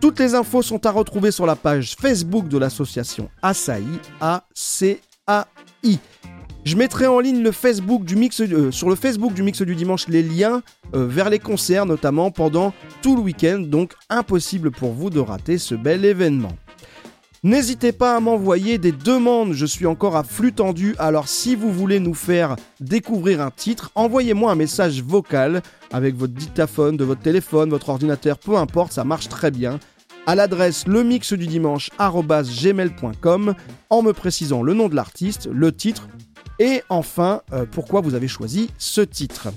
Toutes 0.01 0.19
les 0.21 0.35
infos 0.35 0.63
sont 0.63 0.87
à 0.87 0.91
retrouver 0.91 1.31
sur 1.31 1.47
la 1.47 1.57
page 1.57 1.97
Facebook 2.01 2.49
de 2.49 2.59
l'association 2.59 3.29
ASAI, 3.43 3.85
A-C-A-I. 4.21 5.99
Je 6.65 6.77
mettrai 6.77 7.07
en 7.07 7.21
ligne 7.21 7.43
le 7.43 7.53
Facebook 7.53 8.05
du 8.05 8.17
mix, 8.17 8.41
euh, 8.41 8.73
sur 8.73 8.89
le 8.89 8.97
Facebook 8.97 9.33
du 9.35 9.45
mix 9.45 9.63
du 9.63 9.77
dimanche 9.77 10.09
les 10.09 10.23
liens 10.23 10.63
euh, 10.95 11.07
vers 11.07 11.31
les 11.31 11.39
concerts 11.39 11.87
notamment 11.87 12.33
pendant 12.33 12.73
tout 13.03 13.15
le 13.15 13.23
week-end, 13.23 13.61
donc 13.61 13.93
impossible 14.11 14.73
pour 14.73 14.93
vous 14.93 15.11
de 15.11 15.21
rater 15.21 15.59
ce 15.59 15.77
bel 15.77 16.05
événement. 16.05 16.53
N'hésitez 17.47 17.93
pas 17.93 18.17
à 18.17 18.21
m'envoyer 18.21 18.77
des 18.77 18.91
demandes, 18.91 19.53
je 19.53 19.67
suis 19.67 19.87
encore 19.87 20.17
à 20.17 20.25
flux 20.25 20.53
tendu, 20.53 20.97
alors 20.99 21.29
si 21.29 21.55
vous 21.55 21.73
voulez 21.73 22.01
nous 22.01 22.13
faire 22.13 22.57
découvrir 22.81 23.41
un 23.41 23.53
titre, 23.53 23.93
envoyez-moi 23.95 24.51
un 24.51 24.57
message 24.57 25.01
vocal 25.01 25.63
avec 25.93 26.17
votre 26.17 26.33
dictaphone 26.33 26.97
de 26.97 27.05
votre 27.05 27.23
téléphone, 27.23 27.71
votre 27.71 27.91
ordinateur, 27.91 28.39
peu 28.39 28.57
importe, 28.57 28.91
ça 28.91 29.05
marche 29.05 29.29
très 29.29 29.53
bien, 29.53 29.79
à 30.27 30.35
l'adresse 30.35 30.89
lemixdudimanche.gmail.com 30.89 33.55
en 33.91 34.03
me 34.03 34.13
précisant 34.13 34.65
le 34.65 34.75
nom 34.75 34.89
de 34.89 34.97
l'artiste, 34.97 35.49
le 35.53 35.71
titre 35.71 36.09
et 36.59 36.83
enfin 36.89 37.43
euh, 37.53 37.65
pourquoi 37.71 38.01
vous 38.01 38.17
avez 38.17 38.27
choisi 38.27 38.71
ce 38.77 39.03
titre. 39.03 39.51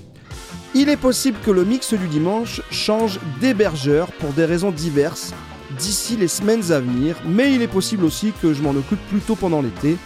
Il 0.76 0.90
est 0.90 0.96
possible 0.96 1.38
que 1.44 1.50
le 1.50 1.64
mix 1.64 1.92
du 1.92 2.06
dimanche 2.06 2.62
change 2.70 3.18
d'hébergeur 3.40 4.12
pour 4.12 4.32
des 4.32 4.44
raisons 4.44 4.70
diverses 4.70 5.34
d'ici 5.80 6.16
les 6.16 6.28
semaines 6.28 6.72
à 6.72 6.80
venir, 6.80 7.16
mais 7.24 7.54
il 7.54 7.62
est 7.62 7.68
possible 7.68 8.04
aussi 8.04 8.32
que 8.42 8.52
je 8.52 8.62
m'en 8.62 8.70
occupe 8.70 9.00
plus 9.08 9.20
tôt 9.20 9.34
pendant 9.34 9.62
l'été. 9.62 9.96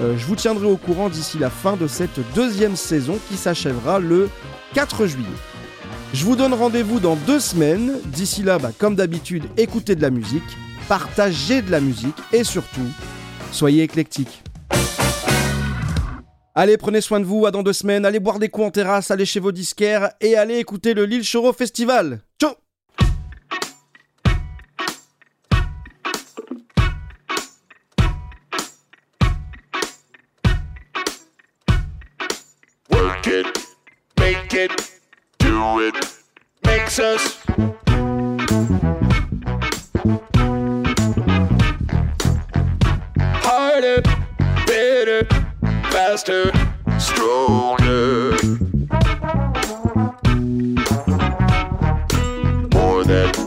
Euh, 0.00 0.16
je 0.18 0.26
vous 0.26 0.34
tiendrai 0.34 0.66
au 0.66 0.76
courant 0.76 1.08
d'ici 1.08 1.38
la 1.38 1.50
fin 1.50 1.76
de 1.76 1.86
cette 1.86 2.18
deuxième 2.34 2.76
saison 2.76 3.18
qui 3.28 3.36
s'achèvera 3.36 4.00
le 4.00 4.28
4 4.74 5.06
juillet. 5.06 5.26
Je 6.12 6.24
vous 6.24 6.34
donne 6.34 6.52
rendez-vous 6.52 6.98
dans 6.98 7.14
deux 7.14 7.38
semaines. 7.38 7.98
D'ici 8.06 8.42
là, 8.42 8.58
bah, 8.58 8.72
comme 8.76 8.96
d'habitude, 8.96 9.44
écoutez 9.56 9.94
de 9.94 10.02
la 10.02 10.10
musique, 10.10 10.42
partagez 10.88 11.62
de 11.62 11.70
la 11.70 11.80
musique 11.80 12.16
et 12.32 12.42
surtout, 12.42 12.88
soyez 13.52 13.84
éclectiques. 13.84 14.42
Allez, 16.56 16.76
prenez 16.76 17.00
soin 17.00 17.20
de 17.20 17.24
vous, 17.24 17.46
à 17.46 17.52
dans 17.52 17.62
deux 17.62 17.72
semaines, 17.72 18.04
allez 18.04 18.18
boire 18.18 18.40
des 18.40 18.48
coups 18.48 18.66
en 18.66 18.70
terrasse, 18.70 19.12
allez 19.12 19.24
chez 19.24 19.38
vos 19.38 19.52
disquaires 19.52 20.10
et 20.20 20.36
allez 20.36 20.58
écouter 20.58 20.94
le 20.94 21.04
Lille 21.04 21.24
Choro 21.24 21.52
Festival. 21.52 22.20
Ciao 22.40 22.54
Work 33.20 33.26
it, 33.26 33.66
make 34.18 34.54
it, 34.54 34.98
do 35.38 35.80
it, 35.80 35.94
makes 36.64 36.98
us. 36.98 37.36
Harder, 43.44 44.00
better, 44.66 45.26
faster, 45.90 46.50
stronger. 46.98 48.38
More 52.72 53.04
than 53.04 53.39